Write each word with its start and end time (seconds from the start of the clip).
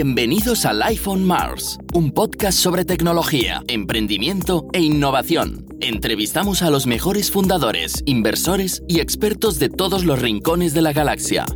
Bienvenidos 0.00 0.64
al 0.64 0.80
iPhone 0.82 1.24
Mars, 1.24 1.76
un 1.92 2.12
podcast 2.12 2.56
sobre 2.56 2.84
tecnología, 2.84 3.64
emprendimiento 3.66 4.68
e 4.72 4.78
innovación. 4.78 5.66
Entrevistamos 5.80 6.62
a 6.62 6.70
los 6.70 6.86
mejores 6.86 7.32
fundadores, 7.32 8.04
inversores 8.06 8.80
y 8.86 9.00
expertos 9.00 9.58
de 9.58 9.68
todos 9.68 10.04
los 10.04 10.22
rincones 10.22 10.72
de 10.72 10.82
la 10.82 10.92
galaxia. 10.92 11.46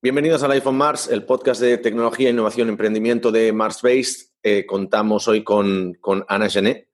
Bienvenidos 0.00 0.42
al 0.42 0.52
iPhone 0.52 0.78
Mars, 0.78 1.10
el 1.12 1.24
podcast 1.24 1.60
de 1.60 1.76
tecnología, 1.76 2.30
innovación, 2.30 2.70
emprendimiento 2.70 3.30
de 3.30 3.52
Mars 3.52 3.82
Based. 3.82 4.28
Eh, 4.42 4.64
contamos 4.64 5.28
hoy 5.28 5.44
con, 5.44 5.92
con 6.00 6.24
Ana 6.28 6.48
Genet, 6.48 6.88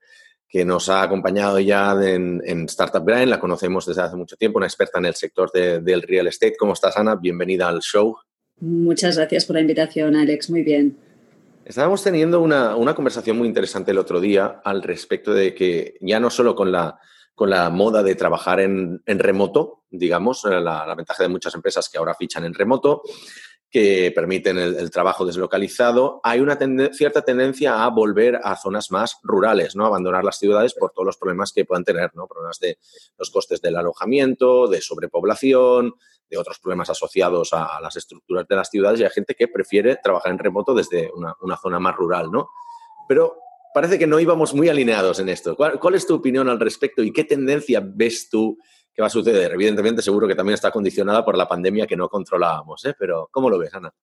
que 0.49 0.65
nos 0.65 0.89
ha 0.89 1.03
acompañado 1.03 1.61
ya 1.61 1.93
en, 2.03 2.65
Startup 2.69 3.05
Grind, 3.05 3.29
la 3.29 3.39
conocemos 3.39 3.85
desde 3.85 4.03
hace 4.03 4.17
mucho 4.17 4.37
tiempo, 4.37 4.59
una 4.59 4.67
experta 4.67 4.99
en 4.99 5.07
el 5.07 5.15
sector 5.15 5.53
del 5.53 6.03
real 6.03 6.27
estate. 6.27 6.57
¿Cómo 6.59 6.73
estás, 6.73 6.97
Ana? 6.97 7.17
Bienvenida 7.17 7.69
al 7.69 7.81
show. 7.81 8.17
Muchas 8.61 9.17
gracias 9.17 9.45
por 9.45 9.55
la 9.55 9.61
invitación, 9.61 10.17
Alex. 10.17 10.49
Muy 10.49 10.63
bien. 10.63 10.97
Estábamos 11.67 12.03
teniendo 12.03 12.41
una, 12.41 12.95
conversación 12.95 13.37
muy 13.37 13.47
interesante 13.47 13.91
el 13.91 13.99
otro 13.99 14.21
día 14.21 14.63
al 14.65 14.83
respecto 14.83 15.35
de 15.35 15.55
que 15.55 15.99
ya 16.01 16.19
no 16.19 16.31
solo 16.31 16.55
con 16.55 16.73
la, 16.73 16.99
con 17.35 17.51
la 17.51 17.69
moda 17.69 18.03
de 18.03 18.15
trabajar 18.15 18.61
en, 18.61 19.03
remoto, 19.07 19.83
digamos, 19.91 20.45
la, 20.45 20.61
la, 20.61 20.95
ventaja 20.95 21.25
de 21.25 21.29
muchas 21.29 21.55
empresas 21.55 21.91
que 21.91 21.99
ahora 21.99 22.15
fichan 22.15 22.47
en 22.47 22.55
remoto, 22.55 23.03
que 23.71 24.11
permiten 24.15 24.57
el, 24.59 24.91
trabajo 24.91 25.27
deslocalizado, 25.27 26.21
hay 26.25 26.41
una 26.41 26.59
cierta 26.93 27.23
tendencia 27.23 27.85
a 27.85 27.89
volver 27.91 28.41
a 28.43 28.57
zonas 28.57 28.91
más 28.91 29.19
rurales, 29.23 29.77
¿no? 29.77 29.85
Abandonar 29.85 30.25
las 30.25 30.39
ciudades 30.39 30.73
por 30.73 30.93
todos 30.93 31.05
los 31.05 31.17
problemas 31.19 31.53
que 31.53 31.67
puedan 31.67 31.85
tener, 31.85 32.11
¿no? 32.15 32.27
Problemas 32.27 32.59
de 32.61 32.79
los 33.19 33.31
costes 33.31 33.61
del 33.61 33.77
alojamiento, 33.77 34.69
de 34.69 34.81
sobrepoblación, 34.81 35.95
de 36.31 36.39
otros 36.39 36.59
problemas 36.59 36.89
asociados 36.89 37.53
a, 37.53 37.79
las 37.81 37.97
estructuras 37.97 38.47
de 38.49 38.57
las 38.57 38.71
ciudades 38.71 39.01
y 39.01 39.05
hay 39.05 39.11
gente 39.11 39.35
que 39.35 39.49
prefiere 39.49 39.97
trabajar 40.03 40.33
en 40.33 40.39
remoto 40.39 40.75
desde 40.75 41.11
una, 41.13 41.57
zona 41.57 41.79
más 41.79 41.95
rural, 41.97 42.31
¿no? 42.31 42.49
Pero 43.07 43.39
parece 43.75 43.99
que 43.99 44.07
no 44.07 44.19
íbamos 44.19 44.55
muy 44.55 44.69
alineados 44.69 45.19
en 45.21 45.29
esto. 45.29 45.57
¿Cuál, 45.57 45.95
es 45.95 46.07
tu 46.07 46.15
opinión 46.15 46.49
al 46.49 46.61
respecto 46.61 47.03
y 47.03 47.13
qué 47.13 47.25
tendencia 47.25 47.83
ves 47.85 48.29
tú 48.31 48.59
qué 48.99 49.03
va 49.03 49.07
a 49.07 49.11
suceder. 49.11 49.53
Evidentemente, 49.53 50.03
seguro 50.03 50.27
que 50.27 50.35
también 50.35 50.55
está 50.55 50.73
condicionada 50.73 51.25
por 51.25 51.39
la 51.39 51.47
pandemia 51.47 51.87
que 51.87 51.95
no 51.95 52.09
controlábamos, 52.09 52.85
¿eh? 52.85 52.95
pero 52.99 53.29
¿cómo 53.31 53.49
lo 53.49 53.57
ves, 53.57 53.73
Ana? 53.73 53.95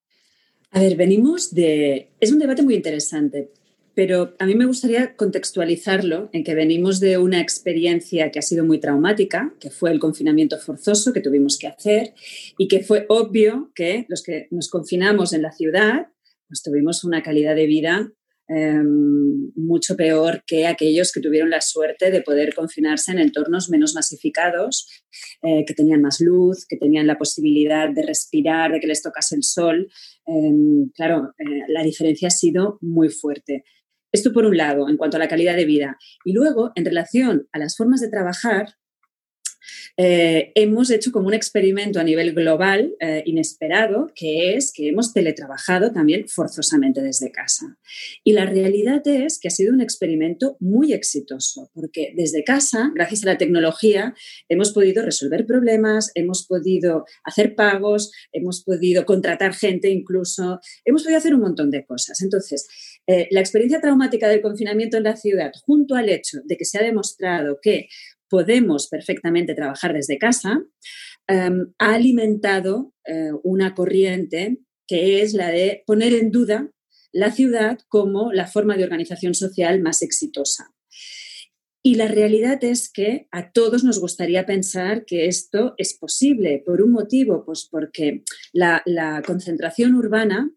A 0.71 0.79
ver, 0.79 0.95
venimos 0.95 1.53
de... 1.53 2.13
Es 2.17 2.31
un 2.31 2.39
debate 2.39 2.63
muy 2.63 2.75
interesante, 2.75 3.51
pero 3.93 4.35
a 4.39 4.45
mí 4.45 4.55
me 4.55 4.66
gustaría 4.66 5.17
contextualizarlo 5.17 6.29
en 6.31 6.45
que 6.45 6.55
venimos 6.55 7.01
de 7.01 7.17
una 7.17 7.41
experiencia 7.41 8.31
que 8.31 8.39
ha 8.39 8.41
sido 8.41 8.63
muy 8.63 8.79
traumática, 8.79 9.53
que 9.59 9.69
fue 9.69 9.91
el 9.91 9.99
confinamiento 9.99 10.57
forzoso 10.59 11.11
que 11.11 11.19
tuvimos 11.19 11.57
que 11.57 11.67
hacer 11.67 12.13
y 12.57 12.69
que 12.69 12.79
fue 12.79 13.05
obvio 13.09 13.71
que 13.75 14.05
los 14.07 14.23
que 14.23 14.47
nos 14.49 14.69
confinamos 14.69 15.33
en 15.33 15.41
la 15.41 15.51
ciudad, 15.51 16.07
pues 16.47 16.63
tuvimos 16.63 17.03
una 17.03 17.21
calidad 17.21 17.53
de 17.53 17.66
vida 17.66 18.13
Em, 18.47 19.51
mucho 19.55 19.95
peor 19.95 20.43
que 20.45 20.67
aquellos 20.67 21.11
que 21.11 21.19
tuvieron 21.19 21.49
la 21.49 21.61
suerte 21.61 22.11
de 22.11 22.21
poder 22.21 22.53
confinarse 22.53 23.11
en 23.11 23.17
entornos 23.17 23.71
menos 23.71 23.95
masificados, 23.95 24.88
eh, 25.41 25.65
que 25.65 25.73
tenían 25.73 26.01
más 26.01 26.21
luz, 26.21 26.67
que 26.67 26.77
tenían 26.77 27.07
la 27.07 27.17
posibilidad 27.17 27.89
de 27.89 28.03
respirar, 28.03 28.71
de 28.71 28.79
que 28.79 28.88
les 28.88 29.01
tocase 29.01 29.35
el 29.35 29.43
sol. 29.43 29.88
Em, 30.27 30.91
claro, 30.93 31.33
eh, 31.39 31.63
la 31.69 31.81
diferencia 31.81 32.27
ha 32.27 32.31
sido 32.31 32.77
muy 32.81 33.09
fuerte. 33.09 33.63
Esto 34.11 34.31
por 34.31 34.45
un 34.45 34.55
lado, 34.55 34.89
en 34.89 34.97
cuanto 34.97 35.17
a 35.17 35.19
la 35.19 35.27
calidad 35.27 35.55
de 35.55 35.66
vida. 35.66 35.97
Y 36.23 36.33
luego, 36.33 36.71
en 36.75 36.85
relación 36.85 37.47
a 37.51 37.57
las 37.57 37.75
formas 37.75 37.99
de 37.99 38.09
trabajar, 38.09 38.75
eh, 39.97 40.52
hemos 40.55 40.89
hecho 40.91 41.12
como 41.12 41.28
un 41.28 41.34
experimento 41.34 42.00
a 42.00 42.03
nivel 42.03 42.34
global 42.34 42.94
eh, 43.00 43.23
inesperado, 43.25 44.12
que 44.16 44.56
es 44.56 44.72
que 44.73 44.89
hemos 44.89 45.13
teletrabajado 45.13 45.91
también 45.91 46.28
forzosamente 46.28 47.01
desde 47.01 47.31
casa. 47.31 47.78
Y 48.23 48.34
la 48.34 48.45
realidad 48.45 49.01
es 49.07 49.39
que 49.39 49.47
ha 49.47 49.51
sido 49.51 49.73
un 49.73 49.81
experimento 49.81 50.57
muy 50.59 50.94
exitoso, 50.94 51.69
porque 51.73 52.13
desde 52.16 52.44
casa, 52.44 52.91
gracias 52.94 53.23
a 53.23 53.28
la 53.28 53.38
tecnología, 53.38 54.13
hemos 54.50 54.72
podido 54.73 55.03
resolver 55.03 55.45
problemas, 55.45 56.12
hemos 56.16 56.45
podido 56.45 57.06
hacer 57.23 57.56
pagos, 57.56 58.12
hemos 58.31 58.63
podido 58.63 59.06
contratar 59.06 59.53
gente 59.53 59.89
incluso, 59.89 60.59
hemos 60.84 61.03
podido 61.03 61.18
hacer 61.18 61.34
un 61.34 61.41
montón 61.41 61.72
de 61.72 61.85
cosas. 61.85 62.22
Entonces, 62.22 62.68
eh, 63.07 63.28
la 63.31 63.39
experiencia 63.39 63.81
traumática 63.81 64.28
del 64.28 64.41
confinamiento 64.41 64.97
en 64.97 65.03
la 65.03 65.16
ciudad, 65.16 65.51
junto 65.66 65.95
al 65.95 66.09
hecho 66.09 66.39
de 66.44 66.57
que 66.57 66.66
se 66.66 66.79
ha 66.79 66.84
demostrado 66.84 67.59
que 67.62 67.88
podemos 68.30 68.88
perfectamente 68.88 69.56
trabajar 69.56 69.94
desde 69.94 70.18
casa, 70.18 70.63
em, 71.28 71.74
ha 71.80 71.94
alimentado 71.94 72.94
eh, 73.06 73.31
una 73.44 73.74
corriente 73.74 74.59
que 74.88 75.22
es 75.22 75.34
la 75.34 75.50
de 75.50 75.84
poner 75.86 76.13
en 76.13 76.31
duda 76.31 76.72
la 77.12 77.31
ciudad 77.31 77.80
como 77.88 78.31
la 78.34 78.47
forma 78.47 78.78
de 78.78 78.84
organización 78.84 79.34
social 79.34 79.81
más 79.81 80.02
exitosa. 80.02 80.75
Y 81.81 81.96
la 81.96 82.08
realidad 82.08 82.63
es 82.63 82.91
que 82.91 83.28
a 83.31 83.52
todos 83.52 83.84
nos 83.84 84.00
gustaría 84.00 84.46
pensar 84.46 85.06
que 85.06 85.28
esto 85.28 85.75
es 85.78 85.96
posible. 85.96 86.63
¿Por 86.66 86.81
un 86.81 86.92
motivo? 86.92 87.46
Pues 87.46 87.68
porque 87.69 88.24
la, 88.53 88.81
la 88.86 89.22
concentración 89.22 89.94
urbana 89.94 90.52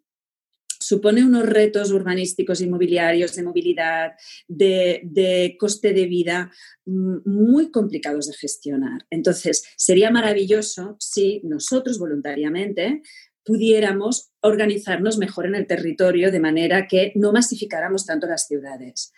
supone 0.88 1.22
unos 1.22 1.44
retos 1.44 1.90
urbanísticos, 1.90 2.62
inmobiliarios, 2.62 3.36
de 3.36 3.42
movilidad, 3.42 4.12
de, 4.48 5.54
coste 5.58 5.92
de 5.92 6.06
vida 6.06 6.50
mm, 6.86 7.18
muy 7.26 7.70
complicados 7.70 8.26
de 8.28 8.34
gestionar. 8.34 9.06
Entonces, 9.10 9.64
sería 9.76 10.10
maravilloso 10.10 10.96
si 10.98 11.42
nosotros 11.44 11.98
voluntariamente 11.98 13.02
pudiéramos 13.44 14.30
organizarnos 14.40 15.18
mejor 15.18 15.44
en 15.44 15.56
el 15.56 15.66
territorio 15.66 16.32
de 16.32 16.40
manera 16.40 16.86
que 16.86 17.12
no 17.16 17.32
masificáramos 17.32 18.06
tanto 18.06 18.26
las 18.26 18.46
ciudades. 18.46 19.12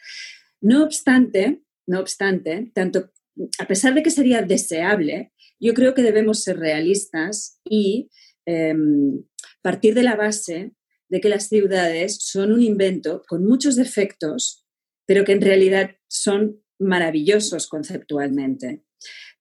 No 0.60 0.82
obstante, 0.82 1.62
no 1.87 2.00
obstante, 2.00 2.72
tanto 2.75 3.12
a 3.58 3.66
pesar 3.66 3.94
de 3.94 4.02
que 4.02 4.10
sería 4.10 4.42
deseable, 4.42 5.32
yo 5.60 5.72
creo 5.72 5.94
que 5.94 6.02
debemos 6.02 6.42
ser 6.42 6.58
realistas 6.58 7.60
y 7.64 8.10
em, 8.44 9.22
partir 9.62 9.94
de 9.94 10.02
la 10.02 10.16
base 10.16 10.72
de 11.10 11.21
que 11.21 11.28
las 11.28 11.48
ciudades 11.48 12.19
son 12.21 12.53
un 12.53 12.62
invento 12.62 13.22
con 13.28 13.44
muchos 13.44 13.76
defectos, 13.76 14.65
pero 15.06 15.25
que 15.25 15.32
en 15.32 15.41
realidad 15.41 15.97
son 16.09 16.62
maravillosos 16.78 17.66
conceptualmente. 17.66 18.84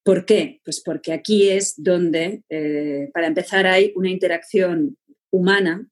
¿Por 0.04 0.26
qué? 0.26 0.62
Pues 0.64 0.82
porque 0.82 1.14
aquí 1.14 1.50
es 1.50 1.76
donde, 1.78 2.44
eh, 2.50 3.10
para 3.14 3.28
empezar, 3.28 3.68
hay 3.68 3.94
una 3.96 4.10
interacción 4.10 4.98
humana 5.32 5.88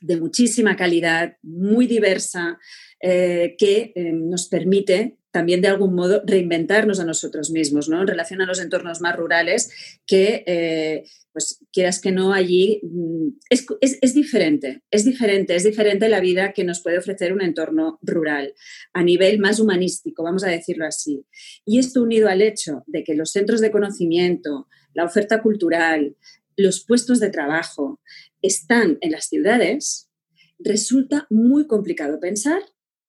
de 0.00 0.20
muchísima 0.20 0.76
calidad, 0.76 1.36
muy 1.42 1.86
diversa, 1.86 2.58
eh, 3.00 3.54
que 3.56 3.92
eh, 3.94 4.12
nos 4.12 4.48
permite 4.48 5.16
también 5.34 5.60
de 5.60 5.66
algún 5.66 5.96
modo 5.96 6.22
reinventarnos 6.24 7.00
a 7.00 7.04
nosotros 7.04 7.50
mismos, 7.50 7.88
¿no? 7.88 8.00
En 8.00 8.06
relación 8.06 8.40
a 8.40 8.46
los 8.46 8.60
entornos 8.60 9.00
más 9.00 9.16
rurales, 9.16 9.98
que 10.06 10.44
eh, 10.46 11.04
pues 11.32 11.58
quieras 11.72 12.00
que 12.00 12.12
no 12.12 12.32
allí 12.32 12.80
mm, 12.84 13.30
es, 13.50 13.66
es, 13.80 14.14
diferente, 14.14 14.84
es 14.92 15.04
diferente, 15.04 15.56
es 15.56 15.64
diferente 15.64 16.08
la 16.08 16.20
vida 16.20 16.52
que 16.52 16.62
nos 16.62 16.80
puede 16.84 16.98
ofrecer 16.98 17.32
un 17.32 17.42
entorno 17.42 17.98
rural 18.00 18.54
a 18.92 19.02
nivel 19.02 19.40
más 19.40 19.58
humanístico, 19.58 20.22
vamos 20.22 20.44
a 20.44 20.50
decirlo 20.50 20.86
así. 20.86 21.26
Y 21.64 21.80
esto 21.80 22.00
unido 22.00 22.28
al 22.28 22.40
hecho 22.40 22.84
de 22.86 23.02
que 23.02 23.16
los 23.16 23.32
centros 23.32 23.60
de 23.60 23.72
conocimiento, 23.72 24.68
la 24.94 25.04
oferta 25.04 25.42
cultural, 25.42 26.16
los 26.56 26.84
puestos 26.84 27.18
de 27.18 27.30
trabajo 27.30 28.00
están 28.40 28.98
en 29.00 29.10
las 29.10 29.26
ciudades, 29.26 30.08
resulta 30.60 31.26
muy 31.28 31.66
complicado 31.66 32.20
pensar 32.20 32.62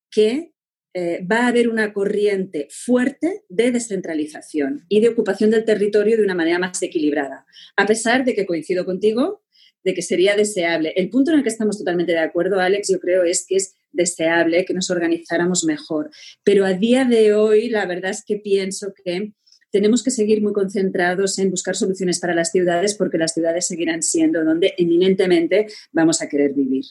que 0.10 0.55
eh, 0.97 1.25
va 1.30 1.39
a 1.39 1.47
haber 1.47 1.68
una 1.68 1.92
corriente 1.92 2.69
fuerte 2.71 3.44
de 3.50 3.71
descentralización 3.71 4.86
y 4.88 5.01
de 5.01 5.09
ocupación 5.09 5.51
del 5.51 5.65
territorio 5.65 6.15
de 6.15 6.24
una 6.24 6.36
manera 6.36 6.57
más 6.57 6.81
equilibrada, 6.81 7.45
a 7.75 7.86
pesar 7.86 8.24
de 8.24 8.33
que 8.33 8.45
coincido 8.45 8.86
contigo 8.86 9.44
de 9.83 9.94
que 9.94 10.01
sería 10.01 10.38
deseable. 10.38 10.94
El 10.95 11.09
punto 11.09 11.31
en 11.31 11.38
el 11.38 11.44
que 11.44 11.50
estamos 11.50 11.77
totalmente 11.77 12.13
de 12.13 12.19
acuerdo, 12.19 12.62
Alex, 12.62 12.88
yo 12.89 13.01
creo 13.01 13.25
es 13.25 13.45
que 13.45 13.57
es 13.57 13.75
deseable 13.92 14.63
que 14.63 14.74
nos 14.74 14.89
organizáramos 14.89 15.65
mejor. 15.65 16.12
Pero 16.45 16.65
a 16.65 16.71
día 16.71 17.03
de 17.03 17.33
hoy, 17.33 17.68
la 17.68 17.86
verdad 17.86 18.12
es 18.12 18.24
que 18.25 18.38
pienso 18.38 18.94
que 19.03 19.33
tenemos 19.71 20.01
que 20.01 20.12
seguir 20.12 20.41
muy 20.41 20.53
concentrados 20.53 21.38
en 21.39 21.51
buscar 21.51 21.75
soluciones 21.75 22.21
para 22.21 22.33
las 22.33 22.51
ciudades 22.51 22.95
porque 22.95 23.18
las 23.18 23.33
ciudades 23.33 23.68
seguirán 23.68 24.01
siendo 24.01 24.45
donde 24.45 24.74
eminentemente 24.77 25.68
vamos 25.91 26.21
a 26.21 26.30
querer 26.30 26.53
vivir. 26.53 26.86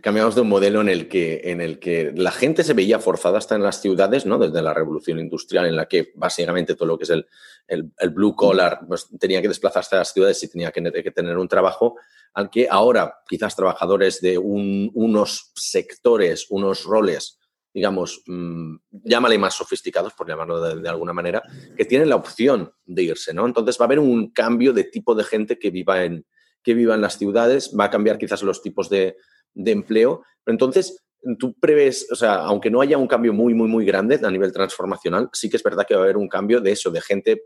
Cambiamos 0.00 0.34
de 0.34 0.42
un 0.42 0.48
modelo 0.48 0.80
en 0.80 0.88
el, 0.88 1.08
que, 1.08 1.40
en 1.44 1.60
el 1.60 1.78
que 1.78 2.12
la 2.14 2.30
gente 2.30 2.62
se 2.62 2.74
veía 2.74 3.00
forzada 3.00 3.38
hasta 3.38 3.56
en 3.56 3.62
las 3.62 3.80
ciudades, 3.80 4.24
¿no? 4.24 4.38
Desde 4.38 4.62
la 4.62 4.72
revolución 4.72 5.18
industrial, 5.18 5.66
en 5.66 5.76
la 5.76 5.86
que 5.86 6.12
básicamente 6.14 6.74
todo 6.74 6.86
lo 6.86 6.98
que 6.98 7.04
es 7.04 7.10
el, 7.10 7.26
el, 7.66 8.10
blue 8.10 8.36
collar 8.36 8.80
pues, 8.86 9.08
tenía 9.18 9.42
que 9.42 9.48
desplazarse 9.48 9.96
a 9.96 9.98
las 9.98 10.12
ciudades 10.12 10.42
y 10.42 10.48
tenía 10.48 10.70
que, 10.70 11.10
tener 11.10 11.38
un 11.38 11.48
trabajo, 11.48 11.96
al 12.34 12.50
que 12.50 12.68
ahora 12.70 13.18
quizás 13.26 13.56
trabajadores 13.56 14.20
de 14.20 14.38
unos 14.38 15.52
sectores, 15.54 16.46
unos 16.50 16.84
roles 16.84 17.38
digamos, 17.72 18.22
mm, 18.26 18.76
llámale 19.02 19.36
más 19.36 19.54
sofisticados, 19.54 20.14
por 20.14 20.28
llamarlo 20.28 20.76
de, 20.76 20.88
alguna 20.88 21.12
manera, 21.12 21.42
que 21.76 21.84
tienen 21.84 22.08
la 22.08 22.14
opción 22.14 22.72
de 22.86 23.02
irse, 23.02 23.34
¿no? 23.34 23.44
Entonces 23.46 23.76
va 23.80 23.84
a 23.84 23.86
haber 23.86 23.98
un 23.98 24.30
cambio 24.30 24.72
de 24.72 24.84
tipo 24.84 25.16
de 25.16 25.24
gente 25.24 25.58
que 25.58 25.70
viva 25.70 26.04
en, 26.04 26.24
que 26.62 26.74
viva 26.74 26.94
en 26.94 27.00
las 27.00 27.18
ciudades, 27.18 27.74
va 27.78 27.86
a 27.86 27.90
cambiar 27.90 28.16
quizás 28.16 28.44
los 28.44 28.62
tipos 28.62 28.88
de, 28.88 29.16
de 29.54 29.72
empleo, 29.72 30.22
pero 30.44 30.54
entonces 30.54 31.04
tú 31.38 31.54
prevés, 31.58 32.06
o 32.10 32.16
sea, 32.16 32.34
aunque 32.36 32.70
no 32.70 32.80
haya 32.80 32.98
un 32.98 33.06
cambio 33.06 33.32
muy, 33.32 33.54
muy, 33.54 33.68
muy 33.68 33.84
grande 33.84 34.20
a 34.22 34.30
nivel 34.30 34.52
transformacional, 34.52 35.30
sí 35.32 35.48
que 35.48 35.56
es 35.56 35.62
verdad 35.62 35.86
que 35.86 35.94
va 35.94 36.00
a 36.00 36.04
haber 36.04 36.16
un 36.16 36.28
cambio 36.28 36.60
de 36.60 36.72
eso, 36.72 36.90
de 36.90 37.00
gente 37.00 37.44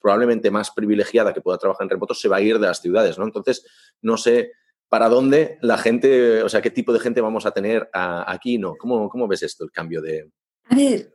probablemente 0.00 0.50
más 0.50 0.70
privilegiada 0.70 1.34
que 1.34 1.40
pueda 1.40 1.58
trabajar 1.58 1.84
en 1.84 1.90
remoto, 1.90 2.14
se 2.14 2.28
va 2.28 2.36
a 2.36 2.40
ir 2.40 2.58
de 2.58 2.66
las 2.66 2.80
ciudades, 2.80 3.18
¿no? 3.18 3.24
Entonces, 3.24 3.66
no 4.02 4.16
sé 4.16 4.52
para 4.88 5.08
dónde 5.08 5.58
la 5.62 5.78
gente, 5.78 6.44
o 6.44 6.48
sea, 6.48 6.62
qué 6.62 6.70
tipo 6.70 6.92
de 6.92 7.00
gente 7.00 7.20
vamos 7.20 7.44
a 7.44 7.50
tener 7.50 7.88
aquí, 7.92 8.58
¿no? 8.58 8.76
¿Cómo, 8.76 9.08
¿Cómo 9.08 9.26
ves 9.26 9.42
esto, 9.42 9.64
el 9.64 9.72
cambio 9.72 10.00
de...? 10.00 10.30
A 10.68 10.76
ver, 10.76 11.10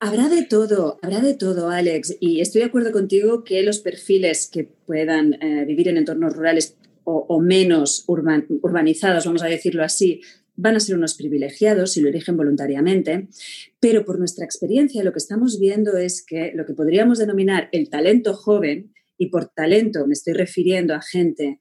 Habrá 0.00 0.28
de 0.28 0.44
todo, 0.44 0.98
habrá 1.00 1.20
de 1.20 1.32
todo, 1.32 1.70
Alex. 1.70 2.18
Y 2.20 2.42
estoy 2.42 2.60
de 2.60 2.66
acuerdo 2.66 2.92
contigo 2.92 3.42
que 3.42 3.62
los 3.62 3.78
perfiles 3.78 4.50
que 4.52 4.64
puedan 4.64 5.32
eh, 5.42 5.64
vivir 5.64 5.88
en 5.88 5.96
entornos 5.96 6.36
rurales 6.36 6.76
o, 7.04 7.40
menos 7.40 8.04
urbanizados, 8.06 9.26
vamos 9.26 9.42
a 9.42 9.46
decirlo 9.46 9.84
así, 9.84 10.20
van 10.56 10.76
a 10.76 10.80
ser 10.80 10.96
unos 10.96 11.14
privilegiados 11.14 11.92
si 11.92 12.00
lo 12.00 12.08
eligen 12.08 12.36
voluntariamente, 12.36 13.28
pero 13.80 14.04
por 14.04 14.18
nuestra 14.18 14.44
experiencia 14.44 15.04
lo 15.04 15.12
que 15.12 15.18
estamos 15.18 15.58
viendo 15.58 15.96
es 15.96 16.24
que 16.24 16.52
lo 16.54 16.64
que 16.64 16.74
podríamos 16.74 17.18
denominar 17.18 17.68
el 17.72 17.90
talento 17.90 18.34
joven, 18.34 18.92
y 19.16 19.26
por 19.28 19.46
talento 19.46 20.06
me 20.06 20.12
estoy 20.12 20.34
refiriendo 20.34 20.94
a 20.94 21.00
gente 21.00 21.60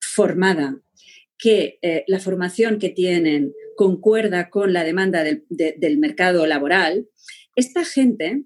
formada, 0.00 0.80
que 1.38 1.78
eh, 1.82 2.04
la 2.06 2.20
formación 2.20 2.78
que 2.78 2.90
tienen 2.90 3.52
concuerda 3.76 4.50
con 4.50 4.72
la 4.72 4.84
demanda 4.84 5.24
del, 5.24 5.44
del 5.48 5.98
mercado 5.98 6.46
laboral, 6.46 7.08
esta 7.56 7.84
gente 7.84 8.44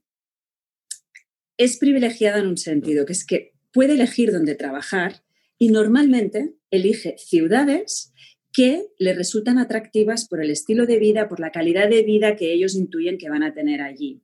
es 1.58 1.76
privilegiada 1.78 2.38
en 2.38 2.46
un 2.46 2.56
sentido, 2.56 3.04
que 3.04 3.12
es 3.12 3.26
que 3.26 3.52
puede 3.72 3.94
elegir 3.94 4.32
dónde 4.32 4.54
trabajar 4.54 5.22
y 5.58 5.69
normalmente 5.69 6.55
elige 6.70 7.16
ciudades 7.19 8.12
que 8.52 8.87
le 8.99 9.14
resultan 9.14 9.58
atractivas 9.58 10.26
por 10.26 10.43
el 10.43 10.50
estilo 10.50 10.87
de 10.87 10.99
vida, 10.99 11.28
por 11.28 11.40
la 11.40 11.50
calidad 11.50 11.88
de 11.88 12.02
vida 12.02 12.37
que 12.37 12.52
ellos 12.52 12.75
intuyen 12.75 13.19
que 13.19 13.28
van 13.28 13.43
a 13.43 13.52
tener 13.52 13.82
allí. 13.82 14.22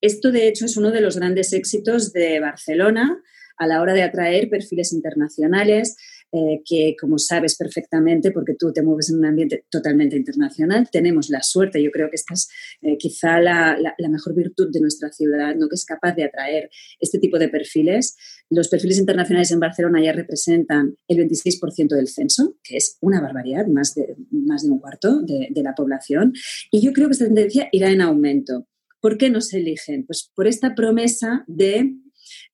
Esto, 0.00 0.32
de 0.32 0.48
hecho, 0.48 0.64
es 0.64 0.76
uno 0.76 0.90
de 0.90 1.00
los 1.00 1.16
grandes 1.16 1.52
éxitos 1.52 2.12
de 2.12 2.40
Barcelona 2.40 3.22
a 3.56 3.66
la 3.66 3.80
hora 3.82 3.92
de 3.92 4.02
atraer 4.02 4.48
perfiles 4.48 4.92
internacionales. 4.92 5.96
Eh, 6.32 6.62
que, 6.64 6.94
como 7.00 7.18
sabes 7.18 7.56
perfectamente, 7.56 8.30
porque 8.30 8.54
tú 8.56 8.72
te 8.72 8.82
mueves 8.82 9.10
en 9.10 9.18
un 9.18 9.24
ambiente 9.24 9.64
totalmente 9.68 10.16
internacional, 10.16 10.88
tenemos 10.88 11.28
la 11.28 11.42
suerte, 11.42 11.82
yo 11.82 11.90
creo 11.90 12.08
que 12.08 12.14
esta 12.14 12.34
es 12.34 12.48
eh, 12.82 12.96
quizá 12.96 13.40
la, 13.40 13.76
mejor 14.08 14.36
virtud 14.36 14.70
de 14.70 14.80
nuestra 14.80 15.10
ciudad, 15.10 15.56
¿no? 15.56 15.68
que 15.68 15.74
es 15.74 15.84
capaz 15.84 16.12
de 16.14 16.22
atraer 16.22 16.70
este 17.00 17.18
tipo 17.18 17.36
de 17.36 17.48
perfiles. 17.48 18.16
Los 18.48 18.68
perfiles 18.68 18.98
internacionales 18.98 19.50
en 19.50 19.58
Barcelona 19.58 20.00
ya 20.04 20.12
representan 20.12 20.94
el 21.08 21.18
26% 21.18 21.96
del 21.96 22.06
censo, 22.06 22.54
que 22.62 22.76
es 22.76 22.96
una 23.00 23.20
barbaridad, 23.20 23.66
más 23.66 23.94
de, 23.96 24.14
más 24.30 24.62
de 24.62 24.70
un 24.70 24.78
cuarto 24.78 25.22
de, 25.22 25.48
de 25.50 25.62
la 25.64 25.74
población, 25.74 26.32
y 26.70 26.80
yo 26.80 26.92
creo 26.92 27.08
que 27.08 27.14
esta 27.14 27.24
tendencia 27.24 27.68
irá 27.72 27.90
en 27.90 28.02
aumento. 28.02 28.68
¿Por 29.00 29.18
qué 29.18 29.30
no 29.30 29.40
se 29.40 29.58
eligen? 29.58 30.06
Pues 30.06 30.30
por 30.32 30.46
esta 30.46 30.76
promesa 30.76 31.42
de 31.48 31.96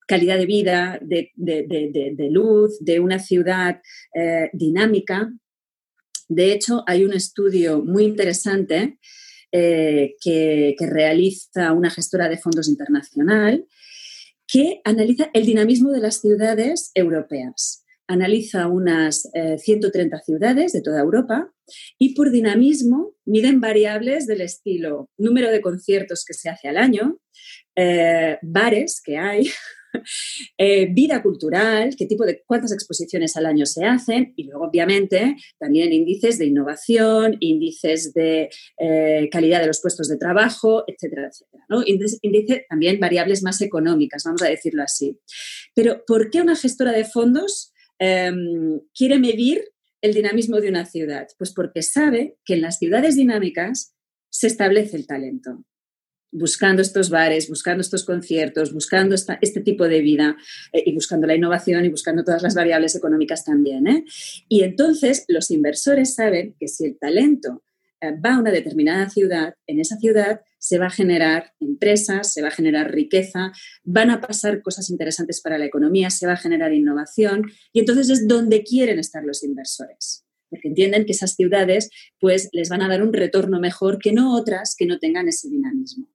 calidad 0.06 0.38
de 0.38 0.46
vida, 0.46 0.98
de, 1.02 2.28
luz, 2.30 2.78
de 2.80 3.00
una 3.00 3.18
ciudad 3.18 3.80
eh, 4.14 4.50
dinámica. 4.52 5.30
De 6.28 6.52
hecho, 6.52 6.84
hay 6.86 7.04
un 7.04 7.12
estudio 7.12 7.84
muy 7.84 8.04
interesante 8.04 8.98
eh, 9.52 10.14
que, 10.20 10.74
realiza 10.78 11.72
una 11.72 11.90
gestora 11.90 12.28
de 12.28 12.38
fondos 12.38 12.68
internacional 12.68 13.66
que 14.48 14.80
analiza 14.84 15.28
el 15.34 15.44
dinamismo 15.44 15.90
de 15.90 16.00
las 16.00 16.20
ciudades 16.20 16.92
europeas. 16.94 17.84
Analiza 18.06 18.68
unas 18.68 19.28
130 19.58 20.16
eh, 20.16 20.20
ciudades 20.24 20.72
de 20.72 20.82
toda 20.82 21.00
Europa 21.00 21.52
y 21.98 22.14
por 22.14 22.30
dinamismo 22.30 23.16
miden 23.24 23.60
variables 23.60 24.28
del 24.28 24.42
estilo 24.42 25.10
número 25.18 25.50
de 25.50 25.60
conciertos 25.60 26.24
que 26.24 26.34
se 26.34 26.48
hace 26.48 26.68
al 26.68 26.76
año, 26.76 27.18
bares 28.42 29.02
que 29.04 29.18
hay, 29.18 29.50
Eh, 30.58 30.88
vida 30.90 31.22
cultural, 31.22 31.94
qué 31.96 32.06
tipo 32.06 32.24
de 32.24 32.42
cuántas 32.46 32.72
exposiciones 32.72 33.36
al 33.36 33.46
año 33.46 33.66
se 33.66 33.84
hacen 33.84 34.32
y 34.36 34.44
luego 34.44 34.66
obviamente 34.66 35.36
también 35.58 35.92
índices 35.92 36.38
de 36.38 36.46
innovación, 36.46 37.36
índices 37.40 38.14
de 38.14 38.48
eh, 38.78 39.28
calidad 39.30 39.60
de 39.60 39.66
los 39.66 39.80
puestos 39.80 40.08
de 40.08 40.16
trabajo, 40.16 40.84
etcétera, 40.86 41.28
etcétera. 41.28 41.64
¿no? 41.68 41.84
También 42.68 43.00
variables 43.00 43.42
más 43.42 43.60
económicas, 43.60 44.22
vamos 44.24 44.42
a 44.42 44.48
decirlo 44.48 44.82
así. 44.82 45.18
Pero 45.74 46.04
¿por 46.06 46.30
qué 46.30 46.40
una 46.40 46.56
gestora 46.56 46.92
de 46.92 47.04
fondos 47.04 47.72
em, 47.98 48.80
quiere 48.94 49.18
medir 49.18 49.62
el 50.00 50.14
dinamismo 50.14 50.60
de 50.60 50.68
una 50.68 50.86
ciudad? 50.86 51.28
Pues 51.38 51.52
porque 51.52 51.82
sabe 51.82 52.38
que 52.44 52.54
en 52.54 52.62
las 52.62 52.78
ciudades 52.78 53.16
dinámicas 53.16 53.94
se 54.30 54.46
establece 54.46 54.96
el 54.96 55.06
talento 55.06 55.64
buscando 56.32 56.82
estos 56.82 57.10
bares, 57.10 57.48
buscando 57.48 57.80
estos 57.80 58.04
conciertos, 58.04 58.72
buscando 58.72 59.14
este 59.14 59.60
tipo 59.60 59.88
de 59.88 60.00
vida 60.00 60.36
eh, 60.72 60.82
y 60.86 60.94
buscando 60.94 61.26
la 61.26 61.34
innovación 61.34 61.84
y 61.84 61.88
buscando 61.88 62.24
todas 62.24 62.42
las 62.42 62.54
variables 62.54 62.94
económicas 62.94 63.44
también. 63.44 63.86
¿eh? 63.86 64.04
Y 64.48 64.62
entonces 64.62 65.24
los 65.28 65.50
inversores 65.50 66.14
saben 66.14 66.54
que 66.58 66.68
si 66.68 66.84
el 66.84 66.98
talento 66.98 67.62
eh, 68.00 68.12
va 68.12 68.34
a 68.34 68.40
una 68.40 68.50
determinada 68.50 69.08
ciudad, 69.08 69.54
en 69.66 69.80
esa 69.80 69.96
ciudad 69.96 70.40
se 70.58 70.78
va 70.78 70.86
a 70.86 70.90
generar 70.90 71.52
empresas, 71.60 72.32
se 72.32 72.42
va 72.42 72.48
a 72.48 72.52
generar 72.52 72.92
riqueza, 72.92 73.52
van 73.84 74.10
a 74.10 74.20
pasar 74.20 74.62
cosas 74.62 74.90
interesantes 74.90 75.40
para 75.40 75.58
la 75.58 75.66
economía, 75.66 76.10
se 76.10 76.26
va 76.26 76.32
a 76.32 76.36
generar 76.36 76.72
innovación 76.72 77.44
y 77.72 77.80
entonces 77.80 78.10
es 78.10 78.26
donde 78.26 78.64
quieren 78.64 78.98
estar 78.98 79.24
los 79.24 79.42
inversores 79.42 80.24
porque 80.48 80.68
entienden 80.68 81.04
que 81.04 81.12
esas 81.12 81.34
ciudades 81.34 81.90
pues 82.20 82.48
les 82.52 82.68
van 82.68 82.82
a 82.82 82.88
dar 82.88 83.02
un 83.02 83.12
retorno 83.12 83.58
mejor 83.58 83.98
que 83.98 84.12
no 84.12 84.34
otras 84.34 84.74
que 84.76 84.86
no 84.86 84.98
tengan 84.98 85.28
ese 85.28 85.48
dinamismo. 85.48 86.08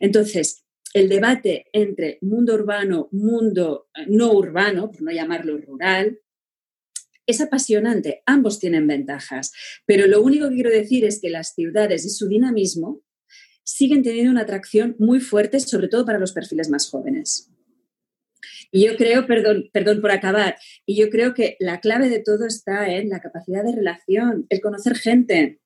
Entonces, 0.00 0.64
el 0.94 1.08
debate 1.08 1.66
entre 1.72 2.18
mundo 2.22 2.54
urbano, 2.54 3.08
mundo 3.12 3.88
eh, 3.94 4.06
no 4.08 4.32
urbano, 4.32 4.90
por 4.90 5.02
no 5.02 5.10
llamarlo 5.10 5.58
rural, 5.58 6.20
es 7.26 7.40
apasionante. 7.40 8.22
Ambos 8.26 8.58
tienen 8.58 8.86
ventajas. 8.86 9.52
Pero 9.86 10.06
lo 10.06 10.22
único 10.22 10.48
que 10.48 10.54
quiero 10.54 10.70
decir 10.70 11.04
es 11.04 11.20
que 11.20 11.30
las 11.30 11.54
ciudades 11.54 12.06
y 12.06 12.10
su 12.10 12.26
dinamismo 12.26 13.02
siguen 13.62 14.02
teniendo 14.02 14.32
una 14.32 14.42
atracción 14.42 14.96
muy 14.98 15.20
fuerte, 15.20 15.60
sobre 15.60 15.88
todo 15.88 16.06
para 16.06 16.18
los 16.18 16.32
perfiles 16.32 16.70
más 16.70 16.88
jóvenes. 16.88 17.50
Y 18.70 18.86
yo 18.86 18.96
creo, 18.96 19.26
perdón, 19.26 19.68
perdón 19.72 20.00
por 20.00 20.10
acabar, 20.10 20.56
y 20.86 20.96
yo 20.96 21.10
creo 21.10 21.34
que 21.34 21.56
la 21.58 21.80
clave 21.80 22.08
de 22.08 22.20
todo 22.20 22.46
está 22.46 22.90
en 22.94 23.08
la 23.08 23.20
capacidad 23.20 23.64
de 23.64 23.74
relación, 23.74 24.46
el 24.48 24.60
conocer 24.60 24.94
gente, 24.96 25.60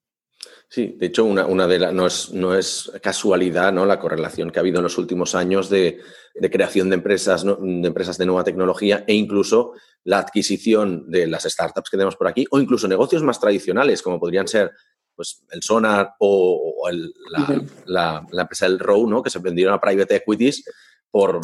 Sí, 0.69 0.97
de 0.99 1.07
hecho, 1.07 1.25
una, 1.25 1.47
una 1.47 1.67
de 1.67 1.79
las 1.79 1.93
no 1.93 2.07
es, 2.07 2.33
no 2.33 2.55
es 2.55 2.91
casualidad 3.03 3.73
¿no? 3.73 3.85
la 3.85 4.01
correlación 4.01 4.51
que 4.51 4.59
ha 4.59 4.63
habido 4.63 4.79
en 4.79 4.85
los 4.85 4.97
últimos 4.97 5.35
años 5.35 5.69
de, 5.69 6.01
de 6.35 6.51
creación 6.51 6.89
de 6.89 6.97
empresas, 6.97 7.45
de 7.45 7.87
empresas 7.87 8.17
de 8.17 8.27
nueva 8.27 8.45
tecnología 8.45 9.05
e 9.07 9.15
incluso 9.15 9.75
la 10.05 10.19
adquisición 10.19 11.11
de 11.11 11.27
las 11.27 11.45
startups 11.45 11.91
que 11.91 11.97
tenemos 11.97 12.17
por 12.17 12.27
aquí, 12.27 12.47
o 12.51 12.59
incluso 12.59 12.89
negocios 12.89 13.23
más 13.23 13.39
tradicionales, 13.39 14.03
como 14.03 14.19
podrían 14.19 14.49
ser 14.49 14.73
pues, 15.15 15.45
el 15.51 15.63
Sonar 15.63 16.15
o, 16.19 16.89
la, 17.87 18.27
la, 18.31 18.43
empresa 18.43 18.67
del 18.67 18.79
Row, 18.79 19.07
¿no? 19.09 19.23
que 19.23 19.31
se 19.31 19.39
vendieron 19.39 19.75
a 19.75 19.81
private 19.81 20.17
equities 20.17 20.65
por, 21.11 21.41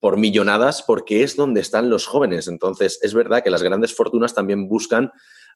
por 0.00 0.16
millonadas, 0.16 0.82
porque 0.82 1.22
es 1.22 1.36
donde 1.36 1.60
están 1.60 1.90
los 1.90 2.06
jóvenes. 2.06 2.48
Entonces, 2.48 2.98
es 3.02 3.14
verdad 3.14 3.44
que 3.44 3.50
las 3.50 3.62
grandes 3.62 3.94
fortunas 3.94 4.34
también 4.34 4.68
buscan 4.68 5.12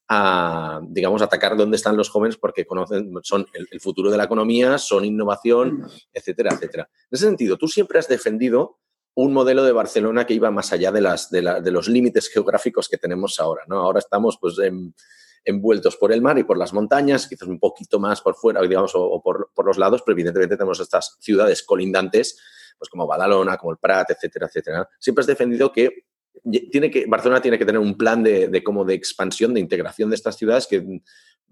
a, 0.08 0.80
digamos, 0.88 1.23
atacar 1.23 1.56
dónde 1.56 1.76
están 1.76 1.96
los 1.96 2.11
jóvenes 2.11 2.37
porque 2.37 2.66
conocen, 2.66 3.12
son 3.23 3.46
el, 3.52 3.80
futuro 3.80 4.11
de 4.11 4.16
la 4.16 4.25
economía, 4.25 4.78
son 4.78 5.04
innovación, 5.04 5.87
etcétera, 6.12 6.54
etcétera. 6.54 6.88
En 6.92 7.08
ese 7.11 7.26
sentido, 7.26 7.56
tú 7.56 7.68
siempre 7.68 7.99
has 7.99 8.08
defendido 8.08 8.78
un 9.14 9.32
modelo 9.32 9.64
de 9.64 9.73
Barcelona 9.73 10.26
que 10.26 10.34
iba 10.34 10.50
más 10.50 10.73
allá 10.73 10.90
de, 10.90 11.00
las, 11.00 11.30
de, 11.30 11.70
los 11.70 11.88
límites 11.88 12.28
geográficos 12.28 12.88
que 12.88 12.99
tenemos 12.99 13.38
ahora, 13.38 13.62
¿no? 13.68 13.78
Ahora 13.78 14.00
estamos, 14.00 14.38
pues, 14.40 14.56
envueltos 15.44 15.96
por 15.96 16.12
el 16.12 16.20
mar 16.20 16.38
y 16.38 16.44
por 16.44 16.58
las 16.58 16.73
montañas, 16.73 17.28
quizás 17.28 17.49
un 17.49 17.61
poquito 17.61 17.99
más 17.99 18.20
por 18.20 18.34
fuera, 18.34 18.61
digamos, 18.62 18.92
o, 18.94 19.23
por, 19.23 19.50
por, 19.54 19.66
los 19.66 19.78
lados, 19.78 20.02
pero 20.04 20.14
evidentemente 20.14 20.56
tenemos 20.56 20.80
estas 20.80 21.16
ciudades 21.20 21.62
colindantes, 21.62 22.38
pues 22.76 22.88
como 22.88 23.06
Badalona, 23.06 23.56
como 23.56 23.73
el 23.73 23.78
Prat, 23.78 24.11
etcétera, 24.11 24.46
etcétera. 24.46 24.88
Siempre 24.99 25.20
has 25.20 25.26
defendido 25.26 25.70
que 25.70 26.06
tiene 26.71 26.91
que, 26.91 27.07
Barcelona 27.07 27.41
tiene 27.41 27.59
que 27.59 27.64
tener 27.64 27.81
un 27.81 27.97
plan 27.97 28.23
de, 28.23 28.49
de, 28.49 28.62
como 28.62 28.85
de 28.85 28.95
expansión, 28.95 29.55
de 29.55 29.61
integración 29.61 30.11
de 30.11 30.17
estas 30.17 30.37
ciudades 30.37 30.67
que 30.67 31.00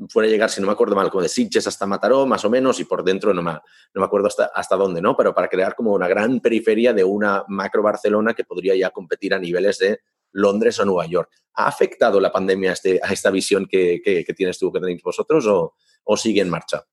fuera 0.09 0.29
a 0.29 0.31
llegar, 0.31 0.51
si 0.51 0.61
no 0.61 0.67
me 0.67 0.73
acuerdo 0.73 0.97
mal, 0.97 1.11
como 1.11 1.23
de 1.23 1.29
Sitges 1.29 1.67
hasta 1.67 1.87
Mataró, 1.87 2.27
más 2.27 2.45
o 2.45 2.51
menos, 2.51 2.81
y 2.81 2.85
por 2.85 3.05
dentro 3.05 3.33
no 3.33 3.43
me, 3.43 3.53
no 3.53 3.61
me 4.01 4.05
acuerdo 4.05 4.27
hasta, 4.27 4.47
hasta 4.47 4.77
dónde, 4.77 5.01
¿no? 5.01 5.17
Pero 5.17 5.35
para 5.35 5.49
crear 5.49 5.75
como 5.75 5.93
una 5.93 6.09
gran 6.09 6.41
periferia 6.41 6.93
de 6.93 7.05
una 7.05 7.45
macro 7.49 7.83
Barcelona 7.83 8.35
que 8.35 8.45
podría 8.45 8.75
ya 8.75 8.91
competir 8.91 9.35
a 9.35 9.39
niveles 9.39 9.79
de 9.79 10.01
Londres 10.33 10.79
o 10.81 10.85
Nueva 10.85 11.07
York. 11.07 11.31
¿Ha 11.55 11.67
afectado 11.67 12.21
la 12.21 12.33
pandemia 12.33 12.71
a, 12.71 12.73
este, 12.73 13.01
a 13.03 13.12
esta 13.12 13.31
visión 13.31 13.67
que, 13.67 14.01
que, 14.03 14.25
tienes 14.35 14.59
tú, 14.59 14.73
que 14.73 14.81
tenéis 14.81 15.03
vosotros, 15.03 15.47
o, 15.47 15.75
o 16.05 16.17
sigue 16.17 16.41
en 16.41 16.51
marcha? 16.51 16.85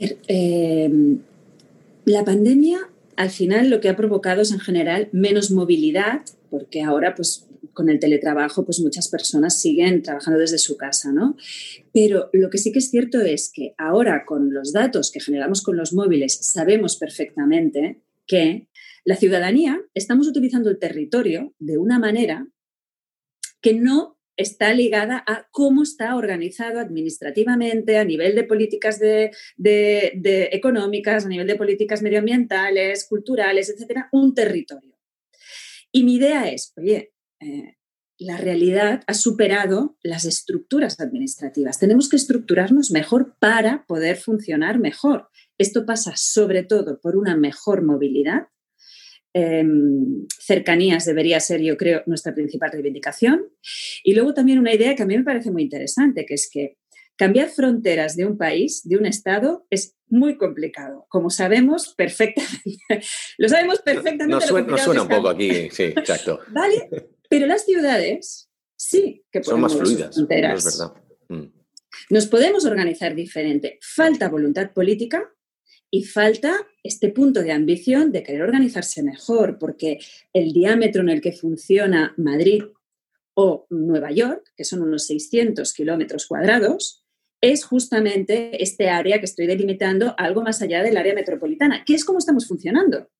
eh, 0.00 0.90
la 2.04 2.24
pandemia 2.24 2.88
al 3.18 3.30
final 3.30 3.68
lo 3.68 3.80
que 3.80 3.88
ha 3.88 3.96
provocado 3.96 4.42
es 4.42 4.52
en 4.52 4.60
general 4.60 5.08
menos 5.12 5.50
movilidad, 5.50 6.22
porque 6.50 6.82
ahora 6.82 7.14
pues 7.14 7.46
con 7.72 7.88
el 7.88 7.98
teletrabajo 7.98 8.64
pues 8.64 8.80
muchas 8.80 9.08
personas 9.08 9.60
siguen 9.60 10.02
trabajando 10.02 10.40
desde 10.40 10.58
su 10.58 10.76
casa, 10.76 11.12
¿no? 11.12 11.36
Pero 11.92 12.30
lo 12.32 12.50
que 12.50 12.58
sí 12.58 12.72
que 12.72 12.80
es 12.80 12.90
cierto 12.90 13.20
es 13.20 13.50
que 13.52 13.74
ahora 13.78 14.24
con 14.26 14.52
los 14.52 14.72
datos 14.72 15.10
que 15.10 15.20
generamos 15.20 15.62
con 15.62 15.76
los 15.76 15.92
móviles 15.92 16.38
sabemos 16.40 16.96
perfectamente 16.96 18.02
que 18.26 18.68
la 19.04 19.16
ciudadanía 19.16 19.80
estamos 19.94 20.26
utilizando 20.28 20.70
el 20.70 20.78
territorio 20.78 21.54
de 21.58 21.78
una 21.78 21.98
manera 21.98 22.46
que 23.60 23.74
no 23.74 24.18
está 24.36 24.72
ligada 24.72 25.22
a 25.26 25.48
cómo 25.50 25.82
está 25.82 26.14
organizado 26.14 26.78
administrativamente 26.78 27.98
a 27.98 28.04
nivel 28.04 28.34
de 28.34 28.44
políticas 28.44 29.00
económicas, 29.58 31.26
a 31.26 31.28
nivel 31.28 31.46
de 31.46 31.56
políticas 31.56 32.02
medioambientales, 32.02 33.06
culturales, 33.08 33.68
etcétera, 33.68 34.08
un 34.12 34.34
territorio. 34.34 34.97
Y 35.92 36.04
mi 36.04 36.14
idea 36.14 36.48
es, 36.50 36.72
oye, 36.76 37.12
eh, 37.40 37.76
la 38.18 38.36
realidad 38.36 39.02
ha 39.06 39.14
superado 39.14 39.96
las 40.02 40.24
estructuras 40.24 41.00
administrativas. 41.00 41.78
Tenemos 41.78 42.08
que 42.08 42.16
estructurarnos 42.16 42.90
mejor 42.90 43.36
para 43.38 43.86
poder 43.86 44.16
funcionar 44.16 44.78
mejor. 44.78 45.28
Esto 45.56 45.86
pasa 45.86 46.12
sobre 46.16 46.64
todo 46.64 47.00
por 47.00 47.16
una 47.16 47.36
mejor 47.36 47.82
movilidad 47.82 48.48
Em, 49.34 50.26
cercanías 50.40 51.04
debería 51.04 51.38
ser, 51.38 51.60
yo 51.60 51.76
creo, 51.76 52.02
nuestra 52.06 52.34
principal 52.34 52.72
reivindicación. 52.72 53.44
Y 54.02 54.14
luego 54.14 54.34
también 54.34 54.58
una 54.58 54.74
idea 54.74 54.94
que 54.94 55.02
a 55.02 55.06
mí 55.06 55.16
me 55.16 55.24
parece 55.24 55.50
muy 55.50 55.62
interesante, 55.62 56.24
que 56.24 56.34
es 56.34 56.48
que 56.50 56.76
cambiar 57.18 57.50
fronteras 57.50 58.16
de 58.16 58.24
un 58.24 58.38
país, 58.38 58.88
de 58.88 58.96
un 58.96 59.04
estado, 59.04 59.66
es 59.68 59.96
muy 60.06 60.38
complicado. 60.38 61.04
Como 61.08 61.28
sabemos 61.28 61.92
perfectamente, 61.94 62.78
lo 63.38 63.48
sabemos 63.48 63.80
perfectamente. 63.80 64.26
Nos 64.26 64.46
suena, 64.46 65.02
un 65.02 65.08
poco 65.08 65.28
aquí, 65.28 65.68
sí, 65.70 65.84
exacto. 65.84 66.40
¿Vale? 66.50 66.88
Pero 67.28 67.46
las 67.46 67.66
ciudades 67.66 68.48
sí 68.76 69.24
que 69.30 69.42
son 69.42 69.60
más 69.60 69.76
fluidas. 69.76 70.14
Fronteras. 70.14 70.64
es 70.64 70.78
verdad. 70.78 70.94
Mm. 71.28 71.58
Nos 72.10 72.26
podemos 72.28 72.64
organizar 72.64 73.14
diferente. 73.14 73.78
Falta 73.82 74.28
voluntad 74.28 74.72
política 74.72 75.28
y 75.90 76.04
falta 76.04 76.68
este 76.82 77.08
punto 77.08 77.42
de 77.42 77.50
ambición 77.50 78.12
de 78.12 78.22
querer 78.22 78.42
organizarse 78.42 79.02
mejor, 79.02 79.58
porque 79.58 79.98
el 80.32 80.52
diámetro 80.52 81.02
en 81.02 81.08
el 81.08 81.20
que 81.20 81.32
funciona 81.32 82.14
Madrid 82.16 82.62
o 83.34 83.66
Nueva 83.70 84.12
York, 84.12 84.52
que 84.56 84.64
son 84.64 84.82
unos 84.82 85.06
600 85.06 85.72
kilómetros 85.72 86.26
cuadrados, 86.26 87.04
es 87.40 87.64
justamente 87.64 88.62
este 88.62 88.88
área 88.88 89.18
que 89.18 89.26
estoy 89.26 89.46
delimitando 89.46 90.14
algo 90.18 90.42
más 90.42 90.60
allá 90.62 90.82
del 90.82 90.96
área 90.96 91.14
metropolitana, 91.14 91.84
que 91.84 91.94
es 91.94 92.04
como 92.04 92.18
estamos 92.18 92.46
funcionando. 92.46 93.10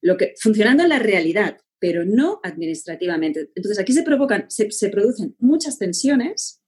Lo 0.00 0.16
que, 0.16 0.34
funcionando 0.40 0.82
en 0.82 0.90
la 0.90 0.98
realidad, 0.98 1.58
pero 1.78 2.04
no 2.04 2.40
administrativamente. 2.42 3.50
Entonces 3.54 3.78
aquí 3.78 3.92
se, 3.92 4.02
provocan, 4.02 4.46
se, 4.48 4.70
se 4.70 4.88
producen 4.88 5.34
muchas 5.38 5.78
tensiones 5.78 6.62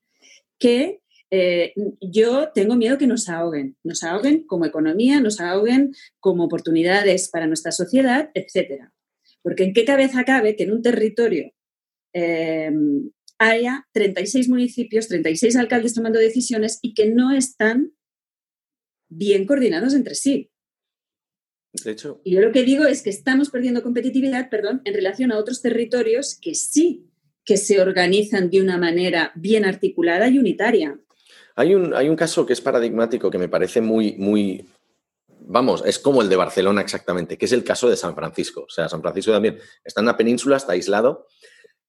que 0.59 1.01
eh, 1.31 1.73
yo 2.01 2.51
tengo 2.55 2.77
miedo 2.77 2.99
que 2.99 3.07
nos 3.07 3.29
ahoguen, 3.29 3.77
nos 3.83 4.05
ahoguen 4.05 4.47
como 4.47 4.65
economía, 4.65 5.21
nos 5.21 5.41
ahoguen 5.41 5.93
como 6.21 6.45
oportunidades 6.45 7.29
para 7.31 7.47
nuestra 7.47 7.73
sociedad, 7.73 8.31
etcétera. 8.35 8.93
Porque 9.43 9.65
en 9.65 9.73
qué 9.73 9.85
cabeza 9.85 10.25
cabe 10.25 10.57
que 10.57 10.65
en 10.65 10.73
un 10.73 10.83
territorio 10.83 11.53
eh, 12.13 12.71
haya 13.39 13.87
36 13.93 14.49
municipios, 14.49 15.09
36 15.09 15.57
alcaldes 15.57 15.95
tomando 15.95 16.19
decisiones 16.19 16.79
y 16.83 16.95
que 16.95 17.09
no 17.09 17.33
están 17.33 17.93
bien 19.09 19.47
coordinados 19.47 19.95
entre 19.95 20.15
sí. 20.15 20.51
De 21.85 21.91
hecho. 21.91 22.21
Y 22.25 22.33
yo 22.33 22.41
lo 22.41 22.53
que 22.53 22.65
digo 22.65 22.85
es 22.87 23.03
que 23.03 23.11
estamos 23.11 23.51
perdiendo 23.51 23.83
competitividad, 23.83 24.49
perdón, 24.49 24.81
en 24.85 24.95
relación 24.95 25.33
a 25.33 25.39
otros 25.39 25.61
territorios 25.61 26.39
que 26.41 26.55
sí 26.55 27.11
que 27.47 27.57
se 27.57 27.81
organizan 27.81 28.51
de 28.51 28.61
una 28.61 28.77
manera 28.77 29.33
bien 29.37 29.65
articulada 29.65 30.29
y 30.29 30.39
unitaria. 30.39 30.99
Hay 31.55 31.75
un, 31.75 31.95
hay 31.95 32.09
un 32.09 32.17
caso 32.17 32.45
que 32.45 32.53
es 32.53 32.61
paradigmático 32.61 33.31
que 33.31 33.39
me 33.39 33.49
parece 33.49 33.81
muy, 33.81 34.17
muy, 34.19 34.69
vamos, 35.41 35.83
es 35.87 35.99
como 35.99 36.21
el 36.21 36.29
de 36.29 36.37
Barcelona 36.37 36.83
exactamente, 36.83 37.39
que 37.39 37.47
es 37.47 37.53
el 37.53 37.63
caso 37.63 37.89
de 37.89 37.97
San 37.97 38.15
Francisco. 38.15 38.65
O 38.65 38.69
sea, 38.69 38.89
San 38.89 39.01
Francisco 39.01 39.31
también 39.31 39.59
está 39.85 40.01
en 40.01 40.07
la 40.07 40.17
península, 40.17 40.57
está 40.57 40.73
aislado, 40.73 41.29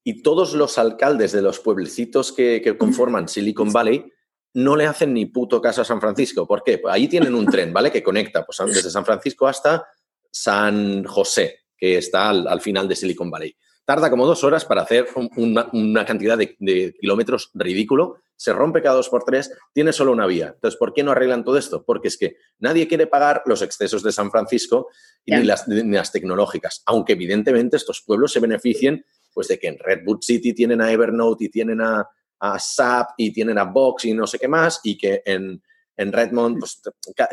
y 0.08 0.22
todos 0.22 0.54
los 0.54 0.78
alcaldes 0.78 1.34
de 1.34 1.42
los 1.42 1.60
pueblecitos 1.60 2.32
que, 2.32 2.78
conforman 2.78 3.28
Silicon 3.28 3.74
Valley 3.74 4.10
no 4.54 4.78
le 4.78 4.86
hacen 4.86 5.14
ni 5.14 5.26
puto 5.26 5.60
caso 5.60 5.82
a 5.82 5.84
San 5.84 6.00
Francisco. 6.00 6.48
¿Por 6.48 6.64
qué? 6.64 6.78
Pues 6.78 6.94
ahí 6.94 7.10
tienen 7.10 7.36
un 7.36 7.46
tren, 7.46 7.74
¿vale? 7.74 7.92
Que 7.92 8.02
conecta 8.02 8.46
pues, 8.46 8.58
desde 8.74 8.90
San 8.90 9.04
Francisco 9.04 9.50
hasta 9.50 9.86
San 10.32 11.04
José, 11.04 11.66
que 11.78 11.98
está 11.98 12.30
al 12.30 12.62
final 12.62 12.88
de 12.88 12.96
Silicon 12.96 13.30
Valley 13.30 13.54
tarda 13.88 14.10
como 14.10 14.28
dos 14.28 14.44
horas 14.44 14.66
para 14.66 14.82
hacer 14.82 15.08
una, 15.38 16.06
cantidad 16.06 16.38
de, 16.38 16.58
kilómetros 17.00 17.52
ridículo, 17.54 18.18
se 18.36 18.52
rompe 18.52 18.82
cada 18.82 18.98
dos 18.98 19.08
por 19.08 19.24
tres, 19.24 19.50
tiene 19.74 19.94
solo 19.94 20.12
una 20.12 20.28
vía. 20.28 20.52
Entonces, 20.56 20.78
¿por 20.78 20.94
qué 20.94 21.04
no 21.04 21.12
arreglan 21.12 21.46
todo 21.46 21.58
esto? 21.58 21.86
Porque 21.86 22.10
es 22.10 22.18
que 22.18 22.36
nadie 22.60 22.90
quiere 22.90 23.08
pagar 23.08 23.44
los 23.46 23.62
excesos 23.62 24.04
de 24.04 24.12
San 24.12 24.30
Francisco 24.30 24.90
y 25.24 25.32
ni, 25.32 25.44
las, 25.46 26.12
tecnológicas, 26.12 26.84
aunque 26.86 27.14
evidentemente 27.14 27.78
estos 27.78 28.04
pueblos 28.06 28.34
se 28.34 28.42
beneficien 28.42 29.06
pues, 29.38 29.50
de 29.50 29.60
que 29.60 29.68
en 29.68 29.78
Redwood 29.78 30.22
City 30.22 30.52
tienen 30.52 30.82
a 30.82 30.92
Evernote 30.92 31.46
y 31.46 31.50
tienen 31.50 31.80
a, 31.80 32.10
a 32.40 32.58
SAP 32.58 33.10
y 33.18 33.32
tienen 33.32 33.60
a 33.60 33.66
Box 33.66 34.06
y 34.06 34.14
no 34.16 34.26
sé 34.26 34.40
qué 34.40 34.48
más, 34.48 34.80
y 34.82 34.98
que 34.98 35.22
en, 35.28 35.62
en 35.96 36.12
Redmond, 36.12 36.58
pues, 36.58 36.82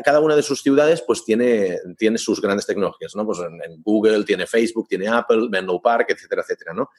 cada 0.03 0.19
una 0.19 0.35
de 0.35 0.43
sus 0.43 0.61
ciudades 0.61 1.01
pues 1.01 1.25
tiene, 1.25 1.79
tiene 1.97 2.19
sus 2.19 2.39
grandes 2.39 2.67
tecnologías, 2.67 3.15
¿no? 3.15 3.25
Pues 3.25 3.39
en, 3.39 3.81
Google 3.81 4.23
tiene 4.23 4.45
Facebook, 4.45 4.87
tiene 4.87 5.07
Apple, 5.07 5.47
Menlo 5.49 5.81
Park, 5.81 6.11
etcétera, 6.11 6.43
etcétera, 6.43 6.75
¿no? 6.75 6.91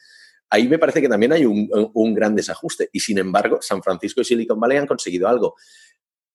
Ahí 0.49 0.67
me 0.67 0.77
parece 0.77 0.99
que 0.99 1.07
también 1.07 1.31
hay 1.31 1.45
un, 1.45 1.69
un, 1.93 2.13
gran 2.13 2.35
desajuste 2.35 2.89
y 2.91 2.99
sin 2.99 3.17
embargo 3.17 3.59
San 3.61 3.81
Francisco 3.81 4.19
y 4.19 4.25
Silicon 4.25 4.59
Valley 4.59 4.77
han 4.77 4.87
conseguido 4.87 5.29
algo. 5.29 5.55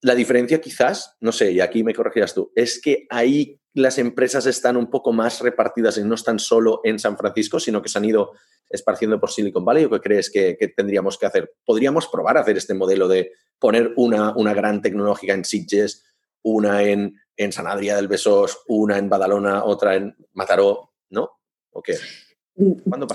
La 0.03 0.15
diferencia 0.15 0.59
quizás, 0.59 1.15
no 1.21 1.31
sé, 1.31 1.51
y 1.53 1.61
aquí 1.61 1.83
me 1.83 1.93
corregirás 1.93 2.33
tú, 2.33 2.51
es 2.55 2.79
que 2.81 3.07
ahí 3.09 3.59
las 3.73 3.97
empresas 3.97 4.45
están 4.45 4.77
un 4.77 4.89
poco 4.89 5.13
más 5.13 5.39
repartidas 5.39 5.97
y 5.97 6.03
no 6.03 6.15
están 6.15 6.39
solo 6.39 6.81
en 6.83 6.99
San 6.99 7.17
Francisco, 7.17 7.59
sino 7.59 7.81
que 7.81 7.89
se 7.89 7.97
han 7.97 8.05
ido 8.05 8.33
esparciendo 8.69 9.19
por 9.19 9.31
Silicon 9.31 9.63
Valley 9.63 9.85
o 9.85 9.89
qué 9.89 9.99
crees 9.99 10.29
que, 10.29 10.55
tendríamos 10.75 11.17
que 11.17 11.25
hacer? 11.25 11.53
¿Podríamos 11.65 12.07
probar 12.07 12.37
a 12.37 12.41
hacer 12.41 12.57
este 12.57 12.73
modelo 12.73 13.07
de 13.07 13.31
poner 13.59 13.93
una, 13.95 14.35
una 14.35 14.53
gran 14.53 14.81
tecnológica 14.81 15.33
en 15.33 15.45
Sitges, 15.45 16.03
una 16.43 16.83
en, 16.83 17.15
en 17.37 17.51
San 17.51 17.65
Adrià 17.65 17.95
del 17.95 18.07
Besós, 18.07 18.59
una 18.67 18.97
en 18.97 19.09
Badalona, 19.09 19.63
otra 19.63 19.95
en 19.95 20.15
Mataró, 20.33 20.91
¿no? 21.09 21.31
¿O 21.71 21.81
qué? 21.81 21.95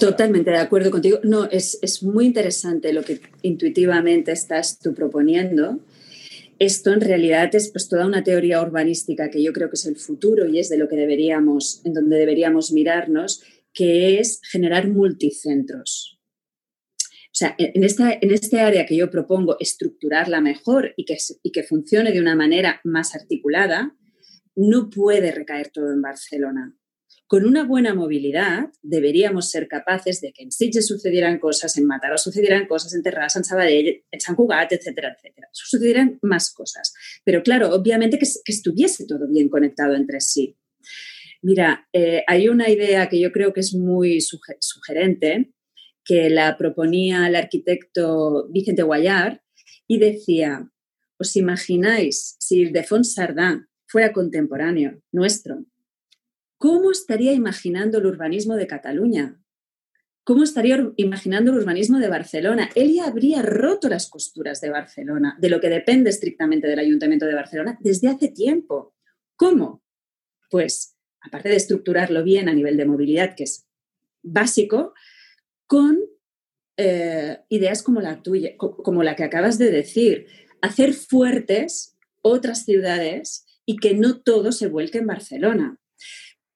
Totalmente 0.00 0.50
de 0.50 0.58
acuerdo 0.58 0.90
contigo. 0.90 1.18
No, 1.22 1.44
es, 1.44 1.78
es, 1.82 2.02
muy 2.02 2.26
interesante 2.26 2.92
lo 2.92 3.02
que 3.02 3.20
intuitivamente 3.42 4.32
estás 4.32 4.78
tú 4.80 4.94
proponiendo. 4.94 5.78
Esto 6.58 6.92
en 6.92 7.00
realidad 7.00 7.54
es 7.54 7.70
pues, 7.70 7.88
toda 7.88 8.06
una 8.06 8.24
teoría 8.24 8.60
urbanística 8.60 9.30
que 9.30 9.42
yo 9.42 9.52
creo 9.52 9.68
que 9.68 9.76
es 9.76 9.86
el 9.86 9.96
futuro 9.96 10.46
y 10.48 10.58
es 10.58 10.68
de 10.68 10.78
lo 10.78 10.88
que 10.88 10.96
deberíamos, 10.96 11.80
en 11.84 11.94
donde 11.94 12.18
deberíamos 12.18 12.72
mirarnos 12.72 13.42
que 13.72 14.18
es 14.18 14.40
generar 14.50 14.88
multicentros. 14.88 16.18
O 16.98 17.38
sea, 17.38 17.54
en, 17.58 17.84
esta, 17.84 18.12
en 18.12 18.32
este 18.32 18.60
área 18.60 18.86
que 18.86 18.96
yo 18.96 19.10
propongo 19.10 19.56
estructurarla 19.60 20.40
mejor 20.40 20.94
y 20.96 21.04
que, 21.04 21.16
y 21.42 21.52
que 21.52 21.62
funcione 21.62 22.10
de 22.10 22.20
una 22.20 22.34
manera 22.34 22.80
más 22.82 23.14
articulada, 23.14 23.94
no 24.56 24.90
puede 24.90 25.30
recaer 25.30 25.68
todo 25.68 25.92
en 25.92 26.02
Barcelona. 26.02 26.74
Con 27.28 27.44
una 27.44 27.64
buena 27.64 27.94
movilidad 27.94 28.70
deberíamos 28.80 29.50
ser 29.50 29.68
capaces 29.68 30.22
de 30.22 30.32
que 30.32 30.42
en 30.44 30.50
Sitges 30.50 30.86
sucedieran 30.86 31.38
cosas, 31.38 31.76
en 31.76 31.84
Mataró 31.84 32.16
sucedieran 32.16 32.66
cosas, 32.66 32.94
en 32.94 33.02
Terrassa, 33.02 33.38
en 33.38 33.44
Sabadell, 33.44 34.02
en 34.10 34.20
San 34.20 34.34
Cugat, 34.34 34.72
etcétera, 34.72 35.14
etcétera. 35.14 35.46
Sucedieran 35.52 36.18
más 36.22 36.50
cosas. 36.54 36.94
Pero 37.24 37.42
claro, 37.42 37.74
obviamente 37.74 38.18
que, 38.18 38.26
estuviese 38.46 39.06
todo 39.06 39.28
bien 39.28 39.50
conectado 39.50 39.94
entre 39.94 40.22
sí. 40.22 40.56
Mira, 41.42 41.86
eh, 41.92 42.24
hay 42.26 42.48
una 42.48 42.70
idea 42.70 43.10
que 43.10 43.20
yo 43.20 43.30
creo 43.30 43.52
que 43.52 43.60
es 43.60 43.74
muy 43.74 44.22
sugerente, 44.22 45.52
que 46.06 46.30
la 46.30 46.56
proponía 46.56 47.26
el 47.26 47.36
arquitecto 47.36 48.48
Vicente 48.48 48.82
Guayar 48.84 49.42
y 49.86 49.98
decía, 49.98 50.66
¿os 51.18 51.36
imagináis 51.36 52.36
si 52.38 52.60
Ildefonso 52.60 53.12
Sardá 53.12 53.68
fuera 53.86 54.14
contemporáneo 54.14 55.02
nuestro? 55.12 55.66
¿Cómo 56.58 56.90
estaría 56.90 57.32
imaginando 57.32 57.98
el 57.98 58.06
urbanismo 58.06 58.56
de 58.56 58.66
Cataluña? 58.66 59.40
¿Cómo 60.24 60.42
estaría 60.42 60.92
imaginando 60.96 61.52
el 61.52 61.58
urbanismo 61.58 61.98
de 61.98 62.08
Barcelona? 62.08 62.68
Él 62.74 62.92
ya 62.92 63.06
habría 63.06 63.42
roto 63.42 63.88
las 63.88 64.10
costuras 64.10 64.60
de 64.60 64.68
Barcelona, 64.68 65.38
de 65.40 65.50
lo 65.50 65.60
que 65.60 65.70
depende 65.70 66.10
estrictamente 66.10 66.66
del 66.66 66.80
Ayuntamiento 66.80 67.26
de 67.26 67.34
Barcelona, 67.34 67.78
desde 67.80 68.08
hace 68.08 68.28
tiempo. 68.28 68.94
¿Cómo? 69.36 69.84
Pues 70.50 70.96
aparte 71.20 71.48
de 71.48 71.56
estructurarlo 71.56 72.24
bien 72.24 72.48
a 72.48 72.54
nivel 72.54 72.76
de 72.76 72.86
movilidad, 72.86 73.36
que 73.36 73.44
es 73.44 73.66
básico, 74.22 74.94
con 75.66 75.98
eh, 76.76 77.38
ideas 77.48 77.82
como 77.82 78.00
la 78.00 78.20
tuya, 78.20 78.56
como 78.56 79.04
la 79.04 79.14
que 79.14 79.24
acabas 79.24 79.58
de 79.58 79.70
decir, 79.70 80.26
hacer 80.60 80.92
fuertes 80.92 81.96
otras 82.20 82.64
ciudades 82.64 83.46
y 83.64 83.76
que 83.76 83.94
no 83.94 84.20
todo 84.20 84.50
se 84.50 84.66
vuelque 84.66 84.98
en 84.98 85.06
Barcelona. 85.06 85.78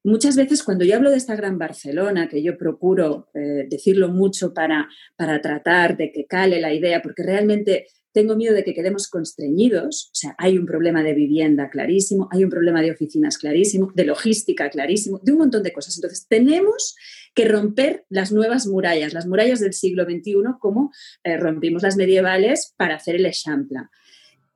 Muchas 0.04 0.35
veces 0.37 0.64
cuando 0.64 0.85
yo 0.85 0.97
hablo 0.97 1.11
de 1.11 1.16
esta 1.16 1.37
gran 1.37 1.59
Barcelona, 1.59 2.28
que 2.28 2.42
yo 2.42 2.59
procuro 2.59 3.28
eh, 3.35 3.66
decirlo 3.68 4.09
mucho 4.09 4.52
para, 4.52 4.88
para 5.16 5.40
tratar 5.40 5.97
de 5.97 6.11
que 6.11 6.26
cale 6.26 6.61
la 6.61 6.75
idea, 6.75 7.00
porque 7.02 7.23
realmente 7.23 7.87
tengo 8.12 8.37
miedo 8.37 8.54
de 8.54 8.64
que 8.64 8.75
quedemos 8.75 9.09
constreñidos, 9.09 10.11
o 10.12 10.14
sea, 10.14 10.35
hay 10.38 10.59
un 10.59 10.66
problema 10.66 11.02
de 11.02 11.14
vivienda 11.14 11.71
clarísimo, 11.71 12.28
hay 12.30 12.44
un 12.44 12.50
problema 12.50 12.82
de 12.82 12.90
oficinas 12.90 13.38
clarísimo, 13.38 13.90
de 13.94 14.04
logística 14.04 14.68
clarísimo, 14.71 15.21
de 15.23 15.32
un 15.32 15.38
montón 15.38 15.62
de 15.62 15.73
cosas. 15.73 15.97
Entonces, 15.97 16.26
tenemos 16.28 16.94
que 17.35 17.47
romper 17.47 18.04
las 18.11 18.32
nuevas 18.32 18.66
murallas, 18.66 19.14
las 19.14 19.26
murallas 19.26 19.61
del 19.61 19.73
siglo 19.73 20.04
XXI, 20.04 20.35
como 20.61 20.90
eh, 21.25 21.38
rompimos 21.38 21.82
las 21.82 21.97
medievales 21.97 22.75
para 22.76 22.97
hacer 22.97 23.16
el 23.16 23.26
Echampla. 23.26 23.90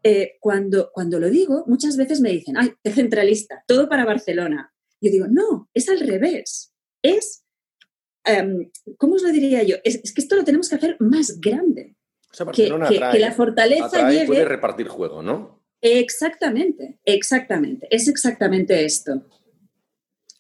Eh, 0.03 0.37
cuando, 0.41 0.91
cuando 0.93 1.19
lo 1.19 1.31
digo, 1.31 1.65
muchas 1.67 1.97
veces 1.97 2.21
me 2.21 2.31
dicen, 2.31 2.57
ay, 2.59 2.73
es 2.85 2.95
centralista, 2.95 3.65
todo 3.67 3.88
para 3.88 4.05
Barcelona. 4.05 4.73
Yo 5.00 5.11
digo, 5.11 5.26
no, 5.29 5.69
es 5.75 5.88
al 5.88 6.00
revés. 6.00 6.73
Es, 7.03 7.45
em, 8.25 8.71
¿cómo 8.97 9.15
os 9.15 9.23
lo 9.23 9.31
diría 9.31 9.62
yo? 9.62 9.76
Es, 9.85 10.12
que 10.12 10.21
esto 10.21 10.37
lo 10.37 10.45
tenemos 10.45 10.69
que 10.69 10.76
hacer 10.76 10.97
más 11.00 11.41
grande. 11.41 11.97
que, 12.53 12.69
la 13.19 13.33
fortaleza 13.33 14.11
llegue... 14.11 14.26
puede 14.26 14.45
repartir 14.45 14.88
juego, 14.88 15.23
¿no? 15.23 15.62
Exactamente, 15.81 16.99
exactamente. 17.05 17.87
Es 17.91 18.09
exactamente 18.09 18.85
esto. 18.85 19.23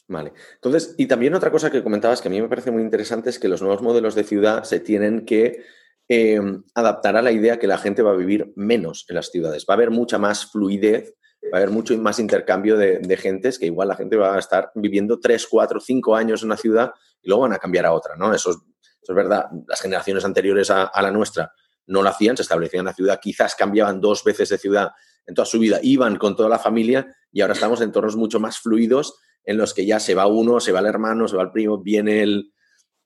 Vale. 0.08 0.32
Entonces, 0.54 0.94
y 0.98 1.06
también 1.06 1.34
otra 1.34 1.50
cosa 1.50 1.70
que 1.70 1.82
comentabas 1.82 2.22
que 2.22 2.28
a 2.28 2.30
mí 2.30 2.40
me 2.40 2.48
parece 2.48 2.70
muy 2.70 2.82
interesante 2.82 3.30
es 3.30 3.38
que 3.38 3.48
los 3.48 3.60
nuevos 3.60 3.82
modelos 3.82 4.14
de 4.14 4.24
ciudad 4.24 4.64
se 4.64 4.80
tienen 4.80 5.24
que 5.24 5.64
eh, 6.08 6.40
adaptar 6.74 7.16
a 7.16 7.22
la 7.22 7.32
idea 7.32 7.58
que 7.58 7.66
la 7.66 7.78
gente 7.78 8.02
va 8.02 8.12
a 8.12 8.16
vivir 8.16 8.52
menos 8.54 9.04
en 9.08 9.16
las 9.16 9.30
ciudades. 9.30 9.66
Va 9.68 9.74
a 9.74 9.76
haber 9.76 9.90
mucha 9.90 10.18
más 10.18 10.50
fluidez 10.50 11.14
va 11.52 11.58
a 11.58 11.62
haber 11.62 11.70
mucho 11.70 11.96
más 11.98 12.18
intercambio 12.18 12.76
de, 12.76 13.16
gentes 13.16 13.58
que 13.58 13.66
igual 13.66 13.88
la 13.88 13.96
gente 13.96 14.16
va 14.16 14.36
a 14.36 14.38
estar 14.38 14.70
viviendo 14.74 15.20
3, 15.20 15.46
4, 15.48 15.80
5 15.80 16.16
años 16.16 16.42
en 16.42 16.48
una 16.48 16.56
ciudad 16.56 16.92
y 17.22 17.28
luego 17.28 17.42
van 17.42 17.52
a 17.52 17.58
cambiar 17.58 17.86
a 17.86 17.92
otra, 17.92 18.16
¿no? 18.16 18.34
Eso 18.34 18.50
es, 18.50 18.56
es 19.02 19.14
verdad. 19.14 19.46
Las 19.66 19.80
generaciones 19.80 20.24
anteriores 20.24 20.70
a, 20.70 20.90
la 21.00 21.10
nuestra 21.10 21.52
no 21.86 22.02
lo 22.02 22.08
hacían, 22.08 22.36
se 22.36 22.42
establecían 22.42 22.80
en 22.80 22.86
la 22.86 22.94
ciudad, 22.94 23.20
quizás 23.20 23.54
cambiaban 23.54 24.00
dos 24.00 24.24
veces 24.24 24.48
de 24.48 24.58
ciudad 24.58 24.90
en 25.26 25.34
toda 25.34 25.46
su 25.46 25.58
vida, 25.58 25.78
iban 25.82 26.16
con 26.16 26.36
toda 26.36 26.48
la 26.48 26.58
familia 26.58 27.14
y 27.32 27.40
ahora 27.40 27.54
estamos 27.54 27.80
en 27.80 27.88
entornos 27.88 28.16
mucho 28.16 28.40
más 28.40 28.58
fluidos 28.58 29.18
en 29.44 29.56
los 29.56 29.74
que 29.74 29.86
ya 29.86 30.00
se 30.00 30.14
va 30.14 30.26
uno, 30.26 30.60
se 30.60 30.72
va 30.72 30.80
el 30.80 30.86
hermano, 30.86 31.28
se 31.28 31.36
va 31.36 31.42
el 31.42 31.52
primo, 31.52 31.78
viene 31.78 32.22
el... 32.22 32.52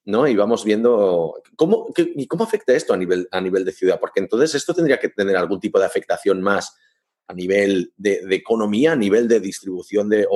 ¿no? 0.07 0.27
Y 0.27 0.35
vamos 0.35 0.65
viendo 0.65 1.35
cómo, 1.57 1.89
y 1.97 2.27
cómo 2.27 2.45
afecta 2.45 2.73
esto 2.73 2.95
a 2.95 2.97
nivel, 2.97 3.29
a 3.31 3.41
nivel 3.41 3.65
de 3.65 3.73
ciudad, 3.73 4.01
porque 4.01 4.21
entonces 4.21 4.55
esto 4.55 4.75
tendría 4.75 4.99
que 4.99 5.11
tener 5.11 5.37
algún 5.37 5.61
tipo 5.61 5.79
de 5.79 5.85
afectación 5.85 6.41
más 6.41 6.75
a 7.31 7.35
nivel 7.35 7.93
de, 7.97 8.23
economía, 8.31 8.93
a 8.93 8.97
nivel 8.97 9.29
de 9.29 9.39
distribución 9.39 10.09
de, 10.09 10.27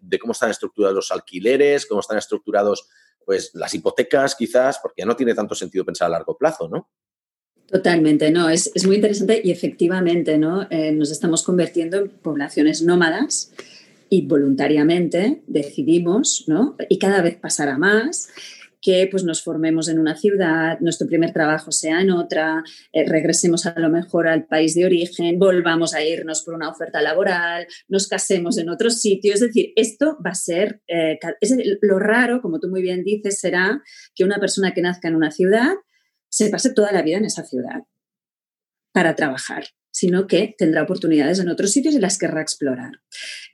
de, 0.00 0.18
cómo 0.18 0.32
están 0.32 0.50
estructurados 0.50 0.96
los 0.96 1.10
alquileres, 1.10 1.84
cómo 1.84 2.00
están 2.00 2.16
estructurados 2.16 2.88
pues, 3.26 3.50
las 3.52 3.74
hipotecas, 3.74 4.34
quizás, 4.34 4.78
porque 4.82 5.02
ya 5.02 5.06
no 5.06 5.16
tiene 5.16 5.34
tanto 5.34 5.54
sentido 5.54 5.84
pensar 5.84 6.06
a 6.06 6.12
largo 6.12 6.38
plazo, 6.38 6.66
¿no? 6.66 6.88
Totalmente, 7.66 8.30
no, 8.30 8.48
es, 8.48 8.72
muy 8.86 8.96
interesante 8.96 9.40
y 9.44 9.50
efectivamente 9.50 10.38
¿no? 10.38 10.66
Eh, 10.70 10.92
nos 10.92 11.10
estamos 11.10 11.42
convirtiendo 11.42 11.98
en 11.98 12.08
poblaciones 12.08 12.82
nómadas 12.82 13.52
y 14.08 14.26
voluntariamente 14.26 15.42
decidimos, 15.46 16.44
¿no? 16.48 16.74
y 16.88 16.98
cada 16.98 17.22
vez 17.22 17.36
pasará 17.36 17.78
más, 17.78 18.30
que 18.80 19.08
pues, 19.10 19.24
nos 19.24 19.42
formemos 19.42 19.88
en 19.88 19.98
una 19.98 20.16
ciudad, 20.16 20.78
nuestro 20.80 21.06
primer 21.06 21.32
trabajo 21.32 21.72
sea 21.72 22.00
en 22.00 22.10
otra, 22.10 22.62
eh, 22.92 23.04
regresemos 23.06 23.66
a 23.66 23.78
lo 23.78 23.90
mejor 23.90 24.28
al 24.28 24.46
país 24.46 24.74
de 24.74 24.84
origen, 24.84 25.38
volvamos 25.38 25.94
a 25.94 26.02
irnos 26.02 26.42
por 26.42 26.54
una 26.54 26.68
oferta 26.68 27.00
laboral, 27.02 27.66
nos 27.88 28.08
casemos 28.08 28.58
en 28.58 28.68
otro 28.68 28.90
sitio. 28.90 29.34
Es 29.34 29.40
decir, 29.40 29.72
esto 29.76 30.18
va 30.24 30.30
a 30.30 30.34
ser, 30.34 30.82
eh, 30.88 31.18
lo 31.82 31.98
raro, 31.98 32.40
como 32.40 32.60
tú 32.60 32.68
muy 32.68 32.82
bien 32.82 33.04
dices, 33.04 33.38
será 33.40 33.82
que 34.14 34.24
una 34.24 34.38
persona 34.38 34.72
que 34.72 34.82
nazca 34.82 35.08
en 35.08 35.16
una 35.16 35.30
ciudad 35.30 35.74
se 36.28 36.48
pase 36.48 36.72
toda 36.72 36.92
la 36.92 37.02
vida 37.02 37.18
en 37.18 37.24
esa 37.24 37.44
ciudad 37.44 37.82
para 38.92 39.14
trabajar 39.14 39.64
sino 39.90 40.26
que 40.26 40.54
tendrá 40.56 40.82
oportunidades 40.82 41.40
en 41.40 41.48
otros 41.48 41.72
sitios 41.72 41.94
y 41.94 42.00
las 42.00 42.18
querrá 42.18 42.42
explorar. 42.42 42.92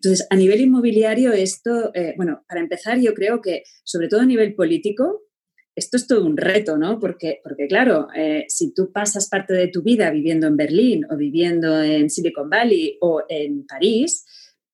Entonces, 0.00 0.26
a 0.30 0.36
nivel 0.36 0.60
inmobiliario, 0.60 1.32
esto, 1.32 1.90
eh, 1.94 2.14
bueno, 2.16 2.44
para 2.48 2.60
empezar, 2.60 2.98
yo 3.00 3.14
creo 3.14 3.40
que, 3.40 3.62
sobre 3.84 4.08
todo 4.08 4.20
a 4.20 4.26
nivel 4.26 4.54
político, 4.54 5.22
esto 5.74 5.98
es 5.98 6.06
todo 6.06 6.24
un 6.24 6.38
reto, 6.38 6.78
¿no? 6.78 6.98
Porque, 6.98 7.40
porque 7.44 7.66
claro, 7.66 8.08
eh, 8.16 8.46
si 8.48 8.72
tú 8.72 8.90
pasas 8.92 9.28
parte 9.28 9.52
de 9.52 9.68
tu 9.68 9.82
vida 9.82 10.10
viviendo 10.10 10.46
en 10.46 10.56
Berlín 10.56 11.04
o 11.10 11.16
viviendo 11.16 11.82
en 11.82 12.08
Silicon 12.08 12.48
Valley 12.48 12.96
o 13.02 13.22
en 13.28 13.66
París, 13.66 14.24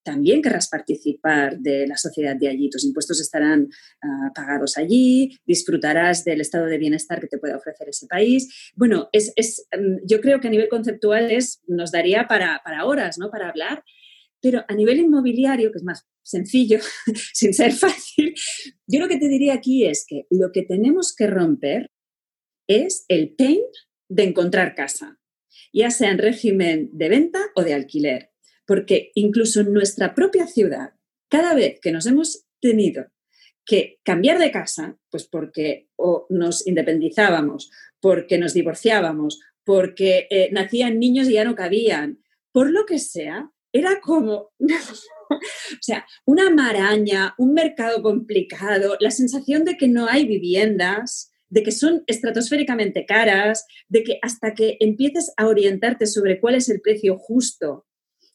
también 0.03 0.43
querrás 0.43 0.69
participar 0.69 1.59
de 1.59 1.87
la 1.87 1.97
sociedad 1.97 2.37
de 2.37 2.49
allí. 2.49 2.69
Tus 2.71 2.85
impuestos 2.85 3.21
estarán 3.21 3.69
ah, 4.03 4.33
pagados 4.35 4.77
allí, 4.77 5.39
disfrutarás 5.47 6.25
del 6.25 6.41
estado 6.41 6.67
de 6.67 6.79
bienestar 6.79 7.21
que 7.21 7.29
te 7.29 7.39
puede 7.39 7.55
ofrecer 7.55 7.89
ese 7.89 8.07
país. 8.07 8.73
Bueno, 8.75 9.09
es, 9.13 9.33
mm, 9.73 10.07
yo 10.07 10.21
creo 10.21 10.41
que 10.41 10.49
a 10.49 10.51
nivel 10.51 10.69
conceptual 10.69 11.31
es, 11.31 11.63
nos 11.67 11.93
daría 11.93 12.27
para, 12.27 12.61
para 12.65 12.85
horas, 12.85 13.19
¿no? 13.19 13.31
Para 13.31 13.49
hablar. 13.49 13.85
Pero 14.41 14.65
a 14.67 14.75
nivel 14.75 14.99
inmobiliario, 14.99 15.71
que 15.71 15.79
es 15.79 15.85
más 15.85 16.05
sencillo, 16.25 16.79
sin 17.33 17.55
ser 17.55 17.73
fácil, 17.73 18.35
yo 18.87 19.01
lo 19.01 19.09
que 19.09 19.19
te 19.19 19.29
diría 19.29 19.55
aquí 19.55 19.87
es 19.87 20.05
que 20.07 20.27
lo 20.31 20.51
que 20.53 20.63
tenemos 20.63 21.15
que 21.15 21.29
romper 21.29 21.91
es 22.69 23.05
el 23.09 23.35
pain 23.35 23.61
de 24.09 24.25
encontrar 24.25 24.75
casa, 24.75 25.19
ya 25.73 25.91
sea 25.91 26.11
en 26.11 26.19
régimen 26.19 26.91
de 26.93 27.09
venta 27.09 27.41
o 27.55 27.63
de 27.63 27.75
alquiler 27.75 28.32
porque 28.67 29.11
incluso 29.15 29.61
en 29.61 29.73
nuestra 29.73 30.15
propia 30.15 30.47
ciudad, 30.47 30.93
cada 31.29 31.55
vez 31.55 31.81
que 31.81 31.93
nos 31.93 32.07
hemos 32.07 32.45
tenido 32.61 33.07
que 33.65 33.99
cambiar 34.03 34.39
de 34.39 34.51
casa, 34.51 34.97
pues 35.11 35.27
porque 35.27 35.89
nos 36.29 36.67
independizábamos, 36.67 37.71
porque 38.01 38.39
nos 38.39 38.55
divorciábamos, 38.55 39.41
porque 39.65 40.27
eh, 40.31 40.49
nacían 40.53 40.99
niños 40.99 41.29
y 41.29 41.35
ya 41.35 41.45
no 41.45 41.55
cabían, 41.55 42.19
por 42.51 42.71
lo 42.71 42.85
que 42.87 42.99
sea, 42.99 43.51
era 43.73 44.01
como, 44.01 44.53
o 44.61 45.39
sea, 45.81 46.07
una 46.27 46.51
maraña, 46.51 47.35
un 47.39 47.55
mercado 47.55 48.03
complicado, 48.03 48.97
la 49.01 49.11
sensación 49.11 49.65
de 49.65 49.77
que 49.77 49.89
no 49.89 50.07
hay 50.09 50.27
viviendas, 50.27 51.33
de 51.49 51.63
que 51.63 51.73
son 51.73 52.03
estratosféricamente 52.07 53.07
caras, 53.07 53.67
de 53.89 54.03
que 54.03 54.19
hasta 54.23 54.55
que 54.55 54.77
empieces 54.81 55.33
a 55.37 55.47
orientarte 55.47 56.07
sobre 56.07 56.41
cuál 56.41 56.55
es 56.57 56.69
el 56.69 56.81
precio 56.81 57.17
justo 57.19 57.87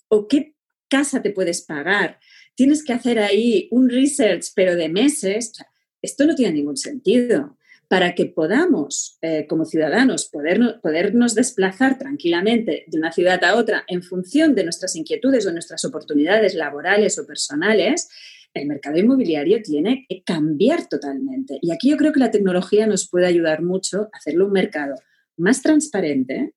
o 0.09 0.27
qué 0.27 0.55
casa 0.89 1.21
te 1.21 1.31
puedes 1.31 1.61
pagar. 1.61 2.19
Tienes 2.55 2.83
que 2.83 2.93
hacer 2.93 3.19
ahí 3.19 3.67
un 3.71 3.89
research, 3.89 4.45
pero 4.55 4.75
de 4.75 4.89
meses. 4.89 5.53
Esto 6.01 6.25
no 6.25 6.35
tiene 6.35 6.53
ningún 6.53 6.77
sentido. 6.77 7.57
Para 7.87 8.15
que 8.15 8.25
podamos, 8.25 9.17
eh, 9.21 9.45
como 9.47 9.63
ciudadanos, 9.63 10.25
podernos, 10.25 11.35
desplazar 11.35 11.97
tranquilamente 11.97 12.83
de 12.87 12.97
una 12.97 13.13
ciudad 13.13 13.41
a 13.45 13.55
otra 13.55 13.85
en 13.87 14.03
función 14.03 14.55
de 14.55 14.65
nuestras 14.65 14.95
inquietudes 14.97 15.45
o 15.45 15.53
nuestras 15.53 15.85
oportunidades 15.85 16.53
laborales 16.53 17.17
o 17.17 17.25
personales, 17.25 18.09
el 18.53 18.67
mercado 18.67 18.97
inmobiliario 18.97 19.61
tiene 19.61 20.05
que 20.09 20.21
cambiar 20.23 20.89
totalmente. 20.89 21.59
Y 21.61 21.71
aquí 21.71 21.89
yo 21.89 21.97
creo 21.97 22.11
que 22.11 22.19
la 22.19 22.31
tecnología 22.31 22.87
nos 22.87 23.07
puede 23.07 23.27
ayudar 23.27 23.61
mucho 23.61 24.09
a 24.11 24.17
hacerlo 24.17 24.47
un 24.47 24.51
mercado 24.51 24.95
más 25.37 25.61
transparente, 25.61 26.53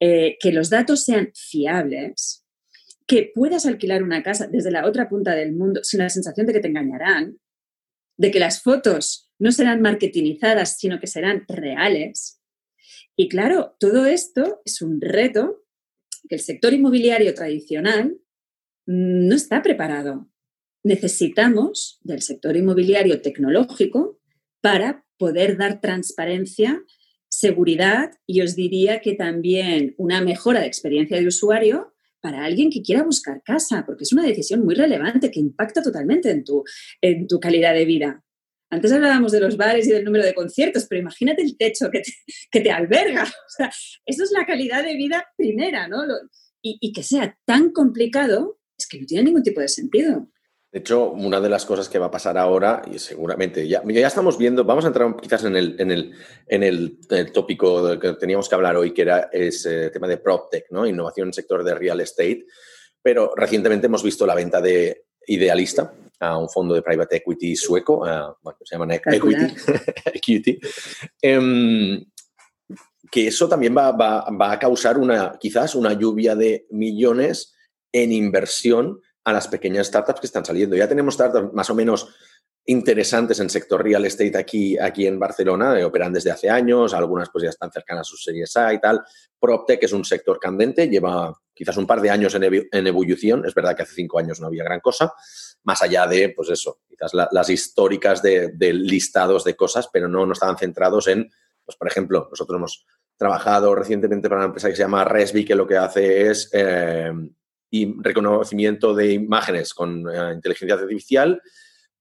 eh, 0.00 0.36
que 0.38 0.52
los 0.52 0.68
datos 0.68 1.04
sean 1.04 1.30
fiables, 1.34 2.43
que 3.06 3.30
puedas 3.34 3.66
alquilar 3.66 4.02
una 4.02 4.22
casa 4.22 4.46
desde 4.46 4.70
la 4.70 4.86
otra 4.86 5.08
punta 5.08 5.34
del 5.34 5.52
mundo 5.52 5.80
sin 5.82 6.00
la 6.00 6.08
sensación 6.08 6.46
de 6.46 6.54
que 6.54 6.60
te 6.60 6.68
engañarán, 6.68 7.38
de 8.16 8.30
que 8.30 8.40
las 8.40 8.62
fotos 8.62 9.30
no 9.38 9.52
serán 9.52 9.82
marketingizadas, 9.82 10.78
sino 10.78 11.00
que 11.00 11.06
serán 11.06 11.44
reales. 11.48 12.40
Y 13.16 13.28
claro, 13.28 13.76
todo 13.78 14.06
esto 14.06 14.62
es 14.64 14.80
un 14.82 15.00
reto 15.00 15.64
que 16.28 16.36
el 16.36 16.40
sector 16.40 16.72
inmobiliario 16.72 17.34
tradicional 17.34 18.18
no 18.86 19.34
está 19.34 19.62
preparado. 19.62 20.30
Necesitamos 20.82 21.98
del 22.02 22.22
sector 22.22 22.56
inmobiliario 22.56 23.20
tecnológico 23.20 24.20
para 24.60 25.04
poder 25.18 25.56
dar 25.56 25.80
transparencia, 25.80 26.82
seguridad 27.28 28.12
y 28.26 28.42
os 28.42 28.56
diría 28.56 29.00
que 29.00 29.14
también 29.14 29.94
una 29.98 30.20
mejora 30.20 30.60
de 30.60 30.66
experiencia 30.66 31.18
de 31.18 31.26
usuario 31.26 31.93
para 32.24 32.42
alguien 32.42 32.70
que 32.70 32.80
quiera 32.80 33.02
buscar 33.02 33.42
casa, 33.42 33.84
porque 33.84 34.04
es 34.04 34.12
una 34.14 34.22
decisión 34.22 34.64
muy 34.64 34.74
relevante 34.74 35.30
que 35.30 35.40
impacta 35.40 35.82
totalmente 35.82 36.30
en 36.30 36.42
tu, 36.42 36.64
en 37.02 37.26
tu 37.26 37.38
calidad 37.38 37.74
de 37.74 37.84
vida. 37.84 38.24
Antes 38.70 38.92
hablábamos 38.92 39.30
de 39.30 39.40
los 39.40 39.58
bares 39.58 39.86
y 39.86 39.90
del 39.90 40.06
número 40.06 40.24
de 40.24 40.32
conciertos, 40.32 40.86
pero 40.88 41.02
imagínate 41.02 41.42
el 41.42 41.58
techo 41.58 41.90
que 41.90 42.00
te, 42.00 42.12
que 42.50 42.60
te 42.62 42.70
alberga. 42.70 43.24
O 43.46 43.50
sea, 43.54 43.70
eso 44.06 44.24
es 44.24 44.32
la 44.32 44.46
calidad 44.46 44.82
de 44.82 44.96
vida 44.96 45.26
primera, 45.36 45.86
¿no? 45.86 46.02
y, 46.62 46.78
y 46.80 46.94
que 46.94 47.02
sea 47.02 47.38
tan 47.44 47.72
complicado, 47.72 48.58
es 48.78 48.88
que 48.88 49.00
no 49.00 49.06
tiene 49.06 49.24
ningún 49.24 49.42
tipo 49.42 49.60
de 49.60 49.68
sentido. 49.68 50.26
De 50.74 50.80
hecho, 50.80 51.12
una 51.12 51.40
de 51.40 51.48
las 51.48 51.64
cosas 51.66 51.88
que 51.88 52.00
va 52.00 52.06
a 52.06 52.10
pasar 52.10 52.36
ahora, 52.36 52.82
y 52.92 52.98
seguramente 52.98 53.68
ya, 53.68 53.80
ya 53.84 54.08
estamos 54.08 54.36
viendo, 54.36 54.64
vamos 54.64 54.84
a 54.84 54.88
entrar 54.88 55.14
quizás 55.22 55.44
en 55.44 55.54
el, 55.54 55.76
en 55.78 55.92
el, 55.92 56.12
en 56.48 56.62
el, 56.64 56.98
tópico 57.32 57.96
que 57.96 58.14
teníamos 58.14 58.48
que 58.48 58.56
hablar 58.56 58.74
hoy, 58.76 58.92
que 58.92 59.02
era 59.02 59.30
ese 59.32 59.90
tema 59.90 60.08
de 60.08 60.16
PropTech, 60.16 60.72
¿no? 60.72 60.84
innovación 60.84 61.26
en 61.26 61.28
el 61.28 61.34
sector 61.34 61.62
de 61.62 61.76
real 61.76 62.00
estate. 62.00 62.44
pero 63.00 63.32
recientemente 63.36 63.86
hemos 63.86 64.02
visto 64.02 64.26
la 64.26 64.34
venta 64.34 64.60
de 64.60 65.04
Idealista 65.28 65.94
a 66.18 66.36
un 66.36 66.48
fondo 66.48 66.74
de 66.74 66.82
private 66.82 67.18
equity 67.18 67.54
sueco, 67.54 67.98
bueno, 68.42 68.58
se 68.64 68.74
llama 68.74 68.92
Equity, 68.96 69.54
Equity 70.12 70.58
em, 71.22 72.04
que 73.12 73.28
eso 73.28 73.48
también 73.48 73.76
va, 73.76 73.92
va, 73.92 74.50
a 74.50 74.58
causar 74.58 74.98
una, 74.98 75.38
quizás 75.38 75.76
una 75.76 75.92
lluvia 75.92 76.34
de 76.34 76.66
millones 76.70 77.54
en 77.92 78.10
inversión 78.10 79.00
a 79.24 79.32
las 79.32 79.48
pequeñas 79.48 79.86
startups 79.86 80.20
que 80.20 80.26
están 80.26 80.44
saliendo. 80.44 80.76
Ya 80.76 80.88
tenemos 80.88 81.14
startups 81.14 81.52
más 81.52 81.70
o 81.70 81.74
menos 81.74 82.08
interesantes 82.66 83.40
en 83.40 83.50
sector 83.50 83.82
real 83.82 84.04
estate 84.04 84.36
aquí, 84.38 84.78
aquí 84.78 85.06
en 85.06 85.18
Barcelona, 85.18 85.78
eh, 85.78 85.84
operan 85.84 86.12
desde 86.12 86.30
hace 86.30 86.48
años, 86.48 86.94
algunas 86.94 87.28
pues 87.30 87.44
ya 87.44 87.50
están 87.50 87.70
cercanas 87.70 88.02
a 88.02 88.10
sus 88.10 88.22
series 88.22 88.56
A 88.56 88.72
y 88.72 88.80
tal. 88.80 89.02
PropTech 89.38 89.82
es 89.82 89.92
un 89.92 90.04
sector 90.04 90.38
candente, 90.38 90.88
lleva 90.88 91.34
quizás 91.52 91.76
un 91.76 91.86
par 91.86 92.00
de 92.00 92.10
años 92.10 92.34
en, 92.34 92.44
en 92.44 92.86
ebullición, 92.86 93.44
es 93.46 93.54
verdad 93.54 93.76
que 93.76 93.82
hace 93.82 93.94
cinco 93.94 94.18
años 94.18 94.40
no 94.40 94.46
había 94.46 94.64
gran 94.64 94.80
cosa, 94.80 95.12
más 95.62 95.82
allá 95.82 96.06
de, 96.06 96.30
pues 96.30 96.50
eso, 96.50 96.80
quizás 96.88 97.12
las 97.14 97.50
históricas 97.50 98.22
de, 98.22 98.52
listados 98.72 99.44
de 99.44 99.54
cosas, 99.54 99.88
pero 99.92 100.08
no, 100.08 100.26
no 100.26 100.32
estaban 100.32 100.58
centrados 100.58 101.06
en, 101.08 101.30
pues 101.64 101.76
por 101.76 101.88
ejemplo, 101.88 102.28
nosotros 102.30 102.56
hemos 102.56 102.86
trabajado 103.16 103.74
recientemente 103.74 104.28
para 104.28 104.40
una 104.40 104.46
empresa 104.46 104.68
que 104.68 104.76
se 104.76 104.82
llama 104.82 105.04
Resby, 105.04 105.44
que 105.44 105.54
lo 105.54 105.66
que 105.66 105.76
hace 105.76 106.30
es 106.30 106.50
eh, 106.52 107.12
reconocimiento 107.98 108.94
de 108.94 109.12
imágenes 109.12 109.74
con 109.74 110.08
eh, 110.08 110.32
inteligencia 110.34 110.74
artificial 110.74 111.40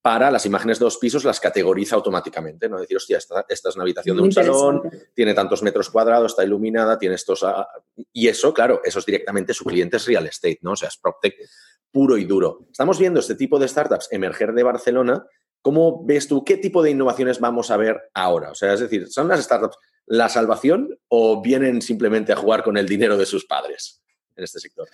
para 0.03 0.29
las 0.29 0.45
imágenes 0.45 0.79
de 0.79 0.83
dos 0.83 0.97
pisos 0.97 1.23
las 1.23 1.39
categoriza 1.39 1.95
automáticamente, 1.95 2.67
¿no? 2.67 2.77
Decir, 2.77 2.97
hostia, 2.97 3.17
esta, 3.17 3.45
es 3.47 3.75
una 3.75 3.83
habitación 3.83 4.17
de 4.17 4.23
un 4.23 4.33
salón, 4.33 4.81
tiene 5.13 5.33
tantos 5.33 5.63
metros 5.63 5.89
cuadrados, 5.89 6.33
está 6.33 6.43
iluminada, 6.43 6.97
tiene 6.97 7.15
estos... 7.15 7.41
Ah, 7.43 7.65
y 8.11 8.27
eso, 8.27 8.53
claro, 8.53 8.81
eso 8.83 8.99
es 8.99 9.05
directamente 9.05 9.53
su 9.53 9.63
cliente 9.63 9.95
es 9.95 10.05
real 10.05 10.27
estate, 10.27 10.59
¿no? 10.61 10.73
O 10.73 10.75
sea, 10.75 10.89
es 10.89 10.97
PropTech 10.97 11.35
puro 11.89 12.17
y 12.17 12.25
duro. 12.25 12.67
Estamos 12.69 12.99
viendo 12.99 13.21
este 13.21 13.35
tipo 13.35 13.57
de 13.59 13.67
startups 13.67 14.09
emerger 14.11 14.51
de 14.51 14.63
Barcelona. 14.63 15.25
¿Cómo 15.61 16.03
ves 16.03 16.27
tú 16.27 16.43
qué 16.43 16.57
tipo 16.57 16.83
de 16.83 16.91
innovaciones 16.91 17.39
vamos 17.39 17.71
a 17.71 17.77
ver 17.77 18.01
ahora? 18.13 18.51
O 18.51 18.55
sea, 18.55 18.73
es 18.73 18.81
decir, 18.81 19.07
¿son 19.07 19.29
las 19.29 19.41
startups 19.41 19.77
la 20.05 20.27
salvación 20.27 20.99
o 21.07 21.41
vienen 21.41 21.81
simplemente 21.81 22.33
a 22.33 22.35
jugar 22.35 22.63
con 22.63 22.75
el 22.75 22.89
dinero 22.89 23.15
de 23.15 23.25
sus 23.25 23.45
padres 23.45 24.03
en 24.35 24.43
este 24.43 24.59
sector? 24.59 24.89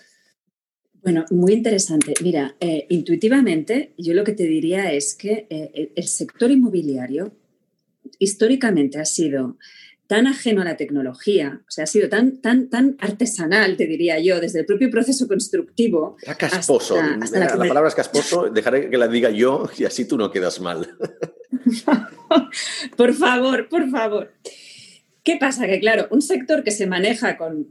Bueno, 1.02 1.24
muy 1.30 1.52
interesante. 1.52 2.14
Mira, 2.22 2.56
eh, 2.60 2.86
intuitivamente 2.90 3.94
yo 3.96 4.14
lo 4.14 4.24
que 4.24 4.32
te 4.32 4.44
diría 4.44 4.92
es 4.92 5.14
que 5.14 5.46
eh, 5.48 5.92
el 5.94 6.08
sector 6.08 6.50
inmobiliario 6.50 7.32
históricamente 8.18 8.98
ha 8.98 9.04
sido 9.04 9.56
tan 10.10 10.26
ajeno 10.26 10.62
a 10.62 10.64
la 10.64 10.76
tecnología, 10.76 11.60
o 11.68 11.70
sea, 11.70 11.84
ha 11.84 11.86
sido 11.86 12.08
tan, 12.08 12.40
tan, 12.40 12.68
tan 12.68 12.96
artesanal, 12.98 13.76
te 13.76 13.86
diría 13.86 14.18
yo, 14.18 14.40
desde 14.40 14.58
el 14.58 14.66
propio 14.66 14.90
proceso 14.90 15.28
constructivo. 15.28 16.16
Era 16.20 16.34
casposo. 16.34 16.96
la, 16.96 17.56
palabra 17.56 17.88
es 17.88 17.94
casposo, 17.94 18.50
dejaré 18.50 18.90
que 18.90 18.98
la 18.98 19.06
diga 19.06 19.30
yo 19.30 19.70
y 19.78 19.84
así 19.84 20.06
tú 20.06 20.18
no 20.18 20.32
quedas 20.32 20.60
mal. 20.60 20.96
por 22.96 23.14
favor, 23.14 23.68
por 23.68 23.88
favor. 23.88 24.32
¿Qué 25.22 25.36
pasa? 25.36 25.68
Que 25.68 25.78
claro, 25.78 26.08
un 26.10 26.22
sector 26.22 26.64
que 26.64 26.72
se 26.72 26.88
maneja 26.88 27.36
con, 27.36 27.68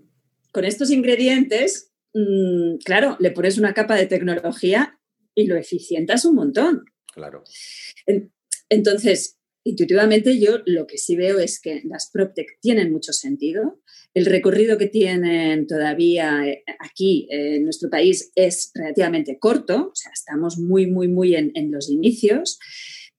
con 0.53 0.63
estos 0.63 0.91
ingredientes 0.91 1.88
Mm, 2.13 2.77
claro, 2.83 3.17
le 3.19 3.31
pones 3.31 3.57
una 3.57 3.73
capa 3.73 3.95
de 3.95 4.07
tecnología 4.07 4.99
y 5.35 5.45
lo 5.45 5.55
eficientas 5.55 6.25
un 6.25 6.35
montón. 6.35 6.85
Claro. 7.13 7.43
Entonces, 8.69 9.37
intuitivamente 9.63 10.39
yo 10.39 10.59
lo 10.65 10.87
que 10.87 10.97
sí 10.97 11.15
veo 11.15 11.39
es 11.39 11.59
que 11.59 11.81
las 11.85 12.09
PropTech 12.11 12.59
tienen 12.61 12.91
mucho 12.91 13.13
sentido. 13.13 13.81
El 14.13 14.25
recorrido 14.25 14.77
que 14.77 14.87
tienen 14.87 15.67
todavía 15.67 16.47
eh, 16.47 16.63
aquí 16.79 17.27
en 17.29 17.63
nuestro 17.63 17.89
país 17.89 18.31
es 18.35 18.71
relativamente 18.73 19.37
corto, 19.39 19.89
o 19.91 19.95
sea, 19.95 20.11
estamos 20.11 20.57
muy, 20.57 20.87
muy, 20.87 21.07
muy 21.07 21.35
en, 21.35 21.51
en 21.53 21.71
los 21.71 21.89
inicios, 21.89 22.57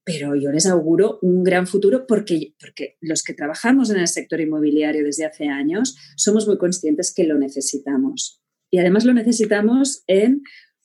pero 0.05 0.35
yo 0.35 0.51
les 0.51 0.67
auguro 0.67 1.19
un 1.23 1.45
gran 1.45 1.67
futuro 1.67 2.07
porque, 2.07 2.55
porque 2.59 2.97
los 3.01 3.23
que 3.23 3.35
trabajamos 3.35 3.91
en 3.91 3.99
el 3.99 4.09
sector 4.09 4.41
inmobiliario 4.41 5.05
desde 5.05 5.27
hace 5.27 5.47
años 5.47 5.95
somos 6.17 6.47
muy 6.47 6.59
conscientes 6.59 7.13
que 7.15 7.25
lo 7.25 7.39
necesitamos. 7.39 8.40
Y 8.71 8.79
además 8.79 9.05
lo 9.05 9.13
necesitamos 9.13 10.05
en 10.07 10.43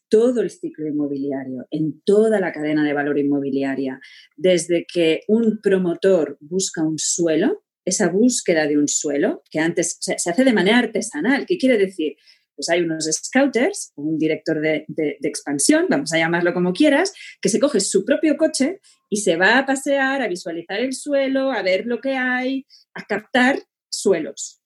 todo 0.10 0.42
el 0.42 0.50
ciclo 0.50 0.88
inmobiliario, 0.88 1.68
en 1.72 2.02
toda 2.06 2.40
la 2.40 2.52
cadena 2.52 2.84
de 2.84 2.94
valor 2.94 3.18
inmobiliaria, 3.20 4.00
desde 4.36 4.86
que 4.92 5.22
un 5.28 5.60
promotor 5.62 6.38
busca 6.40 6.84
un 6.84 6.98
suelo, 6.98 7.64
esa 7.86 8.10
búsqueda 8.10 8.68
de 8.68 8.78
un 8.78 8.88
suelo, 8.88 9.44
que 9.50 9.60
antes 9.60 9.98
se, 10.00 10.14
hace 10.14 10.44
de 10.44 10.54
manera 10.54 10.80
artesanal. 10.80 11.46
¿Qué 11.46 11.58
quiere 11.58 11.78
decir? 11.78 12.16
Pues 12.56 12.70
hay 12.70 12.82
unos 12.82 13.06
scouters, 13.12 13.92
un 13.96 14.18
director 14.18 14.62
de, 14.62 14.86
de, 14.88 15.18
expansión, 15.24 15.88
vamos 15.90 16.14
a 16.14 16.18
llamarlo 16.18 16.54
como 16.54 16.72
quieras, 16.72 17.14
que 17.42 17.50
se 17.50 17.60
coge 17.60 17.82
su 17.82 18.06
propio 18.06 18.38
coche 18.38 18.80
y 19.10 19.18
se 19.18 19.36
va 19.36 19.58
a 19.58 19.66
pasear, 19.66 20.22
a 20.22 20.28
visualizar 20.28 20.80
el 20.80 20.94
suelo, 20.94 21.52
a 21.52 21.62
ver 21.62 21.86
lo 21.86 22.00
que 22.00 22.16
hay, 22.16 22.66
a 22.94 23.04
captar 23.04 23.60
suelos. 23.90 24.62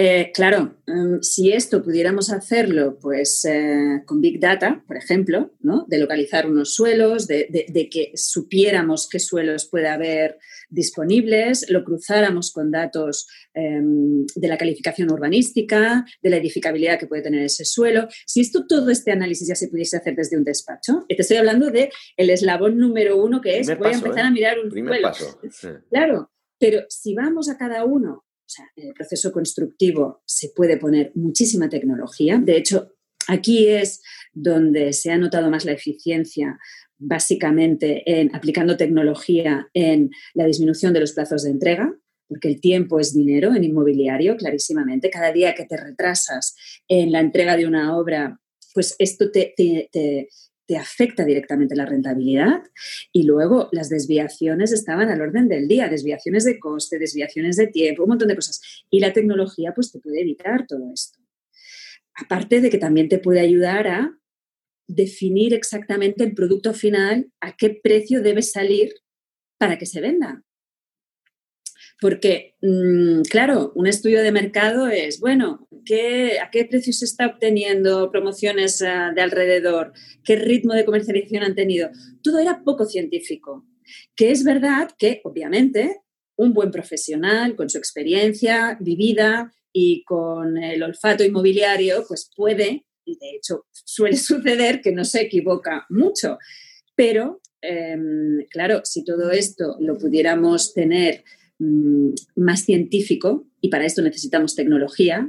Eh, 0.00 0.30
claro, 0.32 0.76
mm, 0.86 1.22
si 1.22 1.50
esto 1.50 1.82
pudiéramos 1.82 2.30
hacerlo 2.30 3.00
pues, 3.00 3.44
eh, 3.44 4.04
con 4.06 4.20
Big 4.20 4.38
Data, 4.38 4.84
por 4.86 4.96
ejemplo, 4.96 5.50
¿no? 5.58 5.86
de 5.88 5.98
localizar 5.98 6.48
unos 6.48 6.72
suelos, 6.72 7.26
de, 7.26 7.48
que 7.90 8.12
supiéramos 8.14 9.08
qué 9.08 9.18
suelos 9.18 9.68
puede 9.68 9.88
haber 9.88 10.38
disponibles, 10.70 11.68
lo 11.68 11.82
cruzáramos 11.82 12.52
con 12.52 12.70
datos 12.70 13.26
em, 13.54 14.24
de 14.36 14.46
la 14.46 14.56
calificación 14.56 15.10
urbanística, 15.10 16.06
de 16.22 16.30
la 16.30 16.36
edificabilidad 16.36 16.96
que 17.00 17.08
puede 17.08 17.22
tener 17.22 17.42
ese 17.42 17.64
suelo. 17.64 18.06
Si 18.24 18.40
esto, 18.40 18.68
todo 18.68 18.90
este 18.90 19.10
análisis 19.10 19.48
ya 19.48 19.56
se 19.56 19.66
pudiese 19.66 19.96
hacer 19.96 20.14
desde 20.14 20.36
un 20.36 20.44
despacho, 20.44 21.06
te 21.08 21.20
estoy 21.20 21.38
hablando 21.38 21.72
del 21.72 21.88
el 22.16 22.30
eslabón 22.30 22.78
número 22.78 23.20
uno 23.20 23.40
que 23.40 23.58
es 23.58 23.66
voy 23.76 23.90
a 23.90 23.94
empezar 23.96 24.26
a 24.26 24.28
¿eh? 24.28 24.30
mirar 24.30 24.60
un 24.60 24.70
suelo. 24.70 25.10
Claro, 25.90 26.30
pero 26.60 26.82
si 26.88 27.16
vamos 27.16 27.48
a 27.48 27.58
cada 27.58 27.84
uno 27.84 28.27
o 28.48 28.50
sea, 28.50 28.64
en 28.76 28.88
el 28.88 28.94
proceso 28.94 29.30
constructivo 29.30 30.22
se 30.24 30.48
puede 30.56 30.78
poner 30.78 31.12
muchísima 31.14 31.68
tecnología. 31.68 32.40
De 32.42 32.56
hecho, 32.56 32.94
aquí 33.26 33.68
es 33.68 34.00
donde 34.32 34.94
se 34.94 35.10
ha 35.10 35.18
notado 35.18 35.50
más 35.50 35.66
la 35.66 35.72
eficiencia, 35.72 36.58
básicamente 36.96 38.02
en 38.06 38.34
aplicando 38.34 38.78
tecnología 38.78 39.68
en 39.74 40.10
la 40.32 40.46
disminución 40.46 40.94
de 40.94 41.00
los 41.00 41.12
plazos 41.12 41.42
de 41.42 41.50
entrega, 41.50 41.94
porque 42.26 42.48
el 42.48 42.58
tiempo 42.58 42.98
es 42.98 43.12
dinero 43.12 43.54
en 43.54 43.64
inmobiliario, 43.64 44.34
clarísimamente. 44.38 45.10
Cada 45.10 45.30
día 45.30 45.54
que 45.54 45.66
te 45.66 45.76
retrasas 45.76 46.56
en 46.88 47.12
la 47.12 47.20
entrega 47.20 47.54
de 47.54 47.66
una 47.66 47.98
obra, 47.98 48.40
pues 48.72 48.96
esto 48.98 49.30
te, 49.30 49.52
te 49.56 50.28
afecta 50.76 51.24
directamente 51.24 51.74
la 51.74 51.86
rentabilidad 51.86 52.62
y 53.12 53.22
luego 53.22 53.68
las 53.72 53.88
desviaciones 53.88 54.72
estaban 54.72 55.08
al 55.08 55.20
orden 55.20 55.48
del 55.48 55.66
día, 55.66 55.88
desviaciones 55.88 56.44
de 56.44 56.58
coste, 56.58 56.98
desviaciones 56.98 57.56
de 57.56 57.68
tiempo, 57.68 58.02
un 58.02 58.10
montón 58.10 58.28
de 58.28 58.36
cosas. 58.36 58.60
Y 58.90 59.00
la 59.00 59.12
tecnología 59.12 59.72
pues 59.74 59.90
te 59.90 59.98
puede 59.98 60.20
evitar 60.20 60.66
todo 60.66 60.92
esto. 60.92 61.18
Aparte 62.14 62.60
de 62.60 62.68
que 62.68 62.78
también 62.78 63.08
te 63.08 63.18
puede 63.18 63.40
ayudar 63.40 63.86
a 63.86 64.18
definir 64.88 65.54
exactamente 65.54 66.24
el 66.24 66.34
producto 66.34 66.74
final, 66.74 67.30
a 67.40 67.56
qué 67.56 67.78
precio 67.82 68.22
debe 68.22 68.42
salir 68.42 68.92
para 69.58 69.78
que 69.78 69.86
se 69.86 70.00
venda. 70.00 70.42
Porque, 72.00 72.54
mm, 72.62 73.22
claro, 73.22 73.72
un 73.74 73.86
estudio 73.86 74.22
de 74.22 74.30
mercado 74.30 74.88
es, 74.88 75.18
bueno, 75.18 75.68
¿a 76.40 76.50
qué 76.50 76.64
precio 76.64 76.92
se 76.92 77.04
está 77.04 77.26
obteniendo 77.26 78.10
promociones 78.10 78.82
ah, 78.82 79.12
de 79.14 79.22
alrededor? 79.22 79.92
¿Qué 80.24 80.36
ritmo 80.36 80.74
de 80.74 80.84
comercialización 80.84 81.42
han 81.42 81.54
tenido? 81.54 81.90
Todo 82.22 82.38
era 82.38 82.62
poco 82.64 82.84
científico. 82.84 83.66
Que 84.14 84.30
es 84.30 84.44
verdad 84.44 84.90
que, 84.98 85.20
obviamente, 85.24 86.02
un 86.36 86.52
buen 86.52 86.70
profesional 86.70 87.56
con 87.56 87.68
su 87.68 87.78
experiencia 87.78 88.76
vivida 88.80 89.52
y 89.72 90.04
con 90.04 90.56
el 90.56 90.82
olfato 90.82 91.24
inmobiliario, 91.24 92.04
pues 92.06 92.30
puede, 92.34 92.84
y 93.04 93.18
de 93.18 93.30
hecho 93.36 93.66
suele 93.72 94.16
suceder 94.16 94.80
que 94.80 94.92
no 94.92 95.04
se 95.04 95.22
equivoca 95.22 95.86
mucho. 95.88 96.38
Pero, 96.94 97.40
em, 97.60 98.44
claro, 98.50 98.82
si 98.84 99.04
todo 99.04 99.30
esto 99.30 99.76
lo 99.80 99.96
pudiéramos 99.98 100.74
tener 100.74 101.24
Mm, 101.58 102.10
más 102.36 102.60
científico, 102.60 103.46
y 103.60 103.68
para 103.68 103.84
esto 103.84 104.00
necesitamos 104.00 104.54
tecnología, 104.54 105.28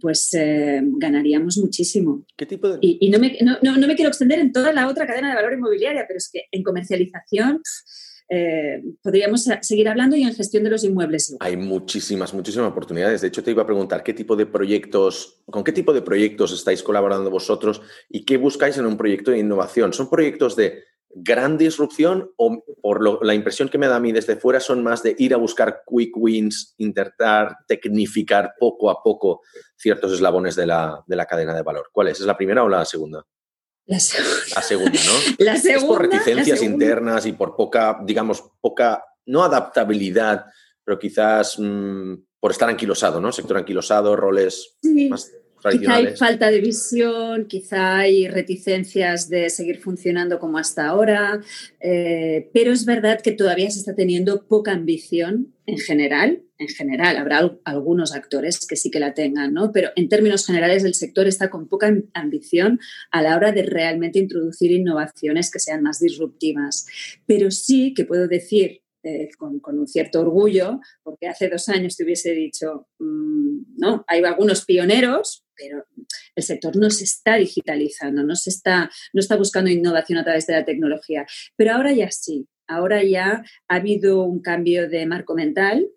pues 0.00 0.34
eh, 0.34 0.80
ganaríamos 0.82 1.58
muchísimo. 1.58 2.24
¿Qué 2.36 2.46
tipo 2.46 2.68
de... 2.68 2.78
Y, 2.80 3.08
no, 3.10 3.20
me, 3.20 3.38
no, 3.42 3.58
no, 3.62 3.86
me, 3.86 3.94
quiero 3.94 4.08
extender 4.08 4.40
en 4.40 4.50
toda 4.50 4.72
la 4.72 4.88
otra 4.88 5.06
cadena 5.06 5.28
de 5.28 5.36
valor 5.36 5.52
inmobiliaria, 5.52 6.06
pero 6.08 6.16
es 6.16 6.28
que 6.32 6.46
en 6.50 6.64
comercialización 6.64 7.62
eh, 8.30 8.82
podríamos 9.02 9.48
seguir 9.60 9.88
hablando 9.88 10.16
y 10.16 10.22
en 10.22 10.34
gestión 10.34 10.64
de 10.64 10.70
los 10.70 10.82
inmuebles. 10.82 11.36
Hay 11.38 11.56
muchísimas, 11.56 12.34
muchísimas 12.34 12.70
oportunidades. 12.70 13.20
De 13.20 13.28
hecho, 13.28 13.44
te 13.44 13.52
iba 13.52 13.62
a 13.62 13.66
preguntar 13.66 14.02
qué 14.02 14.14
tipo 14.14 14.34
de 14.34 14.46
proyectos, 14.46 15.42
con 15.46 15.62
qué 15.62 15.70
tipo 15.70 15.92
de 15.92 16.02
proyectos 16.02 16.52
estáis 16.52 16.82
colaborando 16.82 17.30
vosotros 17.30 17.80
y 18.08 18.24
qué 18.24 18.38
buscáis 18.38 18.76
en 18.78 18.86
un 18.86 18.96
proyecto 18.96 19.30
de 19.30 19.38
innovación. 19.38 19.92
¿Son 19.92 20.10
proyectos 20.10 20.56
de 20.56 20.84
gran 21.12 21.58
disrupción 21.58 22.30
o 22.36 22.62
por 22.80 23.24
la 23.24 23.34
impresión 23.34 23.68
que 23.68 23.78
me 23.78 23.88
da 23.88 23.96
a 23.96 24.00
mí 24.00 24.12
desde 24.12 24.36
fuera 24.36 24.60
son 24.60 24.82
más 24.82 25.02
de 25.02 25.16
ir 25.18 25.34
a 25.34 25.38
buscar 25.38 25.82
quick 25.86 26.16
wins, 26.16 26.74
intentar 26.78 27.56
tecnificar 27.66 28.54
poco 28.58 28.90
a 28.90 29.02
poco 29.02 29.42
ciertos 29.76 30.12
eslabones 30.12 30.54
de 30.56 30.66
la, 30.66 31.02
de 31.06 31.16
la 31.16 31.26
cadena 31.26 31.54
de 31.54 31.62
valor. 31.62 31.90
¿Cuál 31.92 32.08
es? 32.08 32.20
¿Es 32.20 32.26
la 32.26 32.36
primera 32.36 32.62
o 32.62 32.68
la 32.68 32.84
segunda? 32.84 33.24
La, 33.86 33.98
segunda. 33.98 34.36
la 34.54 34.62
segunda, 34.62 35.00
¿no? 35.04 35.12
La 35.44 35.56
segunda, 35.56 35.78
es 35.78 35.84
por 35.84 36.02
reticencias 36.02 36.62
internas 36.62 37.26
y 37.26 37.32
por 37.32 37.56
poca, 37.56 37.98
digamos, 38.04 38.44
poca, 38.60 39.04
no 39.26 39.42
adaptabilidad, 39.42 40.46
pero 40.84 40.96
quizás 40.96 41.58
mm, 41.58 42.14
por 42.38 42.52
estar 42.52 42.68
anquilosado, 42.68 43.20
¿no? 43.20 43.32
Sector 43.32 43.58
anquilosado, 43.58 44.14
roles 44.14 44.78
más 45.08 45.32
Quizá 45.68 45.96
hay 45.96 46.16
falta 46.16 46.50
de 46.50 46.60
visión, 46.60 47.46
quizá 47.46 47.98
hay 47.98 48.28
reticencias 48.28 49.28
de 49.28 49.50
seguir 49.50 49.78
funcionando 49.78 50.38
como 50.38 50.58
hasta 50.58 50.86
ahora, 50.86 51.40
eh, 51.80 52.48
pero 52.54 52.72
es 52.72 52.84
verdad 52.86 53.20
que 53.20 53.32
todavía 53.32 53.70
se 53.70 53.80
está 53.80 53.94
teniendo 53.94 54.46
poca 54.46 54.72
ambición 54.72 55.54
en 55.66 55.78
general. 55.78 56.42
En 56.58 56.68
general, 56.68 57.16
habrá 57.16 57.58
algunos 57.64 58.14
actores 58.14 58.66
que 58.66 58.76
sí 58.76 58.90
que 58.90 59.00
la 59.00 59.14
tengan, 59.14 59.54
¿no? 59.54 59.72
Pero 59.72 59.90
en 59.96 60.08
términos 60.08 60.46
generales, 60.46 60.84
el 60.84 60.94
sector 60.94 61.26
está 61.26 61.48
con 61.48 61.68
poca 61.68 61.94
ambición 62.12 62.80
a 63.10 63.22
la 63.22 63.36
hora 63.36 63.52
de 63.52 63.62
realmente 63.62 64.18
introducir 64.18 64.70
innovaciones 64.70 65.50
que 65.50 65.58
sean 65.58 65.82
más 65.82 66.00
disruptivas. 66.00 66.86
Pero 67.26 67.50
sí 67.50 67.94
que 67.94 68.04
puedo 68.04 68.28
decir 68.28 68.82
eh, 69.02 69.28
con, 69.38 69.60
un 69.64 69.86
cierto 69.86 70.20
orgullo, 70.20 70.80
porque 71.02 71.28
hace 71.28 71.48
dos 71.48 71.68
años 71.68 71.96
te 71.96 72.04
hubiese 72.04 72.32
dicho, 72.32 72.88
mm, 72.98 73.78
no, 73.78 74.04
hay 74.06 74.22
algunos 74.22 74.64
pioneros, 74.64 75.44
pero 75.56 75.84
el 76.34 76.42
sector 76.42 76.76
no 76.76 76.90
se 76.90 77.04
está 77.04 77.36
digitalizando, 77.36 78.22
no, 78.22 78.36
se 78.36 78.50
está, 78.50 78.90
no 79.12 79.20
está 79.20 79.36
buscando 79.36 79.70
innovación 79.70 80.18
a 80.18 80.24
través 80.24 80.46
de 80.46 80.54
la 80.54 80.64
tecnología. 80.64 81.26
Pero 81.56 81.72
ahora 81.72 81.92
ya 81.92 82.10
sí, 82.10 82.46
ahora 82.66 83.02
ya 83.02 83.42
ha 83.68 83.74
habido 83.74 84.22
un 84.22 84.40
cambio 84.40 84.88
de 84.88 85.06
marco 85.06 85.34
mental 85.34 85.88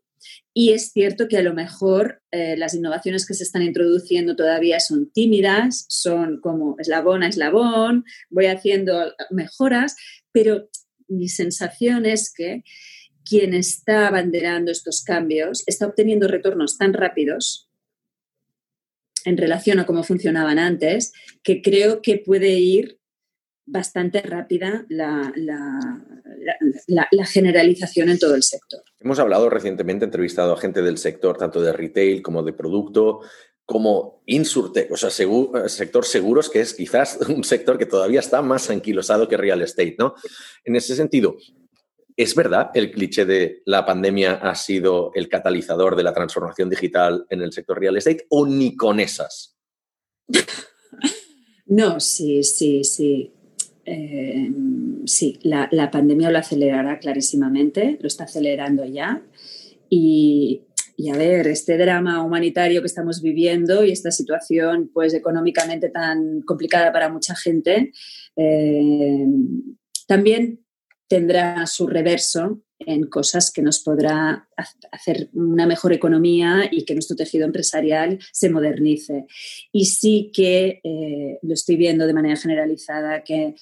y 0.54 0.72
es 0.72 0.92
cierto 0.92 1.28
que 1.28 1.38
a 1.38 1.42
lo 1.42 1.54
mejor 1.54 2.22
eh, 2.32 2.56
las 2.58 2.74
innovaciones 2.74 3.26
que 3.26 3.34
se 3.34 3.44
están 3.44 3.64
introduciendo 3.64 4.36
todavía 4.36 4.80
son 4.80 5.12
tímidas, 5.12 5.86
son 5.90 6.40
como 6.42 6.76
eslabón 6.80 7.24
a 7.24 7.28
eslabón, 7.28 8.06
voy 8.30 8.46
haciendo 8.46 9.14
mejoras, 9.32 9.96
pero 10.32 10.70
mi 11.08 11.28
sensación 11.28 12.06
es 12.06 12.34
que 12.34 12.64
quien 13.26 13.54
está 13.54 14.08
abanderando 14.08 14.72
estos 14.72 15.04
cambios 15.04 15.64
está 15.66 15.88
obteniendo 15.88 16.28
retornos 16.28 16.78
tan 16.78 16.94
rápidos 16.94 17.70
en 19.26 19.38
relación 19.38 19.80
a 19.80 19.86
cómo 19.86 20.04
funcionaban 20.04 20.60
antes, 20.60 21.14
que 21.44 21.62
creo 21.62 22.02
que 22.02 22.18
puede 22.18 22.50
ir 22.50 23.00
bastante 23.66 24.22
rápida 24.22 24.86
la, 24.90 25.34
generalización 27.26 28.10
en 28.10 28.20
todo 28.20 28.36
el 28.36 28.44
sector. 28.44 28.82
Hemos 29.00 29.20
hablado 29.20 29.50
recientemente, 29.50 30.04
entrevistado 30.04 30.54
a 30.54 30.60
gente 30.60 30.82
del 30.82 30.98
sector, 30.98 31.38
tanto 31.38 31.62
de 31.62 31.72
retail 31.72 32.22
como 32.22 32.44
de 32.44 32.52
producto, 32.52 33.22
como 33.66 34.24
Insurtech, 34.26 34.92
o 34.92 34.98
sea, 34.98 35.10
sector 35.10 36.06
seguros, 36.06 36.50
que 36.50 36.60
es 36.60 36.74
quizás 36.74 37.18
un 37.30 37.44
sector 37.44 37.78
que 37.78 37.86
todavía 37.86 38.20
está 38.20 38.42
más 38.42 38.70
anquilosado 38.70 39.28
que 39.28 39.38
real 39.38 39.62
estate, 39.62 39.96
¿no? 39.98 40.16
En 40.64 40.76
ese 40.76 40.96
sentido, 40.96 41.38
¿Es 42.16 42.36
verdad 42.36 42.70
el 42.76 42.92
cliché 42.92 43.26
de 43.26 43.64
la 43.66 43.86
pandemia 43.86 44.34
ha 44.34 44.54
sido 44.54 45.12
el 45.16 45.30
catalizador 45.30 45.96
de 45.96 46.04
la 46.04 46.14
transformación 46.14 46.70
digital 46.70 47.26
en 47.30 47.42
el 47.42 47.52
sector 47.52 47.80
real 47.80 47.98
estate 47.98 48.28
o 48.30 48.46
ni 48.46 48.76
con 48.76 49.00
esas? 49.00 49.58
No, 51.66 52.00
sí, 52.00 52.44
sí, 52.44 52.84
sí. 52.84 53.32
Eh, 53.86 54.52
sí, 55.06 55.40
la, 55.44 55.90
pandemia 55.92 56.30
lo 56.30 56.38
acelerará 56.38 57.00
clarísimamente, 57.00 57.98
lo 58.02 58.08
está 58.08 58.26
acelerando 58.26 58.86
ya. 58.86 59.24
Y, 59.90 60.62
a 61.10 61.18
ver, 61.18 61.48
este 61.48 61.78
drama 61.78 62.24
humanitario 62.24 62.82
que 62.82 62.88
estamos 62.88 63.22
viviendo 63.22 63.84
y 63.84 63.92
esta 63.92 64.12
situación 64.12 64.90
pues 64.94 65.14
económicamente 65.14 65.90
tan 65.90 66.42
complicada 66.42 66.92
para 66.92 67.10
mucha 67.10 67.36
gente, 67.36 67.92
eh, 68.36 69.26
también 70.08 70.60
tendrá 71.08 71.66
su 71.68 71.88
reverso 71.88 72.62
en 72.88 73.08
cosas 73.08 73.52
que 73.52 73.62
nos 73.62 73.80
podrá 73.80 74.48
hacer 74.92 75.30
una 75.34 75.66
mejor 75.66 75.94
economía 75.94 76.70
y 76.72 76.86
que 76.86 76.94
nuestro 76.94 77.16
tejido 77.16 77.46
empresarial 77.46 78.20
se 78.32 78.50
modernice. 78.50 79.26
Y 79.72 79.86
sí 79.86 80.32
que 80.34 80.82
eh, 80.84 81.40
lo 81.42 81.54
estoy 81.54 81.76
viendo 81.76 82.08
de 82.08 82.14
manera 82.14 82.36
generalizada 82.36 83.24
que, 83.24 83.56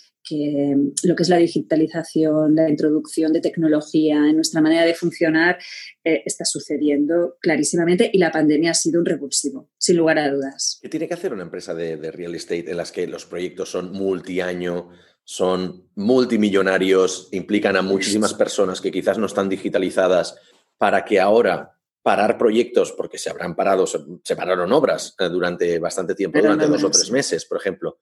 lo 1.04 1.16
que 1.16 1.24
es 1.24 1.30
la 1.30 1.38
digitalización, 1.38 2.56
la 2.56 2.70
introducción 2.70 3.34
de 3.34 3.42
tecnología 3.42 4.16
en 4.30 4.36
nuestra 4.36 4.62
manera 4.62 4.86
de 4.86 4.94
funcionar 4.94 5.58
eh, 6.04 6.22
está 6.26 6.46
sucediendo 6.46 7.38
clarísimamente 7.42 8.10
y 8.14 8.18
la 8.18 8.32
pandemia 8.32 8.72
ha 8.72 8.76
sido 8.76 9.00
un 9.00 9.06
revulsivo, 9.06 9.70
sin 9.78 9.98
lugar 9.98 10.20
a 10.20 10.32
dudas. 10.32 10.80
¿Qué 10.82 10.90
tiene 10.90 11.08
que 11.08 11.16
hacer 11.16 11.34
una 11.34 11.44
empresa 11.44 11.74
de, 11.74 11.98
de 11.98 12.12
real 12.12 12.36
estate 12.36 12.72
en 12.72 12.78
las 12.78 12.92
que 12.92 13.08
los 13.08 13.26
proyectos 13.26 13.70
son 13.70 13.92
multiaño? 13.92 14.90
Son 15.24 15.90
multimillonarios, 15.96 17.30
implican 17.32 17.78
a 17.78 17.82
muchísimas 17.82 18.34
personas 18.34 18.82
que 18.82 18.92
quizás 18.92 19.18
no 19.18 19.28
están 19.28 19.50
digitalizadas 19.50 20.36
para 20.78 21.06
que 21.06 21.20
ahora 21.20 21.78
parar 22.02 22.38
proyectos, 22.38 22.92
porque 22.94 23.18
se 23.18 23.30
habrán 23.30 23.56
parado, 23.56 23.86
se 23.86 24.36
pararon 24.36 24.72
obras 24.74 25.16
eh, 25.20 25.30
durante 25.30 25.78
bastante 25.80 26.16
tiempo, 26.16 26.40
durante 26.40 26.68
dos 26.68 26.84
o 26.84 26.90
tres 26.90 27.12
meses, 27.12 27.46
por 27.46 27.60
ejemplo, 27.60 28.00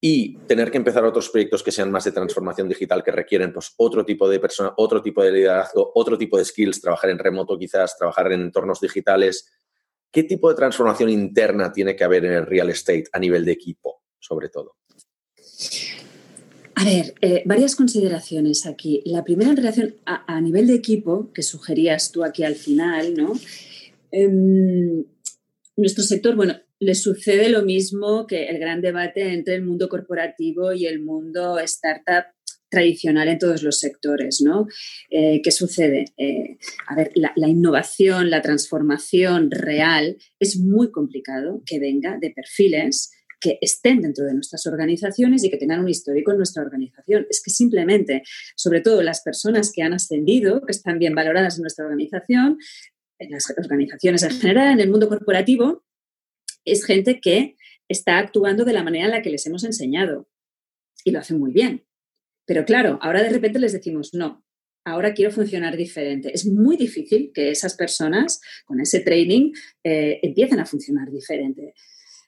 y 0.00 0.36
tener 0.46 0.70
que 0.70 0.76
empezar 0.76 1.04
otros 1.04 1.30
proyectos 1.30 1.62
que 1.62 1.72
sean 1.72 1.90
más 1.90 2.04
de 2.04 2.12
transformación 2.12 2.68
digital, 2.68 3.02
que 3.02 3.10
requieren 3.10 3.52
pues, 3.52 3.72
otro 3.78 4.04
tipo 4.04 4.28
de 4.28 4.38
persona, 4.38 4.72
otro 4.76 5.02
tipo 5.02 5.22
de 5.22 5.32
liderazgo, 5.32 5.90
otro 5.94 6.16
tipo 6.16 6.38
de 6.38 6.44
skills, 6.44 6.80
trabajar 6.80 7.10
en 7.10 7.18
remoto 7.18 7.58
quizás, 7.58 7.96
trabajar 7.98 8.30
en 8.32 8.42
entornos 8.42 8.80
digitales. 8.80 9.50
¿Qué 10.10 10.22
tipo 10.22 10.48
de 10.48 10.54
transformación 10.54 11.10
interna 11.10 11.72
tiene 11.72 11.96
que 11.96 12.04
haber 12.04 12.24
en 12.24 12.32
el 12.34 12.46
real 12.46 12.70
estate 12.70 13.06
a 13.12 13.18
nivel 13.18 13.44
de 13.44 13.52
equipo, 13.52 14.02
sobre 14.20 14.48
todo? 14.48 14.76
A 16.78 16.84
ver, 16.84 17.14
eh, 17.22 17.42
varias 17.46 17.74
consideraciones 17.74 18.66
aquí. 18.66 19.02
La 19.06 19.24
primera 19.24 19.50
en 19.50 19.56
relación 19.56 19.96
a, 20.04 20.40
nivel 20.42 20.66
de 20.66 20.74
equipo, 20.74 21.32
que 21.32 21.42
sugerías 21.42 22.12
tú 22.12 22.22
aquí 22.22 22.44
al 22.44 22.54
final, 22.54 23.14
¿no? 23.14 23.32
Em, 24.12 25.02
nuestro 25.74 26.04
sector, 26.04 26.36
bueno, 26.36 26.54
le 26.78 26.94
sucede 26.94 27.48
lo 27.48 27.62
mismo 27.62 28.26
que 28.26 28.48
el 28.48 28.58
gran 28.58 28.82
debate 28.82 29.32
entre 29.32 29.54
el 29.54 29.62
mundo 29.62 29.88
corporativo 29.88 30.74
y 30.74 30.84
el 30.84 31.00
mundo 31.00 31.58
startup 31.60 32.26
tradicional 32.68 33.28
en 33.28 33.38
todos 33.38 33.62
los 33.62 33.78
sectores, 33.78 34.42
¿no? 34.42 34.66
Eh, 35.08 35.40
¿Qué 35.42 35.52
sucede? 35.52 36.04
Eh, 36.18 36.58
a 36.88 36.94
ver, 36.94 37.10
la, 37.14 37.48
innovación, 37.48 38.28
la 38.28 38.42
transformación 38.42 39.50
real 39.50 40.18
es 40.38 40.58
muy 40.58 40.90
complicado 40.90 41.62
que 41.64 41.78
venga 41.78 42.18
de 42.20 42.32
perfiles 42.32 43.15
que 43.40 43.58
estén 43.60 44.00
dentro 44.00 44.24
de 44.24 44.34
nuestras 44.34 44.66
organizaciones 44.66 45.44
y 45.44 45.50
que 45.50 45.56
tengan 45.56 45.80
un 45.80 45.88
histórico 45.88 46.32
en 46.32 46.38
nuestra 46.38 46.62
organización. 46.62 47.26
Es 47.28 47.42
que 47.42 47.50
simplemente, 47.50 48.22
sobre 48.54 48.80
todo 48.80 49.02
las 49.02 49.22
personas 49.22 49.72
que 49.72 49.82
han 49.82 49.92
ascendido, 49.92 50.62
que 50.62 50.72
están 50.72 50.98
bien 50.98 51.14
valoradas 51.14 51.56
en 51.56 51.62
nuestra 51.62 51.84
organización, 51.84 52.58
en 53.18 53.30
las 53.30 53.52
organizaciones 53.58 54.22
en 54.22 54.30
general, 54.30 54.72
en 54.72 54.80
el 54.80 54.90
mundo 54.90 55.08
corporativo, 55.08 55.84
es 56.64 56.84
gente 56.84 57.20
que 57.20 57.56
está 57.88 58.18
actuando 58.18 58.64
de 58.64 58.72
la 58.72 58.82
manera 58.82 59.06
en 59.06 59.10
la 59.12 59.22
que 59.22 59.30
les 59.30 59.46
hemos 59.46 59.64
enseñado 59.64 60.28
y 61.04 61.12
lo 61.12 61.20
hacen 61.20 61.38
muy 61.38 61.52
bien. 61.52 61.86
Pero 62.46 62.64
claro, 62.64 62.98
ahora 63.02 63.22
de 63.22 63.30
repente 63.30 63.58
les 63.58 63.72
decimos, 63.72 64.12
no, 64.12 64.44
ahora 64.84 65.14
quiero 65.14 65.30
funcionar 65.30 65.76
diferente. 65.76 66.32
Es 66.32 66.46
muy 66.46 66.76
difícil 66.76 67.32
que 67.34 67.50
esas 67.50 67.74
personas 67.74 68.40
con 68.64 68.80
ese 68.80 69.00
training 69.00 69.52
eh, 69.84 70.20
empiecen 70.22 70.60
a 70.60 70.66
funcionar 70.66 71.10
diferente. 71.10 71.74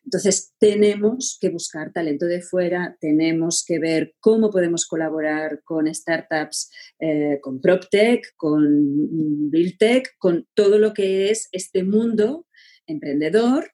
Entonces, 0.09 0.55
tenemos 0.59 1.37
que 1.39 1.51
buscar 1.51 1.93
talento 1.93 2.25
de 2.25 2.41
fuera, 2.41 2.97
tenemos 2.99 3.63
que 3.63 3.79
ver 3.79 4.15
cómo 4.21 4.49
podemos 4.49 4.87
colaborar 4.87 5.61
con 5.65 5.95
startups, 5.95 6.71
eh, 6.99 7.39
con 7.43 7.61
PropTech, 7.61 8.35
con 8.35 9.51
BuildTech, 9.51 10.17
con 10.17 10.49
todo 10.55 10.79
lo 10.79 10.95
que 10.95 11.31
es 11.31 11.51
este 11.53 11.85
mundo 11.85 12.47
emprendedor 12.87 13.71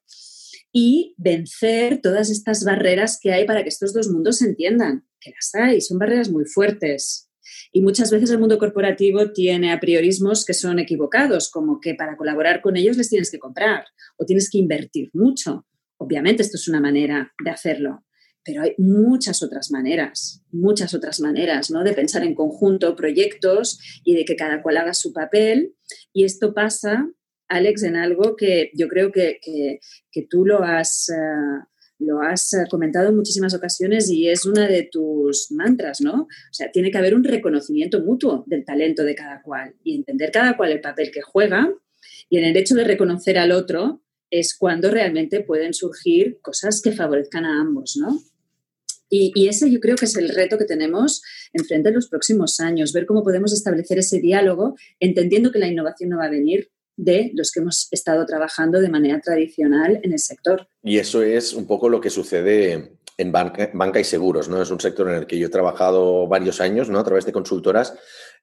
y 0.73 1.15
vencer 1.17 2.01
todas 2.01 2.29
estas 2.29 2.65
barreras 2.65 3.17
que 3.21 3.31
hay 3.31 3.45
para 3.45 3.63
que 3.63 3.69
estos 3.69 3.93
dos 3.93 4.09
mundos 4.09 4.39
se 4.39 4.47
entiendan, 4.47 5.07
que 5.21 5.31
las 5.31 5.55
hay, 5.55 5.79
son 5.79 5.99
barreras 5.99 6.29
muy 6.29 6.43
fuertes. 6.43 7.29
Y 7.71 7.79
muchas 7.79 8.11
veces 8.11 8.29
el 8.29 8.39
mundo 8.39 8.59
corporativo 8.59 9.31
tiene 9.31 9.71
a 9.71 9.79
priorismos 9.79 10.43
que 10.43 10.53
son 10.53 10.79
equivocados, 10.79 11.49
como 11.49 11.79
que 11.79 11.95
para 11.95 12.17
colaborar 12.17 12.61
con 12.61 12.75
ellos 12.75 12.97
les 12.97 13.07
tienes 13.07 13.31
que 13.31 13.39
comprar 13.39 13.85
o 14.17 14.25
tienes 14.25 14.49
que 14.49 14.57
invertir 14.57 15.11
mucho 15.13 15.65
Obviamente 15.97 16.43
esto 16.43 16.57
es 16.57 16.67
una 16.67 16.81
manera 16.81 17.33
de 17.43 17.49
hacerlo, 17.49 18.05
pero 18.43 18.61
hay 18.61 18.75
muchas 18.77 19.41
otras 19.41 19.71
maneras, 19.71 20.43
muchas 20.51 20.93
otras 20.93 21.19
maneras, 21.19 21.71
¿no? 21.71 21.83
De 21.83 21.93
pensar 21.93 22.23
en 22.23 22.35
conjunto 22.35 22.95
proyectos 22.95 23.79
y 24.03 24.15
de 24.15 24.23
que 24.23 24.35
cada 24.35 24.61
cual 24.61 24.77
haga 24.77 24.93
su 24.93 25.13
papel. 25.13 25.73
Y 26.13 26.25
esto 26.25 26.53
pasa, 26.53 27.09
Alex, 27.47 27.83
en 27.83 27.95
algo 27.95 28.35
que 28.35 28.71
yo 28.75 28.87
creo 28.87 29.11
que, 29.11 29.39
tú 30.29 30.45
lo 30.45 30.63
has, 30.63 31.09
eh, 31.09 31.65
lo 31.99 32.21
has 32.21 32.55
comentado 32.69 33.09
en 33.09 33.15
muchísimas 33.15 33.55
ocasiones 33.55 34.09
y 34.11 34.29
es 34.29 34.45
una 34.45 34.67
de 34.67 34.87
tus 34.91 35.51
mantras, 35.51 36.01
¿no? 36.01 36.23
O 36.23 36.53
sea, 36.53 36.69
tiene 36.71 36.91
que 36.91 36.97
haber 36.99 37.15
un 37.15 37.23
reconocimiento 37.23 38.01
mutuo 38.01 38.43
del 38.45 38.63
talento 38.63 39.03
de 39.03 39.15
cada 39.15 39.41
cual 39.41 39.73
y 39.83 39.95
entender 39.95 40.31
cada 40.31 40.55
cual 40.55 40.71
el 40.71 40.81
papel 40.81 41.09
que 41.11 41.21
juega. 41.21 41.73
Y 42.29 42.37
en 42.37 42.45
el 42.45 42.57
hecho 42.57 42.75
de 42.75 42.83
reconocer 42.83 43.39
al 43.39 43.51
otro 43.51 44.04
es 44.29 44.55
cuando 44.57 44.91
realmente 44.91 45.41
pueden 45.41 45.73
surgir 45.73 46.39
cosas 46.41 46.81
que 46.81 46.91
favorezcan 46.91 47.45
a 47.45 47.61
ambos, 47.61 47.97
¿no? 47.97 48.19
Y, 49.09 49.47
ese 49.47 49.71
yo 49.71 49.79
creo 49.79 49.95
que 49.95 50.05
es 50.05 50.17
el 50.17 50.29
reto 50.29 50.57
que 50.57 50.65
tenemos 50.65 51.21
enfrente 51.53 51.89
en 51.89 51.95
los 51.95 52.07
próximos 52.07 52.59
años, 52.59 52.91
ver 52.91 53.05
cómo 53.05 53.23
podemos 53.23 53.53
establecer 53.53 53.99
ese 53.99 54.19
diálogo, 54.19 54.75
entendiendo 54.99 55.51
que 55.51 55.59
la 55.59 55.67
innovación 55.67 56.09
no 56.09 56.17
va 56.17 56.25
a 56.25 56.29
venir 56.29 56.69
de 56.97 57.31
los 57.33 57.51
que 57.51 57.59
hemos 57.59 57.87
estado 57.91 58.25
trabajando 58.25 58.81
de 58.81 58.89
manera 58.89 59.19
tradicional 59.21 59.99
en 60.03 60.13
el 60.13 60.19
sector. 60.19 60.67
Y 60.83 60.97
eso 60.97 61.21
es 61.21 61.53
un 61.53 61.67
poco 61.67 61.87
lo 61.87 62.01
que 62.01 62.09
sucede 62.09 62.97
en 63.17 63.31
banca, 63.31 63.69
banca, 63.73 63.99
y 63.99 64.03
seguros, 64.03 64.49
¿no? 64.49 64.61
Es 64.61 64.71
un 64.71 64.79
sector 64.79 65.09
en 65.09 65.15
el 65.15 65.27
que 65.27 65.37
yo 65.37 65.47
he 65.47 65.51
trabajado 65.51 66.27
varios 66.27 66.59
años, 66.59 66.89
¿no? 66.89 66.99
A 66.99 67.03
través 67.03 67.25
de 67.25 67.31
consultoras 67.31 67.97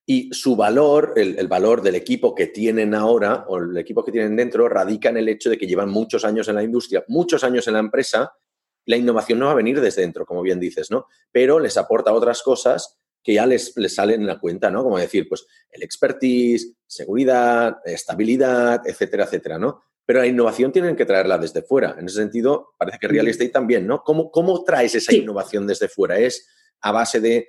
y 0.05 0.33
su 0.33 0.57
valor, 0.57 1.13
el, 1.17 1.39
el, 1.39 1.49
valor 1.49 1.83
del 1.83 1.95
equipo 1.95 2.35
que 2.35 2.49
tienen 2.49 2.95
ahora 2.95 3.45
o 3.49 3.59
el 3.59 3.77
equipo 3.77 4.05
que 4.05 4.13
tienen 4.13 4.37
dentro 4.37 4.69
radica 4.69 5.11
en 5.11 5.17
el 5.17 5.29
hecho 5.29 5.49
de 5.49 5.59
que 5.59 5.67
llevan 5.67 5.91
muchos 5.91 6.25
años 6.25 6.49
en 6.49 6.57
la 6.57 6.65
industria, 6.65 7.05
muchos 7.09 7.45
años 7.45 7.67
en 7.69 7.75
la 7.75 7.81
empresa 7.81 8.33
la 8.87 8.97
innovación 8.97 9.39
no 9.39 9.47
va 9.47 9.53
a 9.53 9.57
venir 9.57 9.81
desde 9.81 10.03
dentro, 10.03 10.27
como 10.27 10.43
bien 10.43 10.59
dices, 10.59 10.91
¿no? 10.91 11.07
Pero 11.31 11.59
les 11.59 11.77
aporta 11.77 12.13
otras 12.13 12.43
cosas 12.43 12.99
que 13.23 13.35
ya 13.35 13.47
les, 13.47 13.77
les 13.77 13.95
salen 13.95 14.23
en 14.23 14.27
la 14.27 14.41
cuenta, 14.41 14.71
¿no? 14.71 14.83
Como 14.83 14.99
decir, 14.99 15.29
pues 15.29 15.47
el 15.71 15.83
expertise, 15.83 16.75
seguridad, 16.87 17.79
estabilidad, 17.85 18.83
etcétera, 18.85 19.25
etcétera, 19.25 19.59
¿no? 19.59 19.83
Pero 20.05 20.21
la 20.21 20.27
innovación 20.27 20.73
tienen 20.73 20.97
que 20.97 21.07
traerla 21.07 21.39
desde 21.39 21.63
fuera. 21.63 21.95
En 21.97 22.07
ese 22.07 22.17
sentido, 22.17 22.75
parece 22.77 22.99
que 22.99 23.07
real 23.07 23.29
estate 23.29 23.51
también, 23.51 23.87
¿no? 23.87 24.03
¿Cómo, 24.03 24.31
cómo 24.33 24.65
traes 24.65 24.97
esa 24.97 25.15
innovación 25.15 25.67
desde 25.67 25.89
fuera? 25.89 26.19
¿Es 26.19 26.49
a 26.81 26.91
base 26.91 27.21
de 27.21 27.49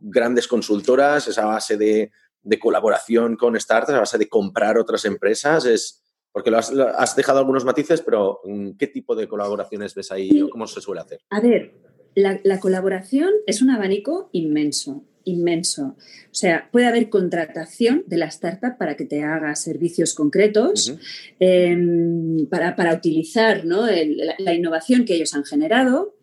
grandes 0.00 0.48
consultoras? 0.48 1.28
¿Es 1.28 1.38
a 1.38 1.46
base 1.46 1.76
de, 1.76 2.10
de 2.42 2.58
colaboración 2.58 3.36
con 3.36 3.58
startups? 3.58 3.96
¿A 3.96 4.00
base 4.00 4.18
de 4.18 4.28
comprar 4.28 4.78
otras 4.78 5.04
empresas? 5.04 5.64
¿Es, 5.66 6.02
porque 6.32 6.50
lo 6.50 6.58
has, 6.58 7.14
dejado 7.14 7.38
algunos 7.38 7.64
matices, 7.64 8.00
pero 8.00 8.40
mm, 8.44 8.70
¿qué 8.78 8.86
tipo 8.86 9.14
de 9.14 9.28
colaboraciones 9.28 9.94
ves 9.94 10.10
ahí 10.10 10.40
o 10.40 10.48
cómo 10.48 10.66
se 10.66 10.80
suele 10.80 11.02
hacer? 11.02 11.20
A 11.28 11.40
ver, 11.40 11.74
la, 12.14 12.58
colaboración 12.58 13.30
es 13.46 13.60
un 13.60 13.70
abanico 13.70 14.30
inmenso, 14.32 15.04
inmenso. 15.24 15.96
O 16.30 16.34
sea, 16.34 16.70
puede 16.72 16.86
haber 16.86 17.10
contratación 17.10 18.04
de 18.06 18.16
la 18.16 18.26
startup 18.26 18.78
para 18.78 18.96
que 18.96 19.04
te 19.04 19.22
haga 19.22 19.54
servicios 19.56 20.14
concretos, 20.14 20.96
em, 21.38 22.46
para, 22.46 22.94
utilizar 22.94 23.64
la, 23.64 24.54
innovación 24.54 25.04
que 25.04 25.14
ellos 25.14 25.34
han 25.34 25.44
generado. 25.44 26.14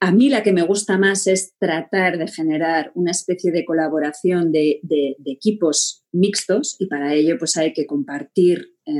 A 0.00 0.12
mí 0.12 0.28
la 0.28 0.44
que 0.44 0.52
me 0.52 0.62
gusta 0.62 0.96
más 0.96 1.26
es 1.26 1.54
tratar 1.58 2.18
de 2.18 2.28
generar 2.28 2.92
una 2.94 3.10
especie 3.10 3.50
de 3.50 3.64
colaboración 3.64 4.52
de, 4.52 4.80
equipos 5.26 6.04
mixtos 6.12 6.76
y 6.78 6.86
para 6.86 7.14
ello 7.14 7.36
pues 7.38 7.56
hay 7.56 7.72
que 7.72 7.86
compartir 7.86 8.76
eh, 8.86 8.92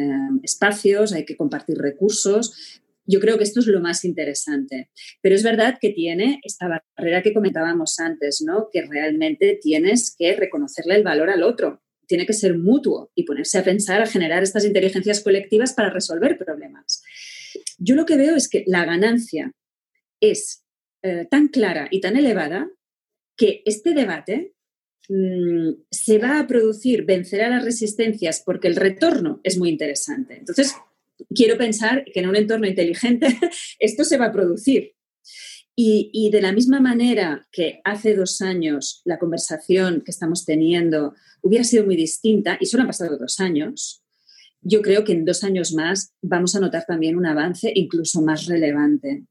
espacios, 0.43 1.13
hay 1.13 1.25
que 1.25 1.37
compartir 1.37 1.79
recursos. 1.79 2.81
Yo 3.07 3.21
creo 3.21 3.39
que 3.39 3.45
esto 3.45 3.61
es 3.61 3.67
lo 3.69 3.81
más 3.81 4.05
interesante. 4.05 4.91
Pero 5.23 5.37
es 5.37 5.45
verdad 5.45 5.79
que 5.81 5.91
tiene 5.91 6.41
esta 6.43 6.69
barrera 6.97 7.23
que 7.23 7.33
comentábamos 7.33 7.99
antes, 8.01 8.43
¿no? 8.45 8.69
Que 8.73 8.83
realmente 8.83 9.59
tienes 9.63 10.15
que 10.19 10.35
reconocerle 10.35 10.97
el 10.97 11.05
valor 11.05 11.31
al 11.31 11.45
otro. 11.45 11.81
Tiene 12.09 12.27
que 12.27 12.33
ser 12.33 12.59
mutuo 12.59 13.13
y 13.15 13.23
ponerse 13.23 13.59
a 13.59 13.65
pensar, 13.65 14.03
a 14.03 14.07
generar 14.07 14.43
estas 14.43 14.65
inteligencias 14.65 15.23
colectivas 15.23 15.75
para 15.75 15.91
resolver 15.91 16.37
problemas. 16.37 17.03
Yo 17.79 17.95
lo 17.95 18.05
que 18.05 18.17
veo 18.17 18.35
es 18.35 18.49
que 18.49 18.65
la 18.67 18.85
ganancia 18.85 19.53
es 20.21 20.65
eh, 21.03 21.27
tan 21.31 21.49
clara 21.49 21.89
y 21.91 22.01
tan 22.01 22.17
elevada 22.17 22.69
que 23.37 23.63
este 23.65 23.95
debate 23.95 24.55
mm, 25.09 25.71
se 25.91 26.19
va 26.19 26.41
a 26.41 26.47
producir, 26.47 27.05
vencerá 27.05 27.49
las 27.49 27.65
resistencias 27.65 28.43
porque 28.45 28.69
el 28.69 28.77
retorno 28.77 29.41
es 29.45 29.59
muy 29.59 29.69
interesante. 29.69 30.37
Entonces, 30.37 30.75
quiero 31.35 31.57
pensar 31.57 32.05
que 32.05 32.21
en 32.21 32.29
un 32.29 32.37
entorno 32.37 32.67
inteligente 32.67 33.29
esto 33.79 34.05
se 34.05 34.19
va 34.19 34.27
a 34.27 34.33
producir. 34.33 34.95
Y, 35.77 36.11
y, 36.13 36.31
de 36.31 36.43
la 36.43 36.53
misma 36.53 36.81
manera 36.81 37.47
que 37.53 37.81
hace 37.85 38.17
dos 38.17 38.41
años 38.41 39.01
la 39.05 39.21
conversación 39.21 40.03
que 40.05 40.11
estamos 40.11 40.45
teniendo 40.45 41.15
hubiera 41.41 41.63
sido 41.63 41.85
muy 41.85 41.95
distinta, 41.95 42.59
y 42.61 42.67
solo 42.67 42.83
han 42.83 42.89
pasado 42.89 43.17
dos 43.17 43.39
años, 43.39 44.03
yo 44.61 44.83
creo 44.83 45.05
que 45.05 45.13
en 45.13 45.25
dos 45.25 45.45
años 45.45 45.73
más 45.73 46.13
vamos 46.21 46.57
a 46.57 46.61
notar 46.61 46.85
también 46.85 47.17
un 47.17 47.27
avance 47.27 47.71
incluso 47.75 48.21
más 48.23 48.47
relevante. 48.47 49.25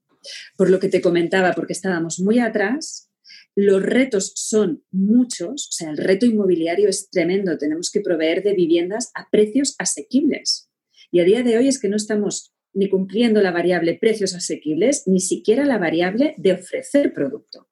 Por 0.56 0.69
lo 0.69 0.80
que 0.80 0.89
te 0.89 1.01
comentaba, 1.01 1.53
porque 1.53 1.73
estábamos 1.73 2.19
muy 2.19 2.39
atrás, 2.39 3.10
los 3.56 3.82
retos 3.82 4.34
son 4.36 4.84
muchos, 4.91 5.69
o 5.69 5.71
sea, 5.71 5.89
el 5.89 5.97
reto 5.97 6.25
inmobiliario 6.25 6.89
es 6.89 7.10
tremendo, 7.10 7.58
tenemos 7.58 7.89
que 7.89 8.01
proveer 8.01 8.43
de 8.43 8.53
viviendas 8.53 9.10
a 9.15 9.30
precios 9.32 9.75
asequibles. 9.80 10.69
Y 11.12 11.21
a 11.21 11.23
día 11.23 11.41
de 11.41 11.58
hoy 11.58 11.67
es 11.67 11.80
que 11.80 11.89
no 11.89 11.95
estamos 11.95 12.53
ni 12.73 12.89
cumpliendo 12.89 13.41
la 13.41 13.51
variable 13.51 13.95
precios 13.95 14.36
asequibles, 14.36 15.03
ni 15.08 15.19
siquiera 15.19 15.65
la 15.65 15.80
variable 15.80 16.36
de 16.38 16.53
ofrecer 16.53 17.13
producto. 17.13 17.67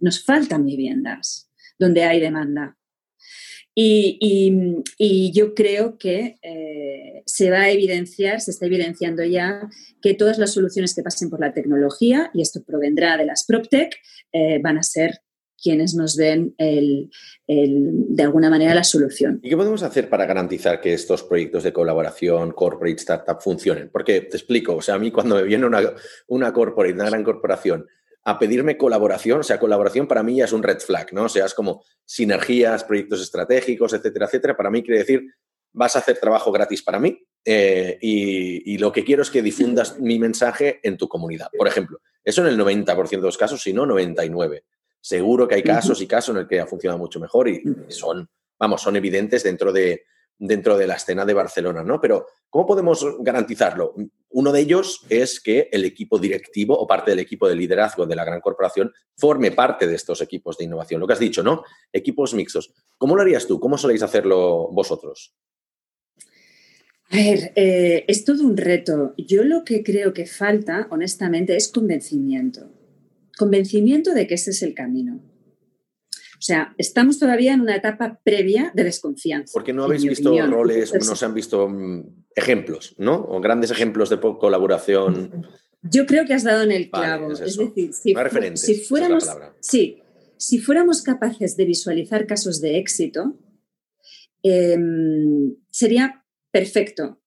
Nos 0.00 0.24
faltan 0.24 0.66
viviendas 0.66 1.50
donde 1.78 2.02
hay 2.02 2.20
demanda. 2.20 2.79
Y, 3.74 5.32
yo 5.32 5.54
creo 5.54 5.96
que 5.96 6.38
eh, 6.42 7.22
se 7.24 7.50
va 7.50 7.62
a 7.62 7.70
evidenciar, 7.70 8.40
se 8.40 8.50
está 8.50 8.66
evidenciando 8.66 9.24
ya 9.24 9.68
que 10.02 10.14
todas 10.14 10.38
las 10.38 10.52
soluciones 10.52 10.94
que 10.94 11.02
pasen 11.02 11.30
por 11.30 11.40
la 11.40 11.52
tecnología, 11.52 12.30
y 12.34 12.42
esto 12.42 12.62
provendrá 12.62 13.16
de 13.16 13.26
las 13.26 13.44
PropTech, 13.46 13.94
eh, 14.32 14.60
van 14.62 14.78
a 14.78 14.82
ser 14.82 15.20
quienes 15.62 15.94
nos 15.94 16.16
den 16.16 16.54
de 16.56 18.22
alguna 18.22 18.48
manera 18.48 18.74
la 18.74 18.82
solución. 18.82 19.40
¿Y 19.42 19.50
qué 19.50 19.56
podemos 19.56 19.82
hacer 19.82 20.08
para 20.08 20.24
garantizar 20.24 20.80
que 20.80 20.94
estos 20.94 21.22
proyectos 21.22 21.64
de 21.64 21.72
colaboración, 21.72 22.52
corporate, 22.52 22.96
startup, 22.96 23.40
funcionen? 23.40 23.90
Porque 23.90 24.22
te 24.22 24.38
explico, 24.38 24.76
o 24.76 24.80
sea, 24.80 24.94
a 24.94 24.98
mí 24.98 25.10
cuando 25.10 25.36
me 25.36 25.42
viene 25.42 25.66
una, 25.66 25.82
una 26.28 26.52
corporate, 26.52 26.94
una 26.94 27.10
gran 27.10 27.22
corporación, 27.22 27.86
a 28.24 28.38
pedirme 28.38 28.76
colaboración, 28.76 29.40
o 29.40 29.42
sea, 29.42 29.58
colaboración 29.58 30.06
para 30.06 30.22
mí 30.22 30.36
ya 30.36 30.44
es 30.44 30.52
un 30.52 30.62
red 30.62 30.78
flag, 30.80 31.12
¿no? 31.12 31.24
O 31.24 31.28
sea, 31.28 31.46
es 31.46 31.54
como 31.54 31.84
sinergias, 32.04 32.84
proyectos 32.84 33.22
estratégicos, 33.22 33.92
etcétera, 33.92 34.26
etcétera. 34.26 34.56
Para 34.56 34.70
mí 34.70 34.82
quiere 34.82 35.00
decir, 35.00 35.24
vas 35.72 35.96
a 35.96 36.00
hacer 36.00 36.18
trabajo 36.18 36.52
gratis 36.52 36.82
para 36.82 36.98
mí 36.98 37.24
eh, 37.44 37.98
y, 38.00 38.76
lo 38.78 38.92
que 38.92 39.04
quiero 39.04 39.22
es 39.22 39.30
que 39.30 39.42
difundas 39.42 39.98
mi 40.00 40.18
mensaje 40.18 40.80
en 40.82 40.96
tu 40.96 41.08
comunidad. 41.08 41.48
Por 41.56 41.68
ejemplo, 41.68 42.00
eso 42.22 42.42
en 42.42 42.48
el 42.48 42.58
90% 42.58 43.08
de 43.08 43.16
los 43.18 43.38
casos, 43.38 43.62
si 43.62 43.72
no 43.72 43.86
99%. 43.86 44.62
Seguro 45.02 45.48
que 45.48 45.54
hay 45.54 45.62
casos 45.62 46.02
y 46.02 46.06
casos 46.06 46.34
en 46.34 46.42
el 46.42 46.46
que 46.46 46.60
ha 46.60 46.66
funcionado 46.66 46.98
mucho 46.98 47.18
mejor 47.18 47.48
y 47.48 47.62
son, 47.88 48.28
vamos, 48.58 48.82
son 48.82 48.96
evidentes 48.96 49.42
dentro 49.42 49.72
de, 49.72 50.04
dentro 50.40 50.78
de 50.78 50.86
la 50.86 50.94
escena 50.94 51.26
de 51.26 51.34
Barcelona, 51.34 51.84
¿no? 51.84 52.00
Pero, 52.00 52.26
¿cómo 52.48 52.66
podemos 52.66 53.06
garantizarlo? 53.20 53.94
Uno 54.30 54.52
de 54.52 54.60
ellos 54.60 55.04
es 55.10 55.38
que 55.38 55.68
el 55.70 55.84
equipo 55.84 56.18
directivo 56.18 56.76
o 56.76 56.86
parte 56.86 57.10
del 57.10 57.20
equipo 57.20 57.46
de 57.46 57.54
liderazgo 57.54 58.06
de 58.06 58.16
la 58.16 58.24
gran 58.24 58.40
corporación 58.40 58.90
forme 59.16 59.52
parte 59.52 59.86
de 59.86 59.94
estos 59.94 60.22
equipos 60.22 60.56
de 60.56 60.64
innovación. 60.64 60.98
Lo 60.98 61.06
que 61.06 61.12
has 61.12 61.18
dicho, 61.18 61.42
¿no? 61.42 61.62
Equipos 61.92 62.32
mixtos. 62.32 62.72
¿Cómo 62.96 63.14
lo 63.14 63.22
harías 63.22 63.46
tú? 63.46 63.60
¿Cómo 63.60 63.76
soléis 63.76 64.02
hacerlo 64.02 64.68
vosotros? 64.72 65.34
A 67.10 67.16
ver, 67.16 67.52
eh, 67.54 68.04
es 68.08 68.24
todo 68.24 68.42
un 68.44 68.56
reto. 68.56 69.14
Yo 69.18 69.44
lo 69.44 69.64
que 69.64 69.82
creo 69.82 70.14
que 70.14 70.24
falta, 70.24 70.86
honestamente, 70.90 71.54
es 71.54 71.68
convencimiento. 71.68 72.70
Convencimiento 73.36 74.14
de 74.14 74.26
que 74.26 74.34
ese 74.34 74.52
es 74.52 74.62
el 74.62 74.74
camino. 74.74 75.20
O 76.40 76.42
sea, 76.42 76.74
estamos 76.78 77.18
todavía 77.18 77.52
en 77.52 77.60
una 77.60 77.76
etapa 77.76 78.18
previa 78.24 78.72
de 78.74 78.84
desconfianza. 78.84 79.52
Porque 79.52 79.74
no 79.74 79.84
habéis 79.84 80.06
visto 80.06 80.34
roles, 80.46 80.90
no 80.94 81.14
se 81.14 81.24
han 81.26 81.34
visto 81.34 81.68
mm, 81.68 82.24
ejemplos, 82.34 82.94
¿no? 82.96 83.14
O 83.28 83.42
grandes 83.42 83.70
ejemplos 83.70 84.08
de 84.08 84.18
colaboración. 84.18 85.46
Yo 85.82 86.06
creo 86.06 86.24
que 86.24 86.32
has 86.32 86.42
dado 86.42 86.62
en 86.62 86.72
el 86.72 86.90
clavo. 86.90 87.30
es, 87.32 87.40
decir, 87.40 87.92
si, 87.92 88.14
si 88.56 88.74
fuéramos, 88.84 89.28
sí, 89.60 90.00
si 90.38 90.58
fuéramos 90.60 91.02
capaces 91.02 91.58
de 91.58 91.66
visualizar 91.66 92.26
casos 92.26 92.62
de 92.62 92.78
éxito, 92.78 93.38
em, 94.42 95.56
sería 95.70 96.24
perfecto, 96.50 97.20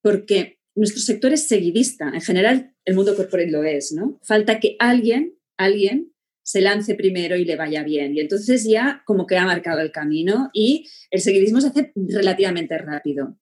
porque 0.00 0.60
nuestro 0.76 1.02
sector 1.02 1.32
es 1.32 1.48
seguidista. 1.48 2.08
En 2.14 2.20
general, 2.20 2.72
el 2.84 2.94
mundo 2.94 3.16
corporate 3.16 3.50
lo 3.50 3.64
es, 3.64 3.90
¿no? 3.90 4.20
Falta 4.22 4.60
que 4.60 4.76
alguien, 4.78 5.34
alguien 5.56 6.12
se 6.42 6.60
lance 6.60 6.94
primero 6.94 7.36
y 7.36 7.44
le 7.44 7.56
vaya 7.56 7.82
bien. 7.82 8.16
Y 8.16 8.20
entonces 8.20 8.64
ya 8.64 9.02
como 9.06 9.26
que 9.26 9.36
ha 9.36 9.44
marcado 9.44 9.80
el 9.80 9.92
camino 9.92 10.50
y 10.52 10.88
el 11.10 11.20
seguidismo 11.20 11.60
se 11.60 11.68
hace 11.68 11.92
relativamente 11.94 12.76
rápido. 12.78 13.38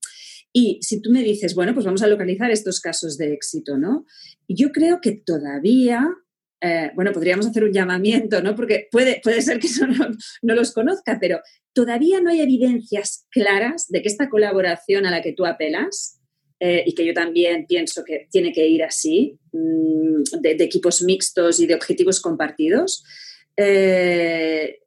Y 0.53 0.79
si 0.83 1.01
tú 1.01 1.11
me 1.11 1.23
dices, 1.23 1.55
bueno, 1.55 1.75
pues 1.75 1.87
vamos 1.87 2.03
a 2.03 2.07
localizar 2.07 2.51
estos 2.51 2.81
casos 2.81 3.19
de 3.19 3.33
éxito, 3.33 3.79
¿no? 3.79 4.07
Yo 4.49 4.73
creo 4.73 5.01
que 5.01 5.13
todavía, 5.13 6.09
eh, 6.61 6.91
bueno, 6.95 7.13
podríamos 7.13 7.47
hacer 7.47 7.65
un 7.65 7.73
llamamiento, 7.73 8.43
¿no? 8.43 8.55
Porque 8.55 8.89
puede, 8.91 9.21
puede 9.23 9.43
ser 9.43 9.59
que 9.61 9.67
eso 9.67 9.87
no, 9.87 10.09
no, 10.43 10.55
los 10.55 10.73
conozca, 10.73 11.19
pero 11.21 11.41
todavía 11.75 12.21
no 12.21 12.31
hay 12.31 12.41
evidencias 12.41 13.27
claras 13.31 13.89
de 13.89 14.03
que 14.03 14.09
esta 14.09 14.29
colaboración 14.29 15.07
a 15.07 15.11
la 15.11 15.23
que 15.23 15.35
tú 15.35 15.45
apelas 15.45 16.18
eh, 16.61 16.83
y 16.87 16.95
que 16.95 17.07
yo 17.07 17.15
también 17.15 17.67
pienso 17.67 18.05
que 18.05 18.29
tiene 18.31 18.53
que 18.53 18.67
ir 18.67 18.83
así, 18.83 19.39
mm, 19.53 20.41
de, 20.41 20.51
equipos 20.61 21.03
mixtos 21.03 21.61
y 21.61 21.67
de 21.67 21.75
objetivos 21.75 22.21
compartidos. 22.21 23.05
Eh, 23.57 24.81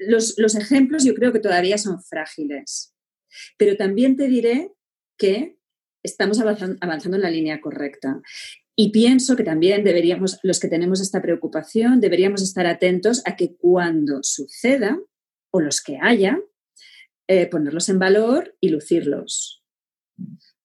los, 0.00 0.34
los 0.38 0.54
ejemplos 0.54 1.04
yo 1.04 1.14
creo 1.14 1.32
que 1.32 1.40
todavía 1.40 1.78
son 1.78 2.02
frágiles, 2.02 2.94
pero 3.56 3.76
también 3.76 4.16
te 4.16 4.28
diré 4.28 4.72
que 5.16 5.58
estamos 6.02 6.40
avanzando, 6.40 7.16
en 7.16 7.22
la 7.22 7.30
línea 7.30 7.60
correcta. 7.60 8.20
Y 8.76 8.90
pienso 8.90 9.36
que 9.36 9.42
también 9.42 9.82
deberíamos, 9.82 10.38
los 10.42 10.60
que 10.60 10.68
tenemos 10.68 11.00
esta 11.00 11.20
preocupación, 11.20 12.00
deberíamos 12.00 12.42
estar 12.42 12.66
atentos 12.66 13.22
a 13.26 13.36
que 13.36 13.56
cuando 13.56 14.20
suceda, 14.22 14.98
o 15.50 15.60
los 15.60 15.82
que 15.82 15.98
haya, 16.00 16.38
eh, 17.26 17.46
ponerlos 17.46 17.88
en 17.88 17.98
valor 17.98 18.56
y 18.60 18.68
lucirlos. 18.68 19.64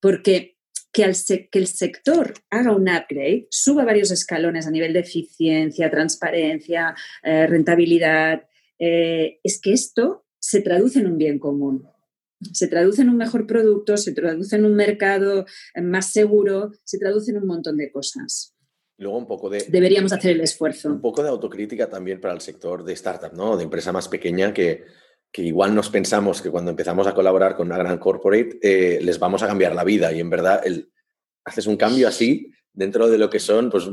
Porque 0.04 0.58
que, 0.92 1.12
que, 1.50 1.60
el 1.60 1.68
sector 1.68 2.34
haga 2.50 2.76
un 2.76 2.90
upgrade, 2.90 3.48
suba 3.50 3.86
varios 3.86 4.12
escalones 4.12 4.68
a 4.68 4.72
nivel 4.72 4.92
de 4.92 5.00
eficiencia, 5.00 5.90
transparencia, 5.90 6.94
eh, 7.24 7.48
rentabilidad, 7.48 8.44
eh, 8.78 9.40
es 9.44 9.62
que 9.62 9.72
esto 9.72 10.26
se 10.40 10.62
traduce 10.62 11.00
en 11.00 11.08
un 11.08 11.18
bien 11.18 11.40
común 11.40 11.88
se 12.52 12.68
traduce 12.68 13.02
en 13.02 13.08
un 13.08 13.16
mejor 13.16 13.48
producto, 13.48 13.96
se 13.96 14.12
traduce 14.12 14.58
en 14.58 14.66
un 14.66 14.76
mercado 14.76 15.46
más 15.82 16.12
seguro, 16.12 16.72
se 16.84 17.00
traduce 17.00 17.32
en 17.32 17.38
un 17.38 17.48
montón 17.48 17.78
de 17.78 17.90
cosas. 17.90 18.54
Luego 18.98 19.18
un 19.18 19.28
poco 19.28 19.50
de... 19.50 19.66
Deberíamos 19.70 20.12
hacer 20.12 20.32
el 20.32 20.42
esfuerzo. 20.42 20.90
Un 20.90 21.00
poco 21.00 21.24
de 21.24 21.30
autocrítica 21.30 21.90
también 21.90 22.20
para 22.20 22.34
el 22.34 22.42
sector 22.42 22.84
de 22.84 22.92
startup, 22.94 23.34
¿no? 23.34 23.56
De 23.56 23.64
empresa 23.64 23.94
más 23.94 24.10
pequeña 24.10 24.54
que, 24.54 24.84
que 25.34 25.42
igual 25.42 25.74
nos 25.74 25.90
pensamos 25.90 26.44
que 26.44 26.52
cuando 26.52 26.70
empezamos 26.70 27.08
a 27.08 27.16
colaborar 27.16 27.56
con 27.56 27.68
una 27.68 27.78
gran 27.78 27.98
corporate 27.98 28.60
eh, 28.62 29.00
les 29.02 29.18
vamos 29.18 29.42
a 29.42 29.48
cambiar 29.48 29.74
la 29.74 29.84
vida 29.84 30.14
y 30.14 30.20
en 30.20 30.30
verdad 30.30 30.62
el, 30.64 30.92
haces 31.44 31.66
un 31.66 31.76
cambio 31.76 32.08
así 32.08 32.52
dentro 32.72 33.10
de 33.10 33.18
lo 33.18 33.30
que 33.30 33.40
son, 33.40 33.70
pues 33.70 33.90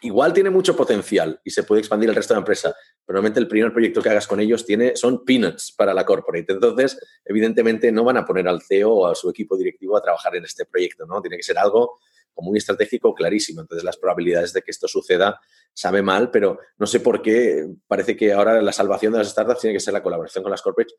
igual 0.00 0.32
tiene 0.32 0.50
mucho 0.50 0.76
potencial 0.76 1.40
y 1.44 1.50
se 1.50 1.62
puede 1.62 1.80
expandir 1.80 2.08
el 2.08 2.14
resto 2.14 2.34
de 2.34 2.38
la 2.38 2.42
empresa, 2.42 2.74
pero 3.04 3.16
normalmente 3.16 3.40
el 3.40 3.48
primer 3.48 3.72
proyecto 3.72 4.02
que 4.02 4.10
hagas 4.10 4.26
con 4.26 4.40
ellos 4.40 4.64
tiene, 4.64 4.96
son 4.96 5.24
peanuts 5.24 5.72
para 5.76 5.92
la 5.92 6.04
corporate. 6.04 6.52
Entonces, 6.52 6.98
evidentemente 7.24 7.90
no 7.90 8.04
van 8.04 8.16
a 8.16 8.24
poner 8.24 8.46
al 8.46 8.62
CEO 8.62 8.92
o 8.92 9.06
a 9.06 9.14
su 9.14 9.28
equipo 9.28 9.56
directivo 9.56 9.96
a 9.96 10.02
trabajar 10.02 10.36
en 10.36 10.44
este 10.44 10.66
proyecto, 10.66 11.04
¿no? 11.06 11.20
Tiene 11.20 11.36
que 11.36 11.42
ser 11.42 11.58
algo 11.58 11.98
muy 12.42 12.58
estratégico 12.58 13.14
clarísimo. 13.14 13.60
Entonces, 13.60 13.84
las 13.84 13.96
probabilidades 13.96 14.52
de 14.52 14.62
que 14.62 14.70
esto 14.70 14.88
suceda 14.88 15.40
sabe 15.72 16.02
mal, 16.02 16.30
pero 16.30 16.58
no 16.78 16.86
sé 16.86 17.00
por 17.00 17.22
qué 17.22 17.66
parece 17.86 18.16
que 18.16 18.32
ahora 18.32 18.62
la 18.62 18.72
salvación 18.72 19.12
de 19.12 19.18
las 19.18 19.30
startups 19.30 19.60
tiene 19.60 19.74
que 19.74 19.80
ser 19.80 19.94
la 19.94 20.02
colaboración 20.02 20.42
con 20.42 20.50
las 20.50 20.62
corporates. 20.62 20.96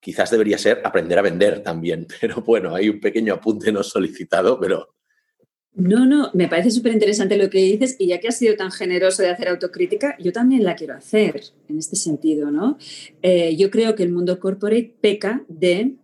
Quizás 0.00 0.30
debería 0.30 0.58
ser 0.58 0.80
aprender 0.84 1.18
a 1.18 1.22
vender 1.22 1.62
también, 1.62 2.06
pero 2.20 2.42
bueno, 2.42 2.74
hay 2.74 2.88
un 2.88 3.00
pequeño 3.00 3.34
apunte 3.34 3.72
no 3.72 3.82
solicitado, 3.82 4.58
pero 4.58 4.94
no, 5.74 6.06
no, 6.06 6.30
me 6.34 6.48
parece 6.48 6.72
súper 6.72 6.92
interesante 6.92 7.36
lo 7.36 7.48
que 7.48 7.58
dices 7.58 7.94
y 8.00 8.08
ya 8.08 8.18
que 8.18 8.26
has 8.26 8.38
sido 8.38 8.56
tan 8.56 8.72
generoso 8.72 9.22
de 9.22 9.30
hacer 9.30 9.48
autocrítica, 9.48 10.16
yo 10.18 10.32
también 10.32 10.64
la 10.64 10.74
quiero 10.74 10.94
hacer 10.94 11.40
en 11.68 11.78
este 11.78 11.94
sentido, 11.94 12.50
¿no? 12.50 12.78
Eh, 13.22 13.54
yo 13.56 13.70
creo 13.70 13.94
que 13.94 14.02
el 14.02 14.10
mundo 14.10 14.40
corporate 14.40 14.96
peca 15.00 15.44
de 15.46 15.94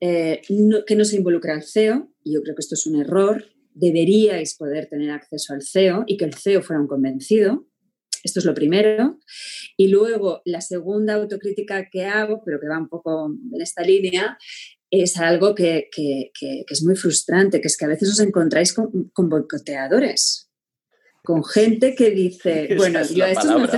eh, 0.00 0.40
que 0.86 0.96
no 0.96 1.04
se 1.04 1.16
involucra 1.16 1.52
al 1.52 1.62
CEO 1.62 2.08
y 2.24 2.32
yo 2.32 2.42
creo 2.42 2.54
que 2.54 2.60
esto 2.60 2.74
es 2.74 2.86
un 2.86 2.98
error. 2.98 3.44
Deberíais 3.80 4.54
poder 4.56 4.88
tener 4.88 5.10
acceso 5.10 5.54
al 5.54 5.62
CEO 5.62 6.04
y 6.06 6.16
que 6.18 6.26
el 6.26 6.34
CEO 6.34 6.62
fuera 6.62 6.82
un 6.82 6.86
convencido. 6.86 7.66
Esto 8.22 8.40
es 8.40 8.44
lo 8.44 8.52
primero. 8.52 9.18
Y 9.78 9.88
luego, 9.88 10.42
la 10.44 10.60
segunda 10.60 11.14
autocrítica 11.14 11.88
que 11.90 12.04
hago, 12.04 12.42
pero 12.44 12.60
que 12.60 12.68
va 12.68 12.78
un 12.78 12.88
poco 12.88 13.32
en 13.54 13.62
esta 13.62 13.82
línea, 13.82 14.36
es 14.90 15.16
algo 15.16 15.54
que, 15.54 15.88
es 16.68 16.84
muy 16.84 16.96
frustrante, 16.96 17.60
que 17.60 17.68
es 17.68 17.76
que 17.76 17.86
a 17.86 17.88
veces 17.88 18.10
os 18.10 18.20
encontráis 18.20 18.74
con, 18.74 19.12
boicoteadores, 19.16 20.50
con 21.24 21.42
gente 21.42 21.94
que 21.94 22.10
dice, 22.10 22.74
bueno, 22.76 23.00
yo 23.04 23.24
a 23.24 23.30
esto 23.30 23.58
no 23.58 23.68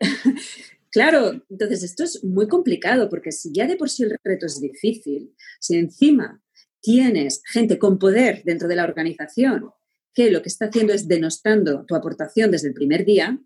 claro, 0.90 1.44
entonces 1.50 1.82
esto 1.82 2.04
es 2.04 2.24
muy 2.24 2.48
complicado 2.48 3.08
porque 3.08 3.32
si 3.32 3.52
ya 3.52 3.66
de 3.66 3.76
por 3.76 3.90
sí 3.90 4.04
el 4.04 4.16
reto 4.22 4.46
es 4.46 4.60
difícil, 4.60 5.34
si 5.60 5.76
encima 5.76 6.40
tienes 6.80 7.42
gente 7.46 7.78
con 7.78 7.98
poder 7.98 8.42
dentro 8.44 8.68
de 8.68 8.76
la 8.76 8.84
organización 8.84 9.70
que 10.14 10.30
lo 10.30 10.42
que 10.42 10.48
está 10.48 10.66
haciendo 10.66 10.92
es 10.92 11.06
denostando 11.06 11.84
tu 11.86 11.94
aportación 11.94 12.50
desde 12.50 12.68
el 12.68 12.74
primer 12.74 13.04
día, 13.04 13.38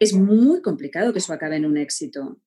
es 0.00 0.12
muy 0.12 0.60
complicado 0.60 1.12
que 1.12 1.18
eso 1.18 1.32
acabe 1.32 1.56
en 1.56 1.64
un 1.64 1.76
éxito. 1.76 2.40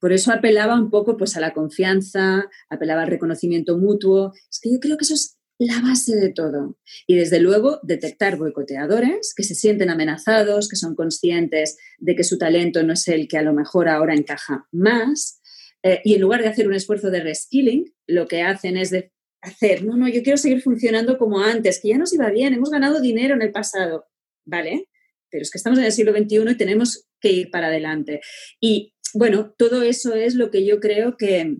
Por 0.00 0.12
eso 0.12 0.32
apelaba 0.32 0.74
un 0.74 0.90
poco 0.90 1.16
pues, 1.16 1.36
a 1.36 1.40
la 1.40 1.52
confianza, 1.52 2.50
apelaba 2.68 3.02
al 3.02 3.08
reconocimiento 3.08 3.78
mutuo. 3.78 4.32
Es 4.50 4.60
que 4.60 4.72
yo 4.72 4.80
creo 4.80 4.96
que 4.96 5.04
eso 5.04 5.14
es 5.14 5.38
la 5.58 5.80
base 5.80 6.16
de 6.16 6.32
todo. 6.32 6.78
Y 7.06 7.16
desde 7.16 7.38
luego 7.38 7.80
detectar 7.82 8.38
boicoteadores 8.38 9.34
que 9.34 9.42
se 9.42 9.54
sienten 9.54 9.90
amenazados, 9.90 10.68
que 10.68 10.76
son 10.76 10.94
conscientes 10.94 11.76
de 11.98 12.14
que 12.14 12.24
su 12.24 12.38
talento 12.38 12.82
no 12.82 12.94
es 12.94 13.06
el 13.08 13.28
que 13.28 13.36
a 13.36 13.42
lo 13.42 13.52
mejor 13.52 13.88
ahora 13.88 14.14
encaja 14.14 14.66
más. 14.72 15.39
Eh, 15.82 16.00
y 16.04 16.14
en 16.14 16.20
lugar 16.20 16.42
de 16.42 16.48
hacer 16.48 16.68
un 16.68 16.74
esfuerzo 16.74 17.10
de 17.10 17.20
reskilling, 17.20 17.94
lo 18.06 18.26
que 18.28 18.42
hacen 18.42 18.76
es 18.76 18.90
de 18.90 19.12
hacer, 19.40 19.84
no, 19.84 19.96
no, 19.96 20.08
yo 20.08 20.22
quiero 20.22 20.36
seguir 20.36 20.60
funcionando 20.60 21.16
como 21.16 21.40
antes, 21.40 21.80
que 21.80 21.88
ya 21.88 21.98
nos 21.98 22.12
iba 22.12 22.30
bien, 22.30 22.52
hemos 22.52 22.70
ganado 22.70 23.00
dinero 23.00 23.34
en 23.34 23.42
el 23.42 23.52
pasado. 23.52 24.06
¿Vale? 24.44 24.88
Pero 25.30 25.42
es 25.42 25.50
que 25.50 25.58
estamos 25.58 25.78
en 25.78 25.84
el 25.84 25.92
siglo 25.92 26.12
XXI 26.12 26.50
y 26.50 26.56
tenemos 26.56 27.06
que 27.20 27.30
ir 27.30 27.50
para 27.50 27.68
adelante. 27.68 28.20
Y 28.58 28.94
bueno, 29.14 29.54
todo 29.56 29.82
eso 29.82 30.14
es 30.14 30.34
lo 30.34 30.50
que 30.50 30.64
yo 30.64 30.80
creo 30.80 31.16
que, 31.16 31.58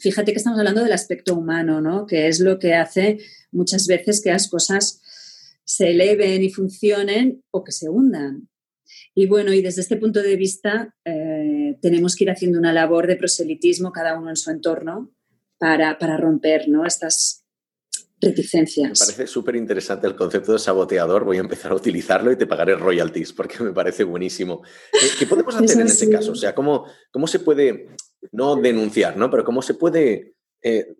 fíjate 0.00 0.32
que 0.32 0.38
estamos 0.38 0.58
hablando 0.58 0.82
del 0.82 0.92
aspecto 0.92 1.34
humano, 1.34 1.80
¿no? 1.80 2.06
Que 2.06 2.28
es 2.28 2.40
lo 2.40 2.58
que 2.58 2.74
hace 2.74 3.18
muchas 3.52 3.86
veces 3.86 4.20
que 4.22 4.30
las 4.30 4.48
cosas 4.48 5.00
se 5.64 5.90
eleven 5.90 6.42
y 6.42 6.50
funcionen 6.50 7.42
o 7.50 7.64
que 7.64 7.72
se 7.72 7.88
hundan. 7.88 8.48
Y 9.14 9.26
bueno, 9.26 9.52
y 9.52 9.62
desde 9.62 9.80
este 9.80 9.96
punto 9.96 10.22
de 10.22 10.36
vista 10.36 10.94
eh, 11.04 11.33
tenemos 11.80 12.16
que 12.16 12.24
ir 12.24 12.30
haciendo 12.30 12.58
una 12.58 12.72
labor 12.72 13.06
de 13.06 13.16
proselitismo 13.16 13.92
cada 13.92 14.18
uno 14.18 14.30
en 14.30 14.36
su 14.36 14.50
entorno 14.50 15.12
para, 15.58 15.98
para 15.98 16.16
romper 16.16 16.68
¿no? 16.68 16.84
estas, 16.86 17.44
reticencias. 18.24 19.00
Me 19.00 19.06
parece 19.06 19.26
súper 19.26 19.56
interesante 19.56 20.06
el 20.06 20.16
concepto 20.16 20.52
de 20.52 20.58
saboteador. 20.58 21.24
Voy 21.24 21.36
a 21.36 21.40
empezar 21.40 21.72
a 21.72 21.74
utilizarlo 21.74 22.32
y 22.32 22.36
te 22.36 22.46
pagaré 22.46 22.74
royalties 22.74 23.32
porque 23.32 23.62
me 23.62 23.72
parece 23.72 24.04
buenísimo. 24.04 24.62
¿Qué 25.18 25.26
podemos 25.26 25.54
hacer 25.54 25.80
en 25.80 25.86
ese 25.86 26.10
caso? 26.10 26.32
O 26.32 26.36
sea, 26.36 26.54
¿cómo, 26.54 26.86
cómo 27.10 27.26
se 27.26 27.40
puede, 27.40 27.88
no 28.32 28.56
denunciar, 28.56 29.16
¿no? 29.16 29.30
pero 29.30 29.44
cómo 29.44 29.62
se 29.62 29.74
puede 29.74 30.34
eh, 30.62 30.94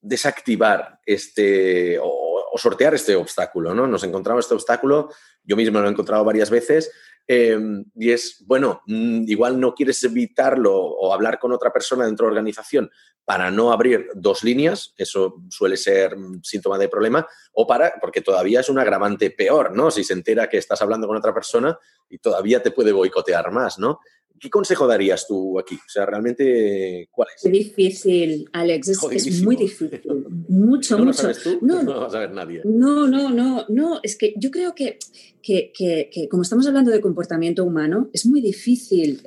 desactivar 0.00 1.00
este 1.04 1.98
o, 2.00 2.28
sortear 2.56 2.94
este 2.94 3.16
obstáculo? 3.16 3.74
¿no? 3.74 3.86
Nos 3.86 4.04
encontramos 4.04 4.44
este 4.44 4.54
obstáculo, 4.54 5.10
yo 5.50 5.56
mismo 5.56 5.80
lo 5.80 5.88
he 5.88 5.90
encontrado 5.90 6.24
varias 6.24 6.48
veces. 6.48 6.92
Em, 7.26 7.84
y 7.96 8.12
es, 8.12 8.44
bueno, 8.46 8.82
mm, 8.86 9.24
igual 9.26 9.58
no 9.58 9.74
quieres 9.74 10.02
evitarlo 10.04 10.74
o 10.76 11.12
hablar 11.12 11.40
con 11.40 11.52
otra 11.52 11.72
persona 11.72 12.06
dentro 12.06 12.26
de 12.26 12.30
la 12.30 12.38
organización 12.38 12.88
para 13.24 13.50
no 13.50 13.72
abrir 13.72 14.08
dos 14.14 14.44
líneas, 14.44 14.94
eso 14.96 15.42
suele 15.48 15.76
ser 15.76 16.16
síntoma 16.42 16.78
de 16.78 16.88
problema, 16.88 17.26
o 17.52 17.66
para, 17.66 17.94
porque 18.00 18.20
todavía 18.20 18.60
es 18.60 18.68
un 18.68 18.78
agravante 18.78 19.30
peor, 19.30 19.76
¿no? 19.76 19.90
Si 19.90 20.04
se 20.04 20.12
entera 20.12 20.48
que 20.48 20.58
estás 20.58 20.82
hablando 20.82 21.06
con 21.06 21.16
otra 21.16 21.34
persona 21.34 21.78
y 22.08 22.18
todavía 22.18 22.62
te 22.62 22.70
puede 22.70 22.92
boicotear 22.92 23.50
más, 23.50 23.78
¿no? 23.78 24.00
¿Qué 24.40 24.48
consejo 24.48 24.86
darías 24.86 25.26
tú 25.26 25.58
aquí? 25.58 25.74
O 25.74 25.88
sea, 25.88 26.06
realmente, 26.06 27.08
¿cuál 27.10 27.28
es? 27.36 27.44
Es 27.44 27.52
difícil, 27.52 28.48
Alex, 28.54 28.88
es, 28.88 29.42
muy 29.42 29.54
difícil. 29.54 30.00
Mucho, 30.48 30.96
¿No 30.96 31.04
mucho. 31.04 31.04
Lo 31.04 31.12
sabes 31.12 31.42
tú? 31.42 31.58
No, 31.62 31.82
no, 31.82 31.92
lo 31.92 32.00
va 32.00 32.06
a 32.06 32.10
saber 32.10 32.32
nadie. 32.32 32.62
No, 32.64 33.06
no, 33.06 33.28
no, 33.30 33.66
no. 33.68 34.00
Es 34.02 34.16
que 34.16 34.32
yo 34.36 34.50
creo 34.50 34.74
que, 34.74 34.98
que, 35.42 35.72
que, 35.74 36.28
como 36.30 36.42
estamos 36.42 36.66
hablando 36.66 36.90
de 36.90 37.02
comportamiento 37.02 37.64
humano, 37.64 38.08
es 38.14 38.24
muy 38.24 38.40
difícil 38.40 39.22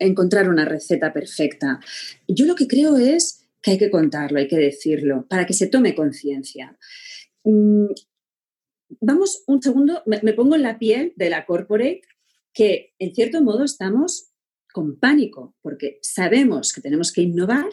encontrar 0.00 0.48
una 0.48 0.64
receta 0.64 1.12
perfecta. 1.12 1.78
Yo 2.26 2.44
lo 2.44 2.56
que 2.56 2.66
creo 2.66 2.96
es 2.96 3.46
que 3.62 3.72
hay 3.72 3.78
que 3.78 3.90
contarlo, 3.90 4.40
hay 4.40 4.48
que 4.48 4.58
decirlo, 4.58 5.26
para 5.28 5.46
que 5.46 5.54
se 5.54 5.68
tome 5.68 5.94
conciencia. 5.94 6.76
Mm, 7.44 7.86
vamos 9.00 9.44
un 9.46 9.62
segundo, 9.62 10.02
me 10.06 10.32
pongo 10.32 10.56
en 10.56 10.62
la 10.62 10.78
piel 10.78 11.12
de 11.14 11.30
la 11.30 11.46
corporate 11.46 12.02
que 12.52 12.94
en 12.98 13.14
cierto 13.14 13.42
modo 13.42 13.64
estamos 13.64 14.30
con 14.72 14.98
pánico 14.98 15.54
porque 15.62 15.98
sabemos 16.02 16.72
que 16.72 16.80
tenemos 16.80 17.12
que 17.12 17.22
innovar 17.22 17.70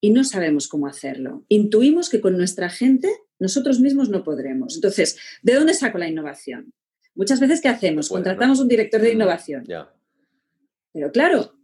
y 0.00 0.10
no 0.10 0.24
sabemos 0.24 0.68
cómo 0.68 0.86
hacerlo. 0.86 1.44
Intuimos 1.48 2.08
que 2.08 2.20
con 2.20 2.36
nuestra 2.36 2.70
gente 2.70 3.08
nosotros 3.38 3.80
mismos 3.80 4.08
no 4.08 4.24
podremos. 4.24 4.76
Entonces, 4.76 5.18
¿de 5.42 5.54
dónde 5.54 5.74
saco 5.74 5.98
la 5.98 6.08
innovación? 6.08 6.72
Muchas 7.14 7.40
veces, 7.40 7.60
¿qué 7.60 7.68
hacemos? 7.68 8.08
Contratamos 8.08 8.60
un 8.60 8.68
director 8.68 9.00
de 9.00 9.12
innovación. 9.12 9.64
Pero 10.92 11.10
claro, 11.10 11.58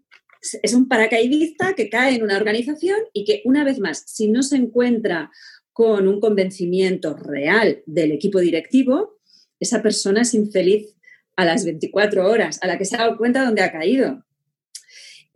es 0.63 0.75
un 0.75 0.89
paracaidista 0.89 1.75
que 1.75 1.89
cae 1.89 2.17
en 2.17 2.23
una 2.23 2.37
organización 2.37 2.99
y 3.13 3.25
que 3.25 3.43
una 3.45 3.65
vez 3.65 3.79
más, 3.79 4.05
si 4.07 4.29
no 4.29 4.43
se 4.43 4.57
encuentra 4.57 5.31
con 5.73 6.09
un 6.09 6.21
convencimiento 6.21 7.15
real 7.17 7.83
del 7.87 8.13
equipo 8.13 8.41
directivo, 8.41 9.21
esa 9.61 9.83
persona 9.83 10.23
es 10.23 10.35
infeliz 10.35 10.95
a 11.37 11.45
las 11.45 11.65
24 11.65 12.29
horas, 12.29 12.59
a 12.63 12.67
la 12.67 12.79
que 12.79 12.85
se 12.85 12.97
ha 12.97 13.01
dado 13.01 13.17
cuenta 13.17 13.45
dónde 13.45 13.63
ha 13.63 13.73
caído. 13.73 14.25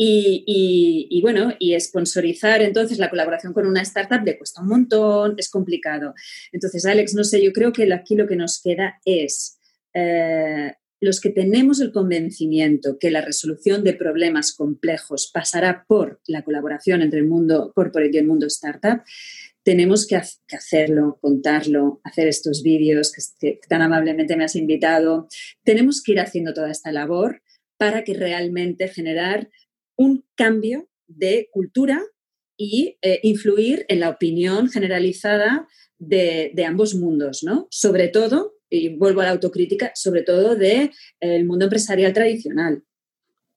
Y, 0.01 1.21
bueno, 1.23 1.55
y 1.59 1.79
sponsorizar 1.81 2.63
entonces 2.63 2.99
la 2.99 3.11
colaboración 3.11 3.53
con 3.53 3.67
una 3.67 3.83
startup 3.83 4.25
le 4.25 4.39
cuesta 4.39 4.63
un 4.63 4.69
montón, 4.69 5.35
es 5.39 5.51
complicado. 5.51 6.15
Entonces, 6.53 6.87
Alex, 6.87 7.15
no 7.15 7.25
sé, 7.25 7.43
yo 7.43 7.53
creo 7.53 7.73
que 7.73 7.93
aquí 7.93 8.15
lo 8.15 8.29
que 8.29 8.37
nos 8.37 8.63
queda 8.63 9.01
es 9.05 9.59
eh, 9.95 10.73
los 11.01 11.21
que 11.21 11.31
tenemos 11.31 11.81
el 11.81 11.93
convencimiento 11.93 12.99
que 12.99 13.11
la 13.11 13.23
resolución 13.23 13.83
de 13.83 13.95
problemas 13.95 14.53
complejos 14.53 15.31
pasará 15.33 15.85
por 15.87 16.21
la 16.27 16.43
colaboración 16.43 17.03
entre 17.03 17.21
el 17.21 17.27
mundo 17.27 17.73
corporate 17.75 18.11
y 18.15 18.19
el 18.19 18.27
mundo 18.27 18.47
startup, 18.47 19.03
tenemos 19.69 20.07
que, 20.07 20.16
hacerlo, 20.16 21.19
contarlo, 21.21 22.01
hacer 22.03 22.27
estos 22.27 22.62
vídeos 22.62 23.12
que 23.39 23.61
tan 23.69 23.83
amablemente 23.83 24.35
me 24.35 24.45
has 24.45 24.57
invitado. 24.57 25.29
Tenemos 25.62 26.03
que 26.03 26.12
ir 26.12 26.21
haciendo 26.21 26.55
toda 26.55 26.71
esta 26.71 26.91
labor 26.91 27.43
para 27.77 28.03
que 28.03 28.14
realmente 28.14 28.89
generar 28.89 29.51
un 29.95 30.25
cambio 30.35 30.89
de 31.07 31.51
cultura 31.53 32.01
y 32.57 32.97
eh, 33.03 33.21
influir 33.23 33.85
en 33.89 34.01
la 34.01 34.09
opinión 34.09 34.71
generalizada 34.71 35.69
de, 35.99 36.51
ambos 36.66 36.95
mundos, 36.95 37.43
¿no? 37.43 37.69
Sobre 37.71 38.09
todo, 38.09 38.55
y 38.71 38.97
vuelvo 38.97 39.21
a 39.21 39.25
la 39.25 39.33
autocrítica, 39.33 39.93
sobre 39.95 40.23
todo 40.23 40.57
del 40.57 40.93
el 41.21 41.45
mundo 41.45 41.66
empresarial 41.66 42.14
tradicional. 42.14 42.85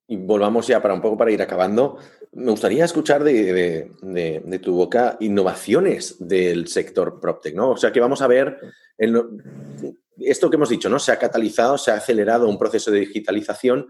Y 0.10 0.18
volvamos 0.18 0.68
ya 0.68 0.82
para 0.82 0.94
un 0.94 1.02
poco 1.02 1.16
para 1.16 1.32
ir 1.32 1.42
acabando. 1.42 2.00
Me 2.34 2.52
gustaría 2.52 2.86
escuchar 2.86 3.24
de, 3.24 3.92
de, 4.02 4.60
tu 4.60 4.74
boca 4.74 5.18
innovaciones 5.20 6.16
del 6.20 6.68
sector 6.68 7.20
PropTech, 7.20 7.56
¿no? 7.56 7.72
O 7.72 7.78
sea, 7.78 7.92
que 7.92 8.00
vamos 8.00 8.22
a 8.22 8.28
ver 8.28 8.58
esto 10.18 10.50
que 10.50 10.56
hemos 10.56 10.70
dicho, 10.70 10.90
¿no? 10.90 10.98
Se 11.00 11.12
ha 11.12 11.20
catalizado, 11.20 11.78
se 11.78 11.92
ha 11.92 11.96
acelerado 11.96 12.48
un 12.48 12.58
proceso 12.58 12.90
de 12.90 13.02
digitalización 13.02 13.90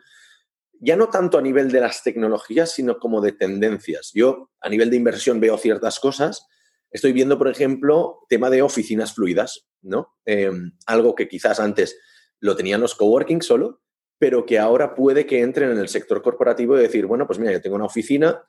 ya 0.81 0.95
no 0.95 1.09
tanto 1.09 1.37
a 1.37 1.41
nivel 1.41 1.71
de 1.71 1.79
las 1.79 2.03
tecnologías, 2.03 2.71
sino 2.71 2.97
como 2.97 3.21
de 3.21 3.31
tendencias. 3.33 4.11
Yo 4.13 4.49
a 4.59 4.67
nivel 4.67 4.89
de 4.89 4.97
inversión 4.97 5.39
veo 5.39 5.57
ciertas 5.57 5.99
cosas. 5.99 6.47
Estoy 6.89 7.13
viendo, 7.13 7.37
por 7.37 7.47
ejemplo, 7.47 8.25
tema 8.27 8.49
de 8.49 8.63
oficinas 8.63 9.13
fluidas, 9.13 9.67
¿no? 9.83 10.15
Em, 10.25 10.71
algo 10.87 11.13
que 11.13 11.27
quizás 11.27 11.59
antes 11.59 11.99
lo 12.39 12.55
tenían 12.55 12.81
los 12.81 12.95
coworking 12.95 13.43
solo, 13.43 13.81
pero 14.22 14.45
que 14.45 14.59
ahora 14.59 14.93
puede 14.93 15.26
que 15.26 15.41
entren 15.41 15.72
en 15.72 15.80
el 15.80 15.88
sector 15.88 16.22
corporativo 16.22 16.78
y 16.78 16.82
decir, 16.82 17.07
bueno, 17.07 17.26
pues 17.26 17.39
mira, 17.39 17.53
yo 17.53 17.59
tengo 17.59 17.76
una 17.76 17.86
oficina 17.86 18.47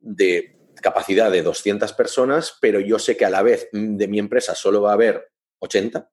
de 0.00 0.58
capacidad 0.82 1.30
de 1.30 1.44
200 1.44 1.92
personas, 1.92 2.58
pero 2.60 2.80
yo 2.80 2.98
sé 2.98 3.16
que 3.16 3.24
a 3.24 3.30
la 3.30 3.42
vez 3.42 3.68
de 3.70 4.08
mi 4.08 4.18
empresa 4.18 4.56
solo 4.56 4.82
va 4.82 4.90
a 4.90 4.94
haber 4.94 5.30
80 5.60 6.10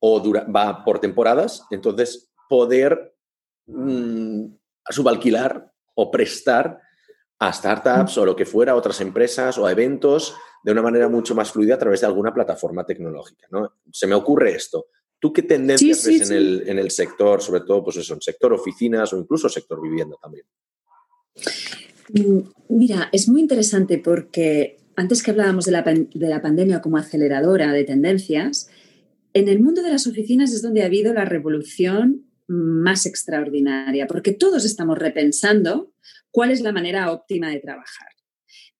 o 0.00 0.22
va 0.54 0.84
por 0.84 0.98
temporadas, 0.98 1.64
entonces 1.70 2.30
poder 2.50 3.16
mm, 3.64 4.44
subalquilar 4.90 5.72
o 5.94 6.10
prestar 6.10 6.82
a 7.38 7.50
startups 7.50 8.18
o 8.18 8.26
lo 8.26 8.36
que 8.36 8.44
fuera, 8.44 8.72
a 8.72 8.76
otras 8.76 9.00
empresas 9.00 9.56
o 9.56 9.64
a 9.64 9.72
eventos 9.72 10.36
de 10.62 10.72
una 10.72 10.82
manera 10.82 11.08
mucho 11.08 11.34
más 11.34 11.50
fluida 11.50 11.76
a 11.76 11.78
través 11.78 12.02
de 12.02 12.08
alguna 12.08 12.34
plataforma 12.34 12.84
tecnológica. 12.84 13.46
¿no? 13.50 13.76
Se 13.90 14.06
me 14.06 14.14
ocurre 14.14 14.50
esto. 14.50 14.88
¿Tú 15.20 15.32
qué 15.32 15.42
tendencias 15.42 16.06
ves 16.06 16.30
En, 16.30 16.36
el, 16.36 16.62
en, 16.66 16.78
el, 16.78 16.90
sector, 16.90 17.42
sobre 17.42 17.62
todo, 17.62 17.84
pues 17.84 17.96
eso, 17.96 18.14
en 18.14 18.20
sector 18.20 18.52
oficinas 18.52 19.12
o 19.12 19.18
incluso 19.18 19.48
sector 19.48 19.82
vivienda 19.82 20.16
también? 20.22 20.44
Mm, 22.12 22.40
mira, 22.68 23.08
es 23.12 23.28
muy 23.28 23.40
interesante 23.40 23.98
porque 23.98 24.78
antes 24.96 25.22
que 25.22 25.30
hablábamos 25.30 25.64
de 25.64 25.72
la, 25.72 25.82
de 25.82 26.28
la 26.28 26.40
pandemia 26.40 26.80
como 26.80 26.96
aceleradora 26.96 27.72
de 27.72 27.84
tendencias, 27.84 28.70
en 29.32 29.48
el 29.48 29.60
mundo 29.60 29.82
de 29.82 29.90
las 29.90 30.06
oficinas 30.06 30.52
es 30.52 30.62
donde 30.62 30.82
ha 30.82 30.86
habido 30.86 31.12
la 31.12 31.24
revolución 31.24 32.24
más 32.46 33.04
extraordinaria, 33.04 34.06
porque 34.06 34.32
todos 34.32 34.64
estamos 34.64 34.98
repensando 34.98 35.92
cuál 36.30 36.50
es 36.50 36.60
la 36.62 36.72
manera 36.72 37.12
óptima 37.12 37.50
de 37.50 37.60
trabajar. 37.60 38.08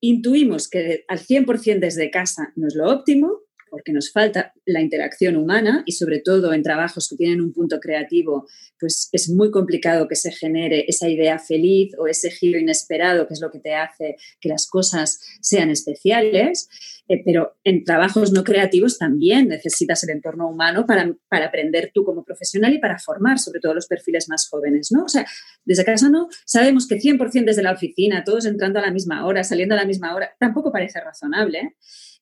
Intuimos 0.00 0.68
que 0.68 1.04
al 1.08 1.18
100% 1.18 1.80
desde 1.80 2.10
casa 2.10 2.52
no 2.56 2.68
es 2.68 2.74
lo 2.74 2.88
óptimo, 2.90 3.42
porque 3.70 3.92
nos 3.92 4.12
falta 4.12 4.52
la 4.64 4.80
interacción 4.80 5.36
humana 5.36 5.82
y 5.86 5.92
sobre 5.92 6.20
todo 6.20 6.52
en 6.52 6.62
trabajos 6.62 7.08
que 7.08 7.16
tienen 7.16 7.40
un 7.40 7.52
punto 7.52 7.80
creativo, 7.80 8.46
pues 8.78 9.08
es 9.12 9.28
muy 9.28 9.50
complicado 9.50 10.08
que 10.08 10.16
se 10.16 10.32
genere 10.32 10.84
esa 10.88 11.08
idea 11.08 11.38
feliz 11.38 11.92
o 11.98 12.06
ese 12.06 12.30
giro 12.30 12.58
inesperado, 12.58 13.26
que 13.26 13.34
es 13.34 13.40
lo 13.40 13.50
que 13.50 13.60
te 13.60 13.74
hace 13.74 14.16
que 14.40 14.48
las 14.48 14.66
cosas 14.66 15.20
sean 15.40 15.70
especiales. 15.70 16.68
Eh, 17.10 17.22
pero 17.24 17.56
en 17.64 17.84
trabajos 17.84 18.32
no 18.32 18.44
creativos 18.44 18.98
también 18.98 19.48
necesitas 19.48 20.04
el 20.04 20.10
entorno 20.10 20.46
humano 20.46 20.84
para, 20.84 21.10
para, 21.30 21.46
aprender 21.46 21.90
tú 21.94 22.04
como 22.04 22.22
profesional 22.22 22.74
y 22.74 22.78
para 22.78 22.98
formar, 22.98 23.38
sobre 23.38 23.60
todo 23.60 23.72
los 23.72 23.86
perfiles 23.86 24.28
más 24.28 24.46
jóvenes, 24.46 24.92
¿no? 24.92 25.04
O 25.04 25.08
sea, 25.08 25.26
desde 25.64 25.86
casa 25.86 26.10
no, 26.10 26.28
sabemos 26.44 26.86
que 26.86 26.96
100% 26.96 27.46
desde 27.46 27.62
la 27.62 27.72
oficina, 27.72 28.24
todos 28.24 28.44
entrando 28.44 28.78
a 28.78 28.82
la 28.82 28.90
misma 28.90 29.24
hora, 29.24 29.42
saliendo 29.42 29.74
a 29.74 29.78
la 29.78 29.86
misma 29.86 30.14
hora, 30.14 30.36
tampoco 30.38 30.70
parece 30.70 31.00
razonable. 31.00 31.58
¿eh? 31.58 31.74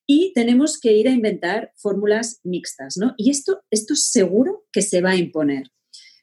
Y 0.06 0.32
tenemos 0.34 0.78
que 0.78 0.92
ir 0.92 1.08
a 1.08 1.12
inventar 1.12 1.72
fórmulas 1.76 2.40
mixtas, 2.44 2.96
¿no? 2.96 3.14
Y 3.16 3.30
esto, 3.30 3.62
esto 3.70 3.94
seguro 3.96 4.64
que 4.72 4.82
se 4.82 5.00
va 5.00 5.10
a 5.10 5.16
imponer. 5.16 5.70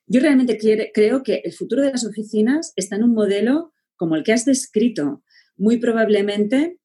Yo 0.08 0.22
realmente 0.22 0.58
creo 0.94 1.24
que 1.24 1.42
el 1.44 1.54
futuro 1.54 1.82
de 1.82 1.92
las 1.92 2.06
oficinas 2.06 2.74
está 2.76 2.96
en 2.96 3.04
un 3.04 3.14
modelo 3.14 3.74
como 3.96 4.16
el 4.16 4.24
que 4.24 4.34
has 4.34 4.46
descrito. 4.46 5.24
Muy 5.56 5.78
probablemente 5.78 6.80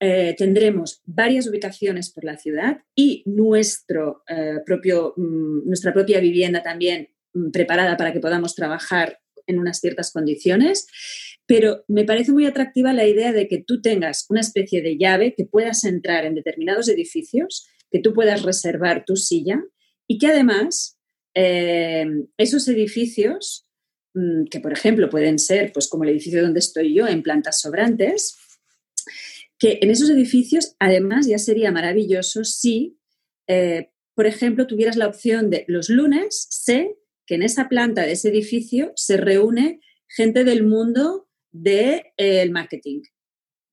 eh, 0.00 0.34
tendremos 0.36 1.00
varias 1.04 1.46
ubicaciones 1.46 2.10
por 2.10 2.24
la 2.24 2.36
ciudad 2.36 2.82
y 2.94 3.22
nuestro, 3.26 4.22
eh, 4.28 4.60
propio, 4.64 5.14
mm, 5.16 5.66
nuestra 5.66 5.92
propia 5.92 6.20
vivienda 6.20 6.62
también 6.62 7.08
mm, 7.32 7.50
preparada 7.50 7.96
para 7.96 8.12
que 8.12 8.20
podamos 8.20 8.54
trabajar 8.54 9.18
en 9.46 9.58
unas 9.58 9.80
ciertas 9.80 10.12
condiciones 10.12 10.86
pero 11.46 11.84
me 11.88 12.04
parece 12.04 12.32
muy 12.32 12.46
atractiva 12.46 12.92
la 12.92 13.06
idea 13.06 13.32
de 13.32 13.48
que 13.48 13.62
tú 13.62 13.82
tengas 13.82 14.26
una 14.28 14.40
especie 14.40 14.82
de 14.82 14.96
llave 14.96 15.34
que 15.34 15.44
puedas 15.44 15.84
entrar 15.84 16.24
en 16.24 16.34
determinados 16.34 16.88
edificios, 16.88 17.66
que 17.90 18.00
tú 18.00 18.14
puedas 18.14 18.42
reservar 18.42 19.04
tu 19.04 19.16
silla 19.16 19.62
y 20.08 20.18
que 20.18 20.28
además 20.28 20.98
eh, 21.34 22.06
esos 22.38 22.66
edificios, 22.68 23.66
mm, 24.14 24.44
que 24.50 24.60
por 24.60 24.72
ejemplo 24.72 25.10
pueden 25.10 25.38
ser, 25.38 25.72
pues 25.72 25.88
como 25.88 26.04
el 26.04 26.10
edificio 26.10 26.42
donde 26.42 26.60
estoy 26.60 26.94
yo, 26.94 27.06
en 27.06 27.22
plantas 27.22 27.60
sobrantes, 27.60 28.36
que 29.58 29.78
en 29.82 29.90
esos 29.90 30.08
edificios 30.10 30.74
además 30.78 31.26
ya 31.26 31.38
sería 31.38 31.70
maravilloso 31.72 32.44
si, 32.44 32.98
eh, 33.48 33.90
por 34.14 34.26
ejemplo, 34.26 34.66
tuvieras 34.66 34.96
la 34.96 35.08
opción 35.08 35.50
de 35.50 35.64
los 35.68 35.90
lunes, 35.90 36.46
sé 36.50 36.96
que 37.26 37.34
en 37.36 37.42
esa 37.42 37.68
planta 37.68 38.02
de 38.02 38.12
ese 38.12 38.28
edificio 38.28 38.92
se 38.96 39.16
reúne 39.16 39.80
gente 40.08 40.44
del 40.44 40.64
mundo 40.64 41.28
del 41.52 42.02
eh, 42.16 42.48
marketing. 42.50 43.02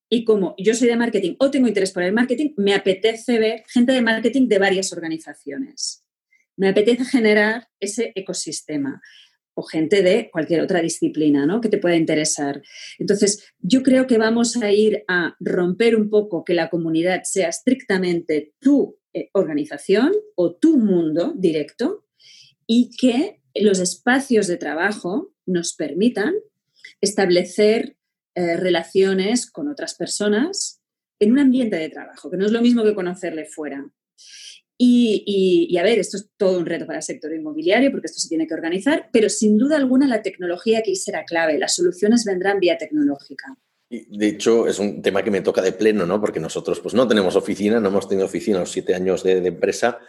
Y 0.10 0.26
como 0.26 0.56
yo 0.58 0.74
soy 0.74 0.90
de 0.90 0.98
marketing 0.98 1.36
o 1.40 1.50
tengo 1.50 1.68
interés 1.68 1.92
por 1.92 2.04
el 2.04 2.14
marketing, 2.14 2.54
me 2.58 2.74
apetece 2.74 3.40
ver 3.40 3.64
gente 3.68 3.94
de 3.94 4.02
marketing 4.02 4.48
de 4.48 4.60
varias 4.60 4.92
organizaciones. 4.92 6.06
Me 6.58 6.68
apetece 6.68 7.06
generar 7.06 7.70
ese 7.80 8.12
ecosistema 8.16 9.02
o 9.54 9.64
gente 9.64 10.02
de 10.02 10.30
cualquier 10.32 10.62
otra 10.62 10.82
disciplina 10.82 11.46
¿no? 11.46 11.62
que 11.62 11.70
te 11.70 11.78
pueda 11.78 11.96
interesar. 11.96 12.62
Entonces, 13.00 13.54
yo 13.60 13.84
creo 13.84 14.08
que 14.08 14.18
vamos 14.18 14.58
a 14.58 14.72
ir 14.72 15.04
a 15.08 15.36
romper 15.40 15.96
un 15.96 16.10
poco 16.10 16.44
que 16.44 16.54
la 16.54 16.70
comunidad 16.70 17.22
sea 17.24 17.50
estrictamente 17.50 18.54
tu 18.60 18.98
eh, 19.14 19.30
organización 19.34 20.14
o 20.36 20.56
tu 20.56 20.78
mundo 20.78 21.34
directo 21.36 22.06
y 22.66 22.92
que 22.98 23.41
los 23.56 23.80
espacios 23.80 24.48
de 24.48 24.58
trabajo 24.58 25.34
nos 25.46 25.74
permitan 25.74 26.34
establecer 27.02 27.96
eh, 28.36 28.58
relaciones 28.58 29.50
con 29.50 29.68
otras 29.68 29.96
personas 29.96 30.82
en 31.20 31.34
un 31.34 31.40
ambiente 31.40 31.76
de 31.76 31.90
trabajo, 31.90 32.32
que 32.32 32.38
no 32.38 32.46
es 32.46 32.52
lo 32.52 32.62
mismo 32.62 32.84
que 32.84 32.96
conocerle 32.96 33.46
fuera. 33.46 33.86
Y, 34.84 35.78
a 35.78 35.84
ver, 35.84 36.00
esto 36.00 36.18
es 36.18 36.28
todo 36.38 36.58
un 36.58 36.66
reto 36.66 36.88
para 36.88 36.98
el 36.98 37.04
sector 37.04 37.32
inmobiliario 37.32 37.92
porque 37.92 38.08
esto 38.08 38.20
se 38.20 38.30
tiene 38.30 38.48
que 38.48 38.56
organizar, 38.56 39.10
pero 39.14 39.30
sin 39.30 39.56
duda 39.56 39.78
alguna 39.78 40.08
la 40.08 40.24
tecnología 40.24 40.80
aquí 40.80 40.96
será 40.96 41.24
clave. 41.24 41.60
Las 41.60 41.76
soluciones 41.76 42.26
vendrán 42.26 42.60
vía 42.60 42.80
tecnológica. 42.80 43.60
De 43.92 44.28
hecho, 44.28 44.68
es 44.68 44.80
un 44.80 45.02
tema 45.02 45.22
que 45.22 45.32
me 45.32 45.42
toca 45.42 45.62
de 45.62 45.74
pleno, 45.74 46.06
¿no? 46.06 46.22
Porque 46.22 46.40
nosotros 46.40 46.80
pues, 46.80 46.94
no 46.94 47.10
tenemos 47.10 47.36
oficina, 47.36 47.78
no 47.82 47.90
hemos 47.90 48.08
tenido 48.08 48.26
oficina 48.26 48.60
los 48.60 48.72
siete 48.72 48.96
años 48.96 49.22
de, 49.22 49.42
de, 49.42 49.50
empresa, 49.50 50.00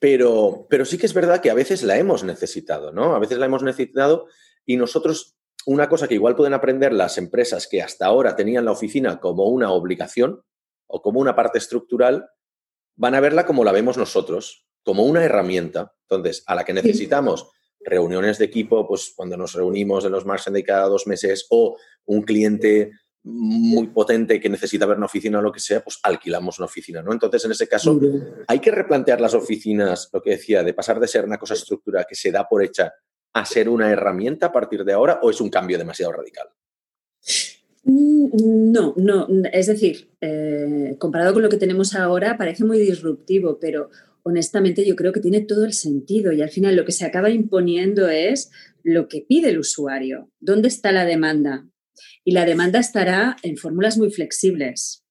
pero, 0.00 0.66
pero 0.70 0.84
sí 0.84 0.96
que 0.96 1.06
es 1.06 1.12
verdad 1.12 1.40
que 1.40 1.50
a 1.50 1.54
veces 1.54 1.82
la 1.82 1.98
hemos 1.98 2.22
necesitado, 2.22 2.92
¿no? 2.92 3.16
A 3.16 3.18
veces 3.18 3.38
la 3.38 3.46
hemos 3.46 3.64
necesitado 3.64 4.28
y 4.64 4.76
nosotros 4.76 5.36
una 5.66 5.88
cosa 5.88 6.06
que 6.06 6.14
igual 6.14 6.36
pueden 6.36 6.54
aprender 6.54 6.92
las 6.92 7.18
empresas 7.18 7.66
que 7.66 7.82
hasta 7.82 8.06
ahora 8.06 8.36
tenían 8.36 8.64
la 8.64 8.72
oficina 8.72 9.18
como 9.18 9.46
una 9.48 9.72
obligación 9.72 10.42
o 10.86 11.02
como 11.02 11.20
una 11.20 11.34
parte 11.34 11.58
estructural, 11.58 12.28
van 12.96 13.14
a 13.14 13.20
verla 13.20 13.46
como 13.46 13.64
la 13.64 13.72
vemos 13.72 13.96
nosotros, 13.96 14.66
como 14.84 15.04
una 15.04 15.24
herramienta. 15.24 15.94
Entonces, 16.08 16.44
a 16.46 16.54
la 16.54 16.64
que 16.64 16.74
necesitamos 16.74 17.50
reuniones 17.80 18.38
de 18.38 18.44
equipo, 18.44 18.86
pues 18.86 19.12
cuando 19.16 19.36
nos 19.36 19.54
reunimos 19.54 20.04
en 20.04 20.12
los 20.12 20.26
margen 20.26 20.52
de 20.52 20.64
cada 20.64 20.88
dos 20.88 21.06
meses 21.06 21.46
o 21.50 21.76
un 22.04 22.22
cliente 22.22 22.92
muy 23.24 23.88
potente 23.88 24.40
que 24.40 24.48
necesita 24.48 24.86
ver 24.86 24.96
una 24.96 25.06
oficina 25.06 25.38
o 25.38 25.42
lo 25.42 25.52
que 25.52 25.60
sea, 25.60 25.82
pues 25.82 26.00
alquilamos 26.02 26.58
una 26.58 26.66
oficina, 26.66 27.02
¿no? 27.02 27.12
Entonces, 27.12 27.44
en 27.44 27.52
ese 27.52 27.68
caso, 27.68 28.00
hay 28.48 28.58
que 28.58 28.70
replantear 28.70 29.20
las 29.20 29.34
oficinas, 29.34 30.10
lo 30.12 30.20
que 30.20 30.30
decía, 30.30 30.62
de 30.62 30.74
pasar 30.74 30.98
de 30.98 31.06
ser 31.06 31.24
una 31.24 31.38
cosa 31.38 31.54
estructura 31.54 32.04
que 32.08 32.14
se 32.14 32.32
da 32.32 32.48
por 32.48 32.64
hecha 32.64 32.92
a 33.32 33.44
ser 33.44 33.68
una 33.68 33.90
herramienta 33.90 34.46
a 34.46 34.52
partir 34.52 34.84
de 34.84 34.92
ahora 34.92 35.20
o 35.22 35.30
es 35.30 35.40
un 35.40 35.50
cambio 35.50 35.78
demasiado 35.78 36.12
radical? 36.12 36.48
Mm, 37.84 38.72
no, 38.72 38.94
no. 38.96 39.26
Es 39.52 39.66
decir, 39.66 40.10
eh, 40.20 40.96
comparado 40.98 41.32
con 41.32 41.42
lo 41.42 41.48
que 41.48 41.56
tenemos 41.56 41.94
ahora, 41.94 42.36
parece 42.36 42.64
muy 42.64 42.78
disruptivo, 42.78 43.58
pero 43.60 43.90
honestamente 44.22 44.84
yo 44.84 44.94
creo 44.96 45.12
que 45.12 45.20
tiene 45.20 45.40
todo 45.40 45.64
el 45.64 45.72
sentido 45.72 46.32
y 46.32 46.42
al 46.42 46.50
final 46.50 46.76
lo 46.76 46.84
que 46.84 46.92
se 46.92 47.04
acaba 47.04 47.30
imponiendo 47.30 48.08
es 48.08 48.50
lo 48.82 49.08
que 49.08 49.24
pide 49.26 49.50
el 49.50 49.58
usuario. 49.58 50.30
¿Dónde 50.40 50.68
está 50.68 50.92
la 50.92 51.04
demanda? 51.04 51.66
Y 52.24 52.32
la 52.32 52.44
demanda 52.44 52.78
estará 52.78 53.36
en 53.42 53.56
fórmulas 53.56 53.98
muy 53.98 54.10
flexibles 54.10 55.02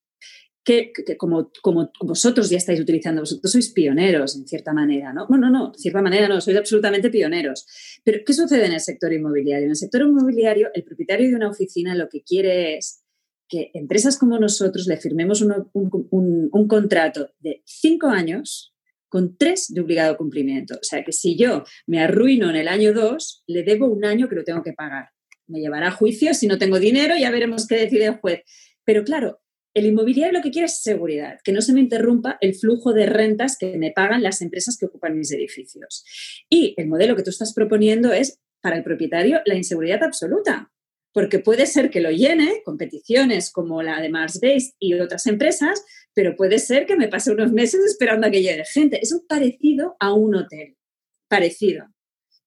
que, 0.63 0.93
como, 1.17 1.51
como, 1.61 1.91
vosotros 2.01 2.49
ya 2.49 2.57
estáis 2.57 2.79
utilizando, 2.79 3.21
vosotros 3.21 3.51
sois 3.51 3.71
pioneros 3.71 4.35
en 4.35 4.47
cierta 4.47 4.73
manera, 4.73 5.11
¿no? 5.11 5.25
Bueno, 5.27 5.49
no, 5.49 5.71
de 5.71 5.79
cierta 5.79 6.01
manera 6.01 6.27
no, 6.27 6.39
sois 6.39 6.57
absolutamente 6.57 7.09
pioneros. 7.09 7.65
Pero, 8.03 8.19
¿qué 8.25 8.33
sucede 8.33 8.67
en 8.67 8.73
el 8.73 8.79
sector 8.79 9.11
inmobiliario? 9.11 9.65
En 9.65 9.71
el 9.71 9.75
sector 9.75 10.01
inmobiliario, 10.01 10.69
el 10.73 10.83
propietario 10.83 11.29
de 11.29 11.35
una 11.35 11.49
oficina 11.49 11.95
lo 11.95 12.09
que 12.09 12.21
quiere 12.21 12.77
es 12.77 13.03
que 13.49 13.71
empresas 13.73 14.17
como 14.17 14.39
nosotros 14.39 14.87
le 14.87 14.97
firmemos 14.97 15.41
un, 15.41 15.53
un, 15.73 16.67
contrato 16.69 17.31
de 17.39 17.61
cinco 17.65 18.07
años 18.07 18.73
con 19.09 19.35
tres 19.35 19.65
de 19.73 19.81
obligado 19.81 20.15
cumplimiento. 20.15 20.75
O 20.75 20.83
sea, 20.83 21.03
que 21.03 21.11
si 21.11 21.35
yo 21.35 21.65
me 21.85 21.99
arruino 22.01 22.49
en 22.49 22.55
el 22.55 22.69
año 22.69 22.93
dos, 22.93 23.43
le 23.47 23.63
debo 23.63 23.87
un 23.87 24.05
año 24.05 24.29
que 24.29 24.35
lo 24.35 24.45
tengo 24.45 24.63
que 24.63 24.71
pagar. 24.71 25.09
Me 25.51 25.59
llevará 25.59 25.89
a 25.89 25.91
juicio 25.91 26.33
si 26.33 26.47
no 26.47 26.57
tengo 26.57 26.79
dinero, 26.79 27.15
ya 27.17 27.29
veremos 27.29 27.67
qué 27.67 27.75
decide 27.75 28.05
el 28.05 28.15
juez. 28.15 28.41
Pero 28.85 29.03
claro, 29.03 29.41
el 29.73 29.85
inmobiliario 29.85 30.37
lo 30.37 30.41
que 30.41 30.51
quiere 30.51 30.65
es 30.65 30.81
seguridad, 30.81 31.39
que 31.43 31.51
no 31.51 31.61
se 31.61 31.73
me 31.73 31.81
interrumpa 31.81 32.37
el 32.41 32.55
flujo 32.55 32.93
de 32.93 33.05
rentas 33.05 33.57
que 33.57 33.77
me 33.77 33.91
pagan 33.91 34.23
las 34.23 34.41
empresas 34.41 34.77
que 34.77 34.85
ocupan 34.85 35.17
mis 35.17 35.31
edificios. 35.31 36.05
Y 36.49 36.73
el 36.77 36.87
modelo 36.87 37.15
que 37.15 37.23
tú 37.23 37.29
estás 37.29 37.53
proponiendo 37.53 38.13
es, 38.13 38.39
para 38.61 38.77
el 38.77 38.83
propietario, 38.83 39.41
la 39.45 39.55
inseguridad 39.55 40.03
absoluta, 40.03 40.71
porque 41.13 41.39
puede 41.39 41.65
ser 41.65 41.89
que 41.89 41.99
lo 41.99 42.11
llene 42.11 42.61
con 42.63 42.77
peticiones 42.77 43.51
como 43.51 43.81
la 43.81 43.99
de 44.01 44.09
Mars 44.09 44.39
Base 44.41 44.73
y 44.79 44.93
otras 44.93 45.27
empresas, 45.27 45.83
pero 46.13 46.35
puede 46.35 46.59
ser 46.59 46.85
que 46.85 46.95
me 46.95 47.09
pase 47.09 47.31
unos 47.31 47.51
meses 47.51 47.81
esperando 47.85 48.27
a 48.27 48.31
que 48.31 48.41
llegue 48.41 48.63
gente. 48.65 48.99
Es 49.01 49.11
un 49.11 49.25
parecido 49.27 49.95
a 49.99 50.13
un 50.13 50.35
hotel, 50.35 50.77
parecido. 51.27 51.87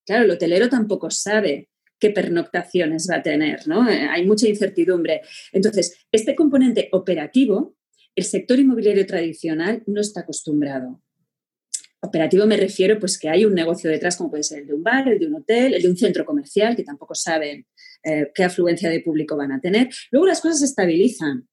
Claro, 0.06 0.24
el 0.24 0.30
hotelero 0.30 0.68
tampoco 0.68 1.10
sabe 1.10 1.68
qué 2.04 2.10
pernoctaciones 2.10 3.08
va 3.10 3.16
a 3.16 3.22
tener, 3.22 3.66
¿no? 3.66 3.88
Eh, 3.88 4.06
hay 4.10 4.26
mucha 4.26 4.46
incertidumbre. 4.46 5.22
Entonces, 5.52 6.04
este 6.12 6.34
componente 6.34 6.90
operativo, 6.92 7.78
el 8.14 8.24
sector 8.24 8.58
inmobiliario 8.58 9.06
tradicional 9.06 9.82
no 9.86 10.02
está 10.02 10.20
acostumbrado. 10.20 11.00
Operativo 12.02 12.44
me 12.44 12.58
refiero 12.58 12.98
pues 12.98 13.18
que 13.18 13.30
hay 13.30 13.46
un 13.46 13.54
negocio 13.54 13.88
detrás 13.88 14.18
como 14.18 14.28
puede 14.28 14.42
ser 14.42 14.60
el 14.60 14.66
de 14.66 14.74
un 14.74 14.82
bar, 14.82 15.08
el 15.08 15.18
de 15.18 15.26
un 15.28 15.36
hotel, 15.36 15.72
el 15.72 15.80
de 15.80 15.88
un 15.88 15.96
centro 15.96 16.26
comercial 16.26 16.76
que 16.76 16.84
tampoco 16.84 17.14
saben 17.14 17.66
eh, 18.02 18.30
qué 18.34 18.44
afluencia 18.44 18.90
de 18.90 19.00
público 19.00 19.34
van 19.34 19.52
a 19.52 19.60
tener. 19.62 19.88
Luego 20.10 20.26
las 20.26 20.42
cosas 20.42 20.58
se 20.58 20.66
estabilizan, 20.66 21.48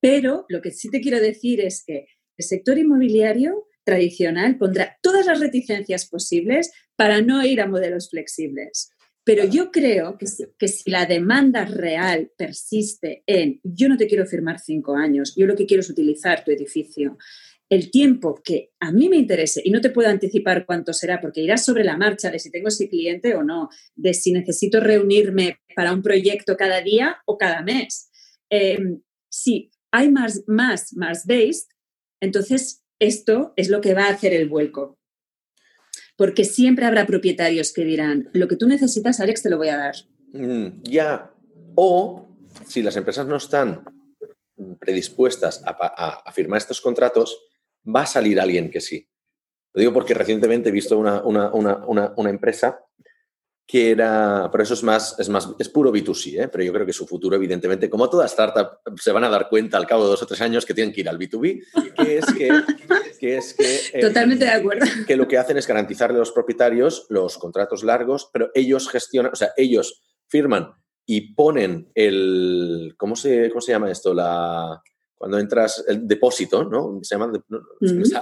pero 0.00 0.46
lo 0.48 0.62
que 0.62 0.70
sí 0.70 0.90
te 0.90 1.02
quiero 1.02 1.20
decir 1.20 1.60
es 1.60 1.84
que 1.86 2.06
el 2.38 2.44
sector 2.46 2.78
inmobiliario 2.78 3.68
tradicional 3.84 4.56
pondrá 4.56 4.96
todas 5.02 5.26
las 5.26 5.38
reticencias 5.38 6.08
posibles 6.08 6.72
para 6.96 7.20
no 7.20 7.44
ir 7.44 7.60
a 7.60 7.66
modelos 7.66 8.08
flexibles. 8.08 8.91
Pero 9.24 9.44
yo 9.44 9.70
creo 9.70 10.18
que 10.18 10.26
si, 10.26 10.90
la 10.90 11.06
demanda 11.06 11.64
real 11.64 12.32
persiste 12.36 13.22
en 13.26 13.60
yo 13.62 13.88
no 13.88 13.96
te 13.96 14.08
quiero 14.08 14.26
firmar 14.26 14.58
cinco 14.58 14.96
años, 14.96 15.34
yo 15.36 15.46
lo 15.46 15.54
que 15.54 15.66
quiero 15.66 15.80
es 15.80 15.90
utilizar 15.90 16.44
tu 16.44 16.50
edificio, 16.50 17.16
el 17.68 17.90
tiempo 17.90 18.40
que 18.44 18.72
a 18.80 18.90
mí 18.90 19.08
me 19.08 19.16
interese, 19.16 19.62
y 19.64 19.70
no 19.70 19.80
te 19.80 19.90
puedo 19.90 20.08
anticipar 20.08 20.66
cuánto 20.66 20.92
será, 20.92 21.20
porque 21.20 21.40
irá 21.40 21.56
sobre 21.56 21.84
la 21.84 21.96
marcha 21.96 22.30
de 22.30 22.38
si 22.38 22.50
tengo 22.50 22.68
ese 22.68 22.88
cliente 22.88 23.34
o 23.34 23.44
no, 23.44 23.68
de 23.94 24.12
si 24.12 24.32
necesito 24.32 24.80
reunirme 24.80 25.60
para 25.74 25.92
un 25.92 26.02
proyecto 26.02 26.56
cada 26.56 26.82
día 26.82 27.18
o 27.24 27.38
cada 27.38 27.62
mes. 27.62 28.10
Em, 28.50 29.00
si 29.30 29.70
hay 29.92 30.10
más, 30.10 30.42
más, 30.46 30.94
más 30.94 31.26
based, 31.26 31.68
entonces 32.20 32.84
esto 32.98 33.52
es 33.56 33.68
lo 33.68 33.80
que 33.80 33.94
va 33.94 34.06
a 34.06 34.12
hacer 34.12 34.32
el 34.34 34.48
vuelco 34.48 34.98
porque 36.16 36.44
siempre 36.44 36.86
habrá 36.86 37.06
propietarios 37.06 37.72
que 37.72 37.84
dirán, 37.84 38.30
lo 38.32 38.48
que 38.48 38.56
tú 38.56 38.66
necesitas, 38.66 39.20
Alex, 39.20 39.42
te 39.42 39.50
lo 39.50 39.58
voy 39.58 39.68
a 39.68 39.76
dar. 39.76 39.94
Mm, 40.32 40.82
ya, 40.82 41.32
o 41.74 42.28
si 42.66 42.82
las 42.82 42.96
empresas 42.96 43.26
no 43.26 43.36
están 43.36 43.84
predispuestas 44.78 45.62
a, 45.64 46.30
firmar 46.32 46.58
estos 46.58 46.80
contratos, 46.80 47.38
va 47.84 48.02
a 48.02 48.06
salir 48.06 48.40
alguien 48.40 48.70
que 48.70 48.80
sí. 48.80 49.08
Lo 49.74 49.80
digo 49.80 49.92
porque 49.92 50.14
recientemente 50.14 50.68
he 50.68 50.72
visto 50.72 50.98
una, 50.98 51.22
una 51.24 52.30
empresa 52.30 52.84
que 53.66 53.90
era, 53.90 54.48
por 54.50 54.60
eso 54.60 54.74
es 54.74 54.82
más, 54.82 55.18
es 55.18 55.28
más, 55.28 55.48
es 55.58 55.68
puro 55.68 55.92
B2C, 55.92 56.42
¿eh? 56.42 56.48
pero 56.48 56.64
yo 56.64 56.72
creo 56.72 56.84
que 56.84 56.92
su 56.92 57.06
futuro, 57.06 57.36
evidentemente, 57.36 57.88
como 57.88 58.10
toda 58.10 58.26
startup, 58.26 58.78
se 59.00 59.12
van 59.12 59.24
a 59.24 59.30
dar 59.30 59.48
cuenta 59.48 59.76
al 59.76 59.86
cabo 59.86 60.04
de 60.04 60.10
dos 60.10 60.22
o 60.22 60.26
tres 60.26 60.40
años 60.40 60.66
que 60.66 60.74
tienen 60.74 60.92
que 60.92 61.00
ir 61.00 61.08
al 61.08 61.18
B2B, 61.18 61.62
que 61.96 62.18
es 62.18 62.26
que... 62.26 62.50
que, 63.18 63.36
es 63.36 63.54
que 63.54 63.80
eh, 63.94 64.00
Totalmente 64.00 64.44
de 64.44 64.50
acuerdo. 64.50 64.84
Que 65.06 65.16
lo 65.16 65.28
que 65.28 65.38
hacen 65.38 65.56
es 65.56 65.66
garantizarle 65.66 66.16
a 66.16 66.20
los 66.20 66.32
propietarios 66.32 67.06
los 67.08 67.38
contratos 67.38 67.84
largos, 67.84 68.28
pero 68.32 68.50
ellos 68.54 68.88
gestionan, 68.88 69.32
o 69.32 69.36
sea, 69.36 69.52
ellos 69.56 70.02
firman 70.28 70.72
y 71.06 71.34
ponen 71.34 71.90
el, 71.94 72.94
¿cómo 72.96 73.16
se, 73.16 73.48
cómo 73.50 73.60
se 73.60 73.72
llama 73.72 73.90
esto? 73.90 74.12
La, 74.12 74.82
cuando 75.22 75.38
entras, 75.38 75.84
el 75.86 76.08
depósito, 76.08 76.64
¿no? 76.64 76.98
Se 77.02 77.14
llama, 77.14 77.32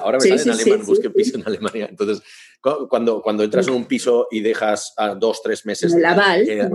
ahora 0.02 0.18
me 0.18 0.28
sale 0.28 0.42
en 0.42 0.50
alemán, 0.50 0.84
busque 0.84 1.08
piso 1.08 1.38
en 1.38 1.46
Alemania. 1.46 1.86
Entonces, 1.88 2.22
cuando, 2.60 3.22
cuando 3.22 3.42
entras 3.42 3.68
en 3.68 3.74
un 3.74 3.86
piso 3.86 4.28
y 4.30 4.40
dejas 4.40 4.92
a 4.96 5.14
dos, 5.14 5.42
tres 5.42 5.64
meses... 5.66 5.94
El 5.94 6.04
aval. 6.04 6.48
Eh, 6.48 6.68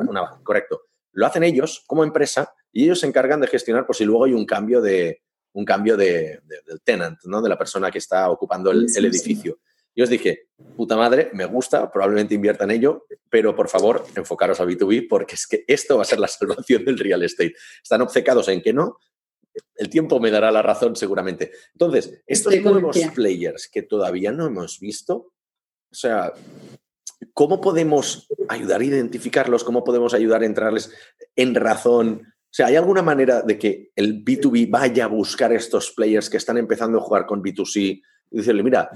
correcto. 0.43 0.81
Lo 1.11 1.25
hacen 1.25 1.43
ellos 1.43 1.83
como 1.87 2.03
empresa 2.03 2.53
y 2.71 2.83
ellos 2.83 2.99
se 2.99 3.07
encargan 3.07 3.41
de 3.41 3.47
gestionar 3.47 3.85
por 3.85 3.95
si 3.95 4.05
luego 4.05 4.25
hay 4.25 4.33
un 4.33 4.45
cambio 4.45 4.81
de 4.81 5.21
un 5.53 5.63
cambio 5.63 5.95
de, 5.95 6.41
del 6.65 6.81
tenant, 6.83 7.17
¿no? 7.23 7.41
De 7.41 7.47
la 7.47 7.57
persona 7.57 7.89
que 7.89 7.99
está 7.99 8.29
ocupando 8.29 8.71
el, 8.71 8.87
el 8.93 9.05
edificio. 9.05 9.59
Y 9.93 10.01
os 10.01 10.09
dije, 10.09 10.49
puta 10.75 10.97
madre, 10.97 11.29
me 11.31 11.45
gusta, 11.45 11.89
probablemente 11.89 12.35
invierta 12.35 12.65
en 12.65 12.71
ello, 12.71 13.05
pero 13.29 13.55
por 13.55 13.69
favor, 13.69 14.05
enfocaros 14.15 14.59
a 14.59 14.65
B2B 14.65 15.07
porque 15.09 15.35
es 15.35 15.47
que 15.47 15.63
esto 15.65 15.95
va 15.95 16.01
a 16.01 16.05
ser 16.05 16.19
la 16.19 16.27
salvación 16.27 16.83
del 16.83 16.99
real 16.99 17.23
estate. 17.23 17.53
Están 17.81 18.01
obcecados 18.01 18.49
en 18.49 18.61
que 18.61 18.73
no, 18.73 18.99
el 19.75 19.89
tiempo 19.89 20.19
me 20.19 20.31
dará 20.31 20.51
la 20.51 20.61
razón 20.61 20.97
seguramente. 20.97 21.51
Entonces, 21.71 22.21
estos 22.27 22.53
nuevos 22.61 22.97
players 23.13 23.69
que 23.71 23.83
todavía 23.83 24.33
no 24.33 24.47
hemos 24.47 24.79
visto, 24.81 25.33
o 25.95 25.97
sea, 25.97 26.33
¿cómo 27.33 27.61
podemos 27.61 28.27
ayudar 28.49 28.81
a 28.81 28.83
identificarlos? 28.83 29.63
¿Cómo 29.63 29.83
podemos 29.83 30.13
ayudar 30.13 30.41
a 30.41 30.45
entrarles 30.45 30.91
en 31.35 31.55
razón? 31.55 32.21
O 32.27 32.51
sea, 32.51 32.67
¿hay 32.67 32.75
alguna 32.75 33.01
manera 33.01 33.41
de 33.41 33.57
que 33.57 33.91
el 33.95 34.23
B2B 34.23 34.69
vaya 34.69 35.05
a 35.05 35.07
buscar 35.07 35.53
estos 35.53 35.91
players 35.91 36.29
que 36.29 36.37
están 36.37 36.57
empezando 36.57 36.97
a 36.97 37.01
jugar 37.01 37.25
con 37.25 37.41
B2C 37.41 37.75
y 37.81 38.03
decirle, 38.29 38.63
mira, 38.63 38.91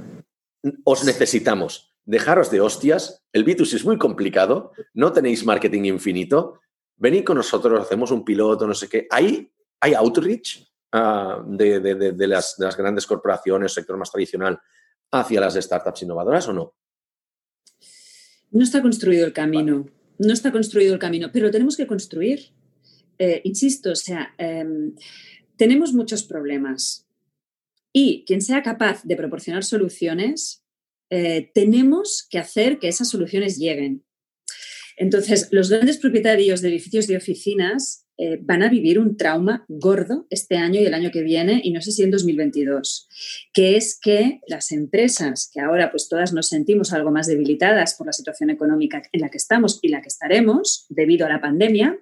os 0.84 1.06
necesitamos, 1.06 1.96
dejaros 2.04 2.52
de 2.52 2.60
hostias, 2.60 3.26
el 3.32 3.46
B2C 3.46 3.76
es 3.76 3.86
muy 3.86 3.98
complicado, 3.98 4.74
no 4.94 5.14
tenéis 5.14 5.46
marketing 5.46 5.86
infinito, 5.86 6.60
venid 6.98 7.24
con 7.24 7.38
nosotros, 7.38 7.80
hacemos 7.80 8.12
un 8.12 8.26
piloto, 8.26 8.68
no 8.68 8.74
sé 8.74 8.90
qué. 8.90 9.08
Ahí 9.10 9.52
¿Hay 9.82 9.94
outreach 9.94 10.68
ah, 10.92 11.42
de, 11.46 12.28
las, 12.28 12.58
grandes 12.78 13.08
corporaciones, 13.08 13.74
sector 13.74 13.98
más 13.98 14.12
tradicional, 14.12 14.60
hacia 15.12 15.42
las 15.42 15.56
startups 15.56 16.04
innovadoras 16.04 16.48
o 16.50 16.54
no? 16.54 16.74
No 18.52 18.64
está 18.64 18.82
construido 18.82 19.26
el 19.26 19.34
camino, 19.34 19.90
no 20.18 20.34
está 20.34 20.52
construido 20.52 20.94
el 20.94 21.00
camino, 21.00 21.32
pero 21.32 21.46
lo 21.48 21.52
tenemos 21.52 21.78
que 21.78 21.88
construir. 21.88 22.52
Eh, 23.18 23.42
insisto, 23.44 23.92
o 23.92 23.96
sea, 23.96 24.34
em, 24.38 24.96
tenemos 25.58 25.94
muchos 25.94 26.24
problemas 26.24 27.06
y 27.94 28.24
quien 28.26 28.42
sea 28.42 28.64
capaz 28.64 29.04
de 29.04 29.16
proporcionar 29.16 29.64
soluciones, 29.64 30.64
eh, 31.10 31.52
tenemos 31.54 32.28
que 32.30 32.40
hacer 32.40 32.80
que 32.80 32.88
esas 32.88 33.10
soluciones 33.10 33.58
lleguen. 33.58 34.04
Entonces, 34.96 35.48
los 35.52 35.70
grandes 35.70 35.98
propietarios 35.98 36.62
de 36.62 36.70
edificios 36.70 37.08
de 37.08 37.18
oficinas 37.18 38.06
eh, 38.22 38.38
van 38.42 38.64
a 38.64 38.70
vivir 38.70 39.00
un 39.00 39.16
trauma 39.16 39.64
gordo 39.70 40.28
este 40.30 40.58
año 40.58 40.82
y 40.82 40.86
el 40.86 40.94
año 40.94 41.10
que 41.10 41.24
viene, 41.24 41.62
y 41.64 41.72
no 41.72 41.82
sé 41.82 41.94
si 41.94 42.04
en 42.04 42.12
2022, 42.12 43.08
que 43.54 43.78
es 43.78 43.98
que 43.98 44.42
las 44.46 44.74
empresas, 44.74 45.50
que 45.54 45.62
ahora 45.62 45.90
pues 45.90 46.10
todas 46.10 46.34
nos 46.34 46.50
sentimos 46.50 46.92
algo 46.92 47.12
más 47.12 47.28
debilitadas 47.28 47.96
por 47.96 48.08
la 48.08 48.12
situación 48.12 48.50
económica 48.50 49.02
en 49.14 49.22
la 49.22 49.30
que 49.30 49.38
estamos 49.38 49.80
y 49.82 49.88
la 49.88 50.02
que 50.02 50.10
estaremos 50.10 50.86
debido 50.90 51.26
a 51.26 51.30
la 51.30 51.40
pandemia, 51.40 51.98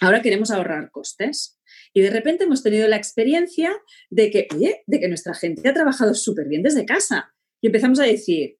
ahora 0.00 0.22
queremos 0.22 0.50
ahorrar 0.50 0.90
costes. 0.90 1.60
Y 1.94 2.00
de 2.00 2.10
repente 2.10 2.42
hemos 2.42 2.64
tenido 2.64 2.88
la 2.88 2.96
experiencia 2.96 3.70
de 4.10 4.30
que, 4.30 4.48
oye, 4.52 4.82
de 4.88 4.98
que 4.98 5.06
nuestra 5.06 5.34
gente 5.34 5.68
ha 5.68 5.72
trabajado 5.72 6.14
súper 6.14 6.48
bien 6.48 6.64
desde 6.64 6.84
casa. 6.84 7.32
Y 7.60 7.68
empezamos 7.68 8.00
a 8.00 8.04
decir, 8.04 8.58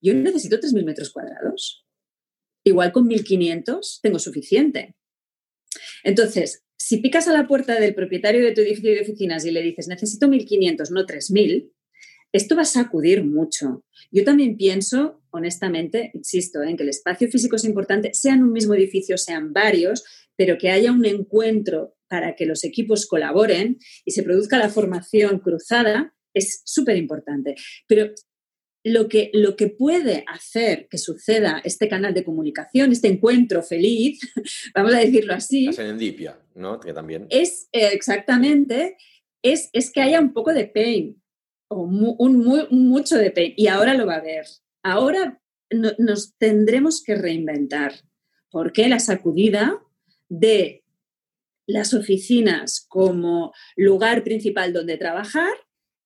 yo 0.00 0.14
necesito 0.14 0.60
3.000 0.60 0.84
metros 0.84 1.10
cuadrados. 1.10 1.84
Igual 2.62 2.92
con 2.92 3.08
1.500 3.08 3.98
tengo 4.00 4.20
suficiente. 4.20 4.94
Entonces, 6.04 6.64
si 6.76 6.98
picas 6.98 7.28
a 7.28 7.32
la 7.32 7.46
puerta 7.46 7.78
del 7.78 7.94
propietario 7.94 8.42
de 8.42 8.52
tu 8.52 8.62
edificio 8.62 8.90
de 8.90 9.02
oficinas 9.02 9.44
y 9.44 9.50
le 9.50 9.62
dices, 9.62 9.88
necesito 9.88 10.26
1.500, 10.26 10.90
no 10.90 11.06
3.000, 11.06 11.70
esto 12.32 12.56
va 12.56 12.62
a 12.62 12.64
sacudir 12.64 13.24
mucho. 13.24 13.84
Yo 14.10 14.24
también 14.24 14.56
pienso, 14.56 15.20
honestamente, 15.30 16.10
insisto, 16.14 16.62
en 16.62 16.76
que 16.76 16.84
el 16.84 16.88
espacio 16.88 17.28
físico 17.28 17.56
es 17.56 17.64
importante, 17.64 18.14
sean 18.14 18.42
un 18.42 18.52
mismo 18.52 18.74
edificio, 18.74 19.18
sean 19.18 19.52
varios, 19.52 20.04
pero 20.36 20.56
que 20.56 20.70
haya 20.70 20.92
un 20.92 21.04
encuentro 21.04 21.96
para 22.08 22.34
que 22.34 22.46
los 22.46 22.64
equipos 22.64 23.06
colaboren 23.06 23.78
y 24.04 24.12
se 24.12 24.22
produzca 24.22 24.58
la 24.58 24.70
formación 24.70 25.38
cruzada 25.40 26.14
es 26.32 26.62
súper 26.64 26.96
importante. 26.96 27.56
Pero 27.86 28.12
lo 28.82 29.08
que, 29.08 29.30
lo 29.34 29.56
que 29.56 29.68
puede 29.68 30.24
hacer 30.26 30.88
que 30.88 30.98
suceda 30.98 31.60
este 31.64 31.88
canal 31.88 32.14
de 32.14 32.24
comunicación, 32.24 32.92
este 32.92 33.08
encuentro 33.08 33.62
feliz, 33.62 34.20
vamos 34.74 34.94
a 34.94 34.98
decirlo 34.98 35.34
así. 35.34 35.66
La 35.66 35.72
serendipia, 35.72 36.38
¿no? 36.54 36.80
Que 36.80 36.92
también. 36.92 37.26
Es 37.30 37.68
eh, 37.72 37.90
exactamente, 37.92 38.96
es, 39.42 39.70
es, 39.72 39.90
que 39.90 40.00
haya 40.00 40.20
un 40.20 40.32
poco 40.32 40.52
de 40.52 40.66
pain, 40.66 41.20
o 41.68 41.82
un, 41.82 42.68
mucho 42.70 43.16
de 43.16 43.30
pain, 43.30 43.52
y 43.56 43.66
ahora 43.66 43.94
lo 43.94 44.06
va 44.06 44.14
a 44.14 44.18
haber. 44.18 44.46
Ahora 44.82 45.40
nos 45.70 46.36
tendremos 46.36 47.02
que 47.04 47.14
reinventar, 47.14 47.92
porque 48.50 48.88
la 48.88 48.98
sacudida 48.98 49.80
de 50.28 50.84
las 51.66 51.94
oficinas 51.94 52.84
como 52.88 53.52
lugar 53.76 54.24
principal 54.24 54.72
donde 54.72 54.96
trabajar 54.96 55.52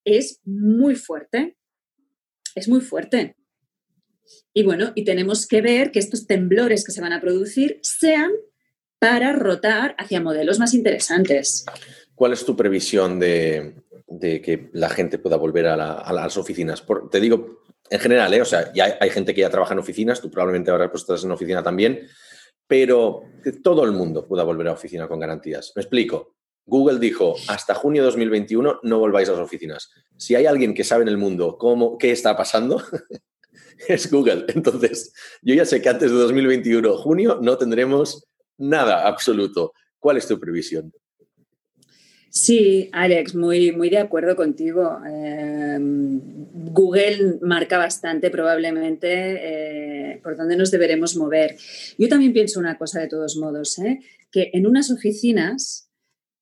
es 0.05 0.41
muy 0.45 0.97
fuerte 0.97 1.57
es 2.55 2.68
muy 2.68 2.80
fuerte. 2.80 3.36
Y 4.52 4.62
bueno, 4.62 4.92
y 4.94 5.05
tenemos 5.05 5.46
que 5.46 5.61
ver 5.61 5.90
que 5.90 5.98
estos 5.98 6.26
temblores 6.26 6.84
que 6.84 6.92
se 6.92 7.00
van 7.00 7.12
a 7.12 7.20
producir 7.20 7.80
sean 7.82 8.30
para 8.98 9.32
rotar 9.32 9.94
hacia 9.98 10.20
modelos 10.20 10.59
más 10.59 10.72
interesantes. 10.72 11.66
¿Cuál 12.14 12.32
es 12.32 12.44
tu 12.44 12.57
previsión 12.57 13.18
de, 13.18 13.74
que 14.20 14.70
la 14.72 14.88
gente 14.88 15.18
pueda 15.18 15.36
volver 15.36 15.66
a, 15.66 16.12
las 16.12 16.36
oficinas? 16.36 16.84
te 17.11 17.20
digo, 17.20 17.64
en 17.90 18.00
general, 18.00 18.32
¿eh? 18.32 18.40
o 18.40 18.46
sea, 18.46 18.72
ya 18.72 18.96
hay, 18.98 19.11
gente 19.11 19.34
que 19.34 19.42
ya 19.42 19.50
trabaja 19.50 19.74
en 19.74 19.80
oficinas, 19.80 20.20
tú 20.20 20.30
probablemente 20.30 20.70
ahora 20.70 20.90
pues, 20.90 21.02
estás 21.02 21.24
en 21.24 21.32
oficina 21.32 21.62
también, 21.62 22.00
pero 22.66 23.24
que 23.42 23.52
todo 23.52 23.84
el 23.84 23.92
mundo 23.92 24.26
pueda 24.26 24.42
volver 24.42 24.68
a 24.68 24.72
oficina 24.72 25.07
con 25.07 25.20
garantías. 25.20 25.72
Me 25.76 25.82
explico. 25.82 26.36
Google 26.67 26.99
dijo, 26.99 27.37
hasta 27.49 27.75
junio 27.75 28.03
de 28.03 28.07
2021 28.07 28.81
no 28.83 28.99
volváis 28.99 29.29
a 29.29 29.33
las 29.33 29.41
oficinas. 29.41 29.91
Si 30.17 30.35
hay 30.35 30.47
alguien 30.47 30.75
que 30.75 30.85
sabe 30.85 31.03
en 31.03 31.09
el 31.09 31.19
mundo 31.19 31.59
cómo, 31.59 31.99
qué 31.99 32.11
está 32.11 32.37
pasando, 32.37 32.83
es 33.89 34.11
Google. 34.11 34.47
Entonces, 34.49 35.12
yo 35.43 35.55
ya 35.55 35.65
sé 35.65 35.83
que 35.83 35.89
antes 35.89 36.11
de 36.11 36.17
2021, 36.17 36.97
junio, 36.97 37.39
no 37.43 37.59
tendremos 37.59 38.27
nada 38.57 39.07
absoluto. 39.07 39.73
¿Cuál 39.99 40.17
es 40.17 40.27
tu 40.27 40.39
previsión? 40.39 40.93
Sí, 42.31 42.89
Alex, 42.93 43.37
muy, 43.37 43.71
muy 43.71 43.91
de 43.91 43.99
acuerdo 43.99 44.35
contigo. 44.35 44.99
Em, 45.07 46.21
Google 46.73 47.39
marca 47.43 47.79
bastante 47.79 48.29
probablemente 48.29 49.09
eh, 49.12 50.21
por 50.21 50.37
dónde 50.37 50.57
nos 50.57 50.73
deberemos 50.73 51.17
mover. 51.17 51.57
Yo 51.97 52.09
también 52.09 52.33
pienso 52.33 52.59
una 52.59 52.77
cosa 52.77 53.01
de 53.01 53.07
todos 53.07 53.37
modos, 53.37 53.79
¿eh? 53.79 54.01
que 54.33 54.51
en 54.53 54.67
unas 54.67 54.91
oficinas 54.91 55.89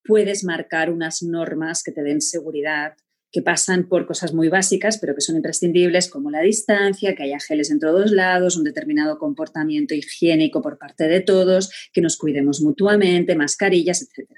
puedes 0.05 0.45
marcar 0.45 0.91
unas 0.91 1.23
normas 1.23 1.83
que 1.83 1.93
te 1.93 2.03
den 2.03 2.21
seguridad, 2.21 2.95
que 3.33 3.43
pasan 3.43 3.89
por 3.89 4.07
cosas 4.07 4.35
muy 4.35 4.49
básicas, 4.49 4.99
pero 4.99 5.15
que 5.15 5.23
son 5.23 5.37
imprescindibles, 5.37 6.09
como 6.09 6.31
la 6.31 6.43
distancia, 6.43 7.15
que 7.15 7.23
haya 7.23 7.41
geles 7.41 7.71
en 7.71 7.81
todos 7.81 8.13
lados, 8.13 8.59
un 8.59 8.65
determinado 8.65 9.19
comportamiento 9.19 9.95
higiénico 9.95 10.61
por 10.61 10.79
parte 10.79 11.09
de 11.09 11.21
todos, 11.21 11.71
que 11.93 12.03
nos 12.03 12.19
cuidemos 12.19 12.61
mutuamente, 12.61 13.35
mascarillas, 13.35 14.03
etc. 14.03 14.29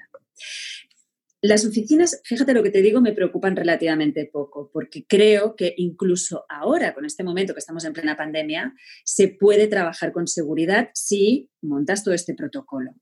Las 1.41 1.65
oficinas, 1.65 2.21
fíjate 2.23 2.53
lo 2.53 2.63
que 2.63 2.71
te 2.71 2.81
digo, 2.81 3.01
me 3.01 3.11
preocupan 3.11 3.55
relativamente 3.55 4.25
poco, 4.25 4.71
porque 4.73 5.05
creo 5.05 5.55
que 5.55 5.75
incluso 5.77 6.45
ahora, 6.49 6.93
con 6.93 7.05
este 7.05 7.23
momento 7.23 7.53
que 7.53 7.59
estamos 7.59 7.83
en 7.83 7.93
plena 7.93 8.17
pandemia, 8.17 8.73
se 9.03 9.27
puede 9.27 9.67
trabajar 9.67 10.13
con 10.13 10.25
seguridad 10.25 10.89
si 10.93 11.51
montas 11.61 12.03
todo 12.03 12.15
este 12.15 12.33
protocolo. 12.33 12.95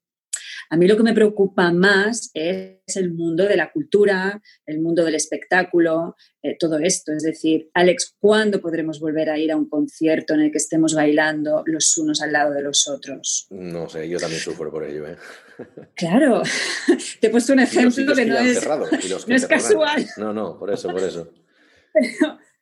A 0.69 0.77
mí 0.77 0.87
lo 0.87 0.97
que 0.97 1.03
me 1.03 1.13
preocupa 1.13 1.71
más 1.71 2.31
es 2.33 2.95
el 2.95 3.13
mundo 3.13 3.45
de 3.45 3.57
la 3.57 3.71
cultura, 3.71 4.41
el 4.65 4.79
mundo 4.79 5.03
del 5.03 5.15
espectáculo, 5.15 6.15
eh, 6.41 6.55
todo 6.59 6.79
esto. 6.79 7.11
Es 7.13 7.23
decir, 7.23 7.69
Alex, 7.73 8.15
¿cuándo 8.19 8.61
podremos 8.61 8.99
volver 8.99 9.29
a 9.29 9.37
ir 9.37 9.51
a 9.51 9.57
un 9.57 9.69
concierto 9.69 10.33
en 10.33 10.41
el 10.41 10.51
que 10.51 10.57
estemos 10.57 10.93
bailando 10.93 11.63
los 11.65 11.97
unos 11.97 12.21
al 12.21 12.33
lado 12.33 12.53
de 12.53 12.61
los 12.61 12.87
otros? 12.87 13.47
No 13.49 13.87
sé, 13.89 14.07
yo 14.09 14.19
también 14.19 14.41
sufro 14.41 14.71
por 14.71 14.83
ello. 14.83 15.07
¿eh? 15.07 15.17
Claro, 15.95 16.41
te 17.19 17.27
he 17.27 17.29
puesto 17.29 17.53
un 17.53 17.59
ejemplo 17.59 18.03
que, 18.15 18.25
no, 18.25 18.37
es, 18.37 19.27
no 19.27 19.35
es 19.35 19.45
casual. 19.45 20.07
No, 20.17 20.33
no, 20.33 20.57
por 20.57 20.71
eso, 20.71 20.89
por 20.89 21.03
eso. 21.03 21.31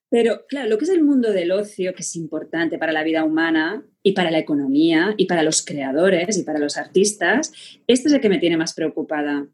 Pero 0.09 0.45
claro, 0.45 0.67
lo 0.67 0.77
que 0.77 0.83
es 0.83 0.91
el 0.91 1.03
mundo 1.03 1.31
del 1.31 1.53
ocio, 1.53 1.93
que 1.93 2.01
es 2.01 2.15
importante 2.17 2.77
para 2.77 2.91
la 2.91 3.03
vida 3.03 3.23
humana 3.23 3.85
y 4.03 4.13
para 4.13 4.31
la 4.31 4.39
economía 4.39 5.13
y 5.17 5.25
para 5.25 5.43
los 5.43 5.63
creadores 5.63 6.37
y 6.37 6.43
para 6.43 6.59
los 6.59 6.77
artistas, 6.77 7.51
este 7.87 8.07
es 8.07 8.13
el 8.13 8.21
que 8.21 8.29
me 8.29 8.39
tiene 8.39 8.57
más 8.57 8.73
preocupada. 8.73 9.47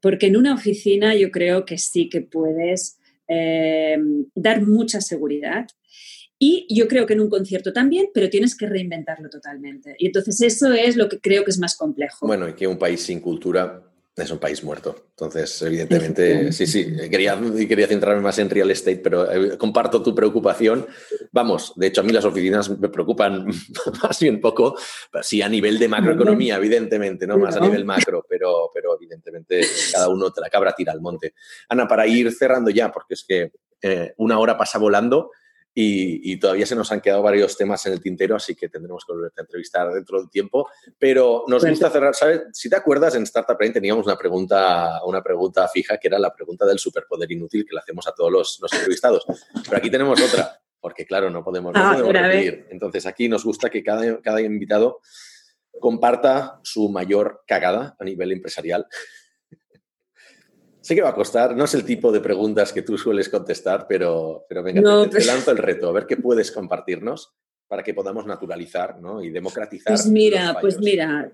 Porque 0.00 0.26
en 0.26 0.36
una 0.36 0.54
oficina 0.54 1.14
yo 1.14 1.30
creo 1.30 1.64
que 1.64 1.78
sí 1.78 2.08
que 2.08 2.20
puedes 2.22 2.98
eh, 3.28 3.98
dar 4.34 4.62
mucha 4.62 5.00
seguridad. 5.00 5.66
Y 6.42 6.66
yo 6.74 6.88
creo 6.88 7.04
que 7.04 7.12
en 7.12 7.20
un 7.20 7.28
concierto 7.28 7.72
también, 7.72 8.08
pero 8.14 8.30
tienes 8.30 8.56
que 8.56 8.66
reinventarlo 8.66 9.28
totalmente. 9.28 9.94
Y 9.98 10.06
entonces 10.06 10.40
eso 10.40 10.72
es 10.72 10.96
lo 10.96 11.08
que 11.08 11.20
creo 11.20 11.44
que 11.44 11.50
es 11.50 11.58
más 11.58 11.76
complejo. 11.76 12.26
Bueno, 12.26 12.48
y 12.48 12.54
que 12.54 12.66
un 12.66 12.78
país 12.78 13.02
sin 13.02 13.20
cultura 13.20 13.89
es 14.24 14.30
un 14.30 14.38
país 14.38 14.62
muerto. 14.62 14.96
Entonces, 15.10 15.62
evidentemente, 15.62 16.52
sí, 16.52 16.66
sí, 16.66 16.96
quería, 17.10 17.38
quería 17.68 17.86
centrarme 17.86 18.22
más 18.22 18.38
en 18.38 18.50
real 18.50 18.70
estate, 18.70 18.98
pero 18.98 19.30
eh, 19.30 19.58
comparto 19.58 20.02
tu 20.02 20.14
preocupación. 20.14 20.86
Vamos, 21.32 21.72
de 21.76 21.88
hecho, 21.88 22.00
a 22.00 22.04
mí 22.04 22.12
las 22.12 22.24
oficinas 22.24 22.70
me 22.78 22.88
preocupan 22.88 23.46
más 24.02 24.20
bien 24.20 24.40
poco, 24.40 24.76
sí 25.22 25.42
a 25.42 25.48
nivel 25.48 25.78
de 25.78 25.88
macroeconomía, 25.88 26.56
evidentemente, 26.56 27.26
¿no? 27.26 27.38
Más 27.38 27.56
a 27.56 27.60
nivel 27.60 27.84
macro, 27.84 28.24
pero, 28.28 28.70
pero 28.72 28.96
evidentemente 28.96 29.60
cada 29.92 30.08
uno 30.08 30.30
te 30.30 30.40
la 30.40 30.50
cabra 30.50 30.74
tira 30.74 30.92
al 30.92 31.00
monte. 31.00 31.34
Ana, 31.68 31.86
para 31.86 32.06
ir 32.06 32.32
cerrando 32.32 32.70
ya, 32.70 32.90
porque 32.90 33.14
es 33.14 33.24
que 33.26 33.52
eh, 33.82 34.12
una 34.18 34.38
hora 34.38 34.56
pasa 34.56 34.78
volando, 34.78 35.30
y, 35.72 36.36
todavía 36.38 36.66
se 36.66 36.74
nos 36.74 36.90
han 36.90 37.00
quedado 37.00 37.22
varios 37.22 37.56
temas 37.56 37.84
en 37.86 37.92
el 37.92 38.00
tintero, 38.00 38.36
así 38.36 38.54
que 38.54 38.68
tendremos 38.68 39.04
que 39.04 39.12
volverte 39.12 39.40
a 39.40 39.44
entrevistar 39.44 39.92
dentro 39.92 40.18
de 40.18 40.24
un 40.24 40.30
tiempo. 40.30 40.68
Pero 40.98 41.44
nos 41.46 41.64
gusta 41.64 41.90
cerrar, 41.90 42.14
¿sabes? 42.14 42.42
Si 42.52 42.68
te 42.68 42.76
acuerdas, 42.76 43.14
en 43.14 43.22
Startup 43.22 43.56
Brain 43.56 43.72
teníamos 43.72 44.06
una 44.06 44.16
pregunta, 44.16 45.00
una 45.04 45.22
pregunta 45.22 45.68
fija 45.68 45.98
que 45.98 46.08
era 46.08 46.18
la 46.18 46.34
pregunta 46.34 46.66
del 46.66 46.78
superpoder 46.78 47.30
inútil 47.30 47.64
que 47.64 47.74
le 47.74 47.80
hacemos 47.80 48.06
a 48.08 48.12
todos 48.12 48.32
los, 48.32 48.60
entrevistados. 48.72 49.24
Pero 49.64 49.76
aquí 49.76 49.90
tenemos 49.90 50.20
otra, 50.20 50.60
porque 50.80 51.06
claro, 51.06 51.30
no 51.30 51.44
podemos, 51.44 51.72
no 51.72 51.80
ah, 51.80 51.96
repetir. 51.96 52.66
Entonces 52.70 53.06
aquí 53.06 53.28
nos 53.28 53.44
gusta 53.44 53.70
que 53.70 53.84
cada, 53.84 54.20
cada 54.20 54.40
invitado 54.40 55.00
comparta 55.78 56.60
su 56.64 56.88
mayor 56.88 57.44
cagada 57.46 57.96
a 57.98 58.04
nivel 58.04 58.32
empresarial 58.32 58.86
Sé 60.80 60.94
que 60.94 61.02
va 61.02 61.10
a 61.10 61.14
costar, 61.14 61.56
no 61.56 61.64
es 61.64 61.74
el 61.74 61.84
tipo 61.84 62.10
de 62.10 62.20
preguntas 62.20 62.72
que 62.72 62.82
tú 62.82 62.96
sueles 62.96 63.28
contestar, 63.28 63.86
pero, 63.88 64.46
pero 64.48 64.62
venga, 64.62 64.82
te, 65.08 65.24
lanzo 65.26 65.50
el 65.50 65.58
reto, 65.58 65.88
a 65.88 65.92
ver 65.92 66.06
qué 66.06 66.16
puedes 66.16 66.50
compartirnos 66.50 67.34
para 67.68 67.82
que 67.82 67.94
podamos 67.94 68.26
naturalizar 68.26 68.98
¿no? 69.00 69.22
y 69.22 69.30
democratizar. 69.30 69.92
Pues 69.92 70.06
mira, 70.06 70.56
pues 70.60 70.78
mira, 70.78 71.30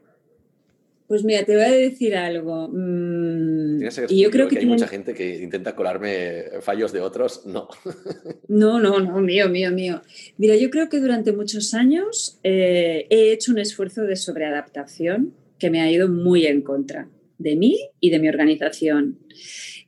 pues 1.07 1.22
mira, 1.22 1.44
te 1.44 1.55
voy 1.55 1.64
a 1.64 1.70
decir 1.70 2.16
algo. 2.16 2.68
Mm, 2.72 3.80
y 4.09 4.22
yo 4.22 4.30
creo 4.30 4.49
que, 4.49 4.59
hay 4.59 4.66
mucha 4.66 4.88
gente 4.88 5.14
que 5.14 5.42
intenta 5.42 5.76
colarme 5.76 6.61
fallos 6.61 6.92
de 6.92 7.01
otros. 7.01 7.47
No. 7.47 7.68
No, 8.49 8.80
no, 8.80 9.01
no, 9.01 9.20
mío, 9.20 9.49
mío, 9.49 9.70
mío. 9.70 10.03
Mira, 10.38 10.57
yo 10.57 10.70
creo 10.70 10.88
que 10.88 11.01
durante 11.01 11.32
muchos 11.32 11.74
años 11.74 12.38
eh, 12.42 13.07
he 13.11 13.32
hecho 13.32 13.53
un 13.53 13.59
esfuerzo 13.59 14.03
de 14.03 14.16
sobreadaptación 14.16 15.34
que 15.59 15.68
me 15.68 15.80
ha 15.80 15.90
ido 15.90 16.09
muy 16.09 16.47
en 16.47 16.62
contra 16.62 17.09
de 17.39 17.57
mí 17.57 17.78
y 18.01 18.11
de 18.11 18.18
mi 18.18 18.28
organización. 18.28 19.18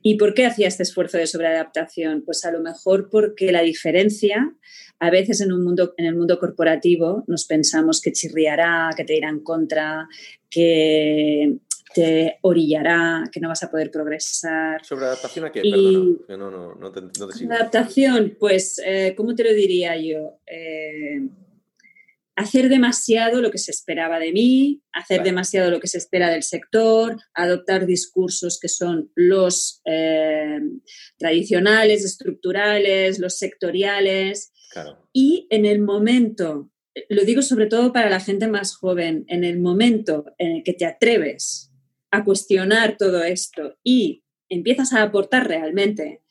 ¿Y 0.01 0.15
por 0.15 0.33
qué 0.33 0.45
hacía 0.45 0.67
este 0.67 0.83
esfuerzo 0.83 1.17
de 1.17 1.27
sobreadaptación? 1.27 2.23
Pues 2.25 2.45
a 2.45 2.51
lo 2.51 2.61
mejor 2.61 3.09
porque 3.09 3.51
la 3.51 3.61
diferencia, 3.61 4.55
a 4.99 5.09
veces 5.09 5.41
en, 5.41 5.51
un 5.51 5.63
mundo, 5.63 5.93
en 5.97 6.05
el 6.05 6.15
mundo 6.15 6.39
corporativo 6.39 7.23
nos 7.27 7.45
pensamos 7.45 8.01
que 8.01 8.13
chirriará, 8.13 8.91
que 8.95 9.03
te 9.03 9.17
irá 9.17 9.29
en 9.29 9.41
contra, 9.41 10.07
que 10.49 11.57
te 11.93 12.37
orillará, 12.41 13.23
que 13.31 13.39
no 13.39 13.49
vas 13.49 13.63
a 13.63 13.71
poder 13.71 13.91
progresar. 13.91 14.85
¿Sobre 14.85 15.05
adaptación 15.05 15.45
a 15.45 15.51
qué? 15.51 15.61
Perdona, 15.61 16.37
no, 16.37 16.51
no, 16.51 16.75
no, 16.75 16.91
te, 16.91 17.45
Adaptación, 17.45 18.37
pues, 18.39 18.81
eh, 18.85 19.13
¿cómo 19.17 19.35
te 19.35 19.43
lo 19.43 19.53
diría 19.53 19.97
yo? 19.97 20.39
Eh, 20.45 21.27
hacer 22.39 22.69
demasiado 22.69 23.41
lo 23.41 23.51
que 23.51 23.57
se 23.57 23.71
esperaba 23.71 24.17
de 24.17 24.31
mí, 24.31 24.81
hacer 24.93 25.23
demasiado 25.23 25.69
lo 25.69 25.81
que 25.81 25.89
se 25.89 25.97
espera 25.97 26.29
del 26.29 26.43
sector, 26.43 27.17
adoptar 27.33 27.85
discursos 27.85 28.59
que 28.61 28.69
son 28.69 29.11
los 29.13 29.81
eh, 29.83 30.61
tradicionales, 31.17 32.05
estructurales, 32.05 33.19
los 33.19 33.37
sectoriales. 33.37 34.53
Y 35.11 35.47
en 35.49 35.65
el 35.65 35.81
momento, 35.81 36.71
lo 37.09 37.23
digo 37.23 37.41
sobre 37.41 37.65
todo 37.65 37.91
para 37.91 38.09
la 38.09 38.21
gente 38.21 38.47
más 38.47 38.73
joven, 38.73 39.25
en 39.27 39.43
el 39.43 39.59
momento 39.59 40.23
en 40.37 40.55
el 40.55 40.63
que 40.63 40.73
te 40.73 40.85
atreves 40.85 41.73
a 42.09 42.23
cuestionar 42.23 42.95
todo 42.97 43.21
esto 43.21 43.77
y 43.83 44.23
empiezas 44.47 44.93
a 44.93 45.03
aportar 45.03 45.45
realmente 45.45 46.21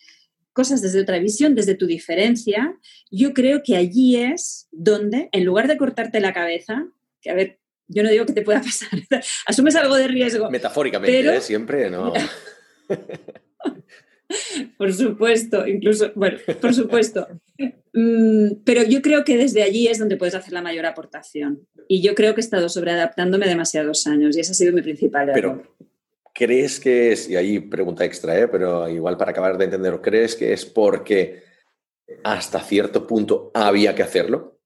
cosas 0.58 0.82
desde 0.82 1.00
otra 1.00 1.20
visión, 1.20 1.54
desde 1.54 1.76
tu 1.76 1.86
diferencia, 1.86 2.76
yo 3.12 3.32
creo 3.32 3.62
que 3.62 3.76
allí 3.76 4.16
es 4.16 4.66
donde, 4.72 5.28
en 5.30 5.44
lugar 5.44 5.68
de 5.68 5.76
cortarte 5.76 6.18
la 6.18 6.32
cabeza, 6.32 6.84
que 7.22 7.30
a 7.30 7.34
ver, 7.34 7.60
yo 7.86 8.02
no 8.02 8.10
digo 8.10 8.26
que 8.26 8.32
te 8.32 8.42
pueda 8.42 8.60
pasar, 8.68 8.88
asumes 9.46 9.76
algo 9.76 9.94
de 9.94 10.08
riesgo. 10.08 10.50
Metafóricamente, 10.50 11.36
¿eh? 11.36 11.40
siempre, 11.40 11.88
¿no? 11.90 12.12
por 14.78 14.92
supuesto, 14.92 15.64
incluso, 15.64 16.10
bueno, 16.16 16.38
por 16.60 16.74
supuesto. 16.74 17.28
Mm, 17.92 18.64
pero 18.64 18.82
yo 18.82 19.00
creo 19.00 19.22
que 19.22 19.36
desde 19.36 19.62
allí 19.62 19.86
es 19.86 20.00
donde 20.00 20.16
puedes 20.16 20.34
hacer 20.34 20.52
la 20.52 20.60
mayor 20.60 20.86
aportación. 20.86 21.68
Y 21.86 22.02
yo 22.02 22.16
creo 22.16 22.34
que 22.34 22.40
he 22.40 22.42
estado 22.42 22.68
sobreadaptándome 22.68 23.46
demasiados 23.46 24.08
años 24.08 24.36
y 24.36 24.40
ese 24.40 24.50
ha 24.50 24.54
sido 24.56 24.72
mi 24.72 24.82
principal 24.82 25.28
error. 25.28 25.62
Pero, 25.62 25.88
¿crees 26.38 26.78
que 26.78 27.10
es, 27.10 27.28
y 27.28 27.34
ahí 27.34 27.58
pregunta 27.58 28.04
extra, 28.04 28.38
¿eh? 28.38 28.46
pero 28.46 28.88
igual 28.88 29.16
para 29.16 29.32
acabar 29.32 29.58
de 29.58 29.64
entenderlo, 29.64 30.00
¿crees 30.00 30.36
que 30.36 30.52
es 30.52 30.64
porque 30.64 31.42
hasta 32.22 32.60
cierto 32.60 33.08
punto 33.08 33.50
había 33.54 33.92
que 33.92 34.04
hacerlo? 34.04 34.60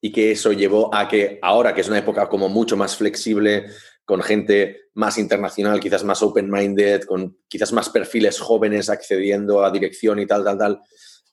Y 0.00 0.10
que 0.10 0.32
eso 0.32 0.50
llevó 0.50 0.92
a 0.92 1.06
que 1.06 1.38
ahora, 1.40 1.72
que 1.72 1.82
es 1.82 1.88
una 1.88 1.98
época 1.98 2.28
como 2.28 2.48
mucho 2.48 2.76
más 2.76 2.96
flexible, 2.96 3.66
con 4.04 4.22
gente 4.22 4.88
más 4.94 5.16
internacional, 5.16 5.78
quizás 5.78 6.02
más 6.02 6.20
open-minded, 6.20 7.04
con 7.04 7.38
quizás 7.46 7.72
más 7.72 7.90
perfiles 7.90 8.40
jóvenes 8.40 8.90
accediendo 8.90 9.64
a 9.64 9.70
dirección 9.70 10.18
y 10.18 10.26
tal, 10.26 10.42
tal, 10.42 10.58
tal, 10.58 10.80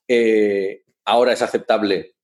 eh, 0.08 0.84
ahora 1.06 1.34
es 1.34 1.42
aceptable, 1.42 2.18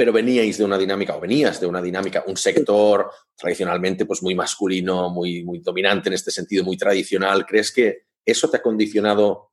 pero 0.00 0.14
veníais 0.14 0.56
de 0.56 0.64
una 0.64 0.78
dinámica, 0.78 1.14
o 1.14 1.20
venías 1.20 1.60
de 1.60 1.66
una 1.66 1.82
dinámica, 1.82 2.24
un 2.26 2.34
sector 2.34 3.10
tradicionalmente 3.36 4.06
pues 4.06 4.22
muy 4.22 4.34
masculino, 4.34 5.10
muy, 5.10 5.44
muy 5.44 5.58
dominante 5.58 6.08
en 6.08 6.14
este 6.14 6.30
sentido, 6.30 6.64
muy 6.64 6.78
tradicional. 6.78 7.44
¿Crees 7.44 7.70
que 7.70 8.04
eso 8.24 8.48
te 8.48 8.56
ha 8.56 8.62
condicionado 8.62 9.50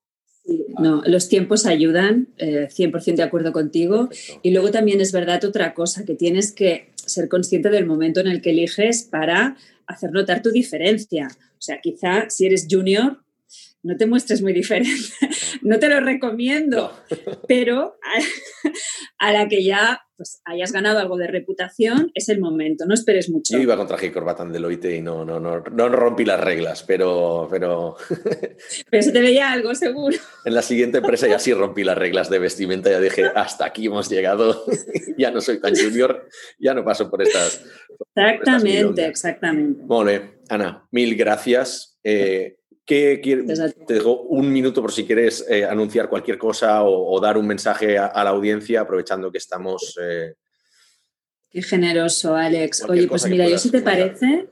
no, 0.79 1.03
los 1.05 1.27
tiempos 1.27 1.65
ayudan, 1.65 2.29
100% 2.37 3.07
eh, 3.07 3.15
de 3.17 3.23
acuerdo 3.23 3.51
contigo. 3.51 4.07
Y 4.41 4.51
luego 4.51 4.71
también 4.71 5.01
es 5.01 5.11
verdad 5.11 5.43
otra 5.43 5.73
cosa, 5.73 6.05
que 6.05 6.15
tienes 6.15 6.53
que 6.53 6.93
ser 6.95 7.27
consciente 7.27 7.69
del 7.69 7.85
momento 7.85 8.21
en 8.21 8.27
el 8.27 8.41
que 8.41 8.51
eliges 8.51 9.03
para 9.03 9.57
hacer 9.85 10.13
notar 10.13 10.41
tu 10.41 10.51
diferencia. 10.51 11.27
O 11.29 11.61
sea, 11.61 11.81
quizá 11.81 12.29
si 12.29 12.45
eres 12.45 12.67
junior, 12.71 13.21
no 13.87 13.95
te 13.95 14.05
muestres 14.05 14.41
muy 14.41 14.51
diferente. 14.51 14.91
no 15.61 15.79
te 15.79 15.87
lo 15.87 16.01
recomiendo, 16.01 16.91
pero 17.47 17.97
a, 19.17 19.31
la 19.31 19.47
que 19.47 19.63
ya 19.63 20.01
pues, 20.17 20.41
hayas 20.43 20.73
ganado 20.73 20.99
algo 20.99 21.15
de 21.15 21.27
reputación, 21.27 22.11
es 22.13 22.27
el 22.27 22.41
momento, 22.41 22.85
no 22.85 22.93
esperes 22.93 23.29
mucho. 23.29 23.53
Yo 23.53 23.61
iba 23.61 23.77
contra 23.77 23.97
G. 23.97 24.11
Corbata 24.11 24.43
en 24.43 24.51
Deloitte 24.51 24.97
y 24.97 25.01
no, 25.01 25.23
no, 25.23 25.39
no, 25.39 25.61
no 25.61 25.89
rompí 25.89 26.25
las 26.25 26.39
reglas, 26.39 26.83
pero... 26.83 27.47
Pero, 27.49 27.95
pero 28.91 29.03
se 29.03 29.11
te 29.13 29.21
veía 29.21 29.53
algo, 29.53 29.73
seguro. 29.73 30.17
En 30.43 30.53
la 30.53 30.61
siguiente 30.61 30.97
empresa 30.97 31.27
ya 31.27 31.39
sí 31.39 31.53
rompí 31.53 31.85
las 31.85 31.97
reglas 31.97 32.29
de 32.29 32.39
vestimenta, 32.39 32.91
ya 32.91 32.99
dije, 32.99 33.23
hasta 33.23 33.65
aquí 33.65 33.85
hemos 33.85 34.09
llegado, 34.09 34.65
ya 35.17 35.31
no 35.31 35.39
soy 35.39 35.61
tan 35.61 35.75
junior, 35.75 36.27
ya 36.59 36.73
no 36.73 36.83
paso 36.83 37.09
por 37.09 37.21
estas... 37.21 37.63
Exactamente, 38.13 39.05
exactamente. 39.05 39.81
Vale, 39.85 40.39
Ana, 40.49 40.87
mil 40.91 41.15
gracias. 41.15 41.97
Eh, 42.03 42.57
¿Qué, 42.87 43.21
te 43.85 43.95
dejo 43.95 44.21
un 44.21 44.51
minuto 44.51 44.81
por 44.81 44.93
si 44.93 45.05
quieres 45.05 45.45
eh, 45.49 45.65
anunciar 45.65 46.07
cualquier 46.07 46.37
cosa 46.37 46.83
o, 46.83 47.19
dar 47.19 47.37
un 47.37 47.45
mensaje 47.45 47.97
a, 47.97 48.23
la 48.23 48.29
audiencia, 48.29 48.79
aprovechando 48.79 49.29
que 49.29 49.39
estamos. 49.39 49.99
Eh, 50.01 50.35
Qué 51.49 51.61
generoso, 51.61 52.37
Alex. 52.37 52.85
Oye, 52.87 53.05
pues 53.09 53.27
mira, 53.27 53.45
yo 53.45 53.57
si 53.57 53.71
te 53.71 53.81
parece, 53.81 54.47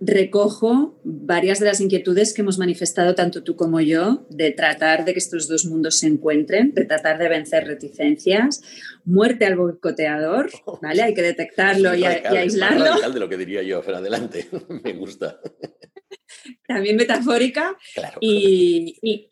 recojo 0.00 1.00
varias 1.04 1.58
de 1.58 1.66
las 1.66 1.80
inquietudes 1.80 2.32
que 2.32 2.42
hemos 2.42 2.58
manifestado 2.58 3.14
tanto 3.14 3.42
tú 3.42 3.56
como 3.56 3.80
yo 3.80 4.26
de 4.30 4.52
tratar 4.52 5.04
de 5.04 5.12
que 5.12 5.18
estos 5.18 5.48
dos 5.48 5.64
mundos 5.64 5.98
se 5.98 6.06
encuentren, 6.06 6.72
de 6.74 6.84
tratar 6.84 7.18
de 7.18 7.28
vencer 7.28 7.66
reticencias, 7.66 8.62
muerte 9.04 9.44
al 9.44 9.56
boicoteador, 9.56 10.50
¿vale? 10.82 11.02
Hay 11.02 11.14
que 11.14 11.22
detectarlo 11.22 11.94
y, 11.94 12.04
aislarlo. 12.04 12.84
Es 12.84 12.90
radical 12.90 13.14
de 13.14 13.20
lo 13.20 13.28
que 13.28 13.36
diría 13.36 13.62
yo, 13.62 13.82
pero 13.84 13.98
adelante, 13.98 14.48
me 14.84 14.92
gusta 14.92 15.40
también 16.66 16.96
metafórica, 16.96 17.76
y, 18.20 19.28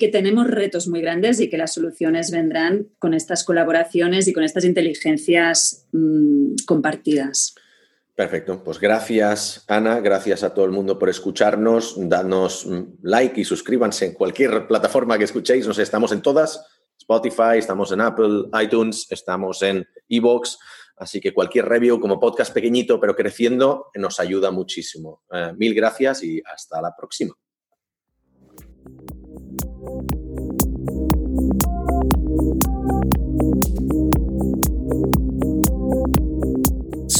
que 0.00 0.08
tenemos 0.08 0.48
retos 0.48 0.88
muy 0.88 1.00
grandes 1.00 1.38
y 1.40 1.48
que 1.48 1.56
las 1.56 1.74
soluciones 1.74 2.32
vendrán 2.32 2.88
con 2.98 3.14
estas 3.14 3.44
colaboraciones 3.44 4.26
y 4.26 4.32
con 4.32 4.42
estas 4.42 4.64
inteligencias 4.64 5.86
mm, 5.92 6.56
compartidas. 6.66 7.54
Perfecto, 8.16 8.64
pues 8.64 8.80
gracias 8.80 9.62
Ana, 9.68 10.00
gracias 10.00 10.42
a 10.42 10.54
todo 10.54 10.64
el 10.64 10.70
mundo 10.70 10.98
por 10.98 11.10
escucharnos, 11.10 11.96
danos 11.98 12.66
like 13.02 13.38
y 13.38 13.44
suscríbanse 13.44 14.06
en 14.06 14.14
cualquier 14.14 14.66
plataforma 14.66 15.18
que 15.18 15.24
escuchéis, 15.24 15.66
nos 15.66 15.78
estamos 15.78 16.12
en 16.12 16.22
todas, 16.22 16.64
Spotify, 16.98 17.58
estamos 17.58 17.92
en 17.92 18.00
Apple, 18.00 18.44
iTunes, 18.62 19.06
estamos 19.10 19.62
en 19.62 19.86
Evox. 20.08 20.58
Así 20.96 21.20
que 21.20 21.34
cualquier 21.34 21.66
review 21.66 22.00
como 22.00 22.18
podcast 22.18 22.54
pequeñito 22.54 22.98
pero 22.98 23.14
creciendo 23.14 23.90
nos 23.94 24.18
ayuda 24.18 24.50
muchísimo. 24.50 25.22
Eh, 25.30 25.52
mil 25.58 25.74
gracias 25.74 26.22
y 26.22 26.42
hasta 26.44 26.80
la 26.80 26.96
próxima. 26.96 27.34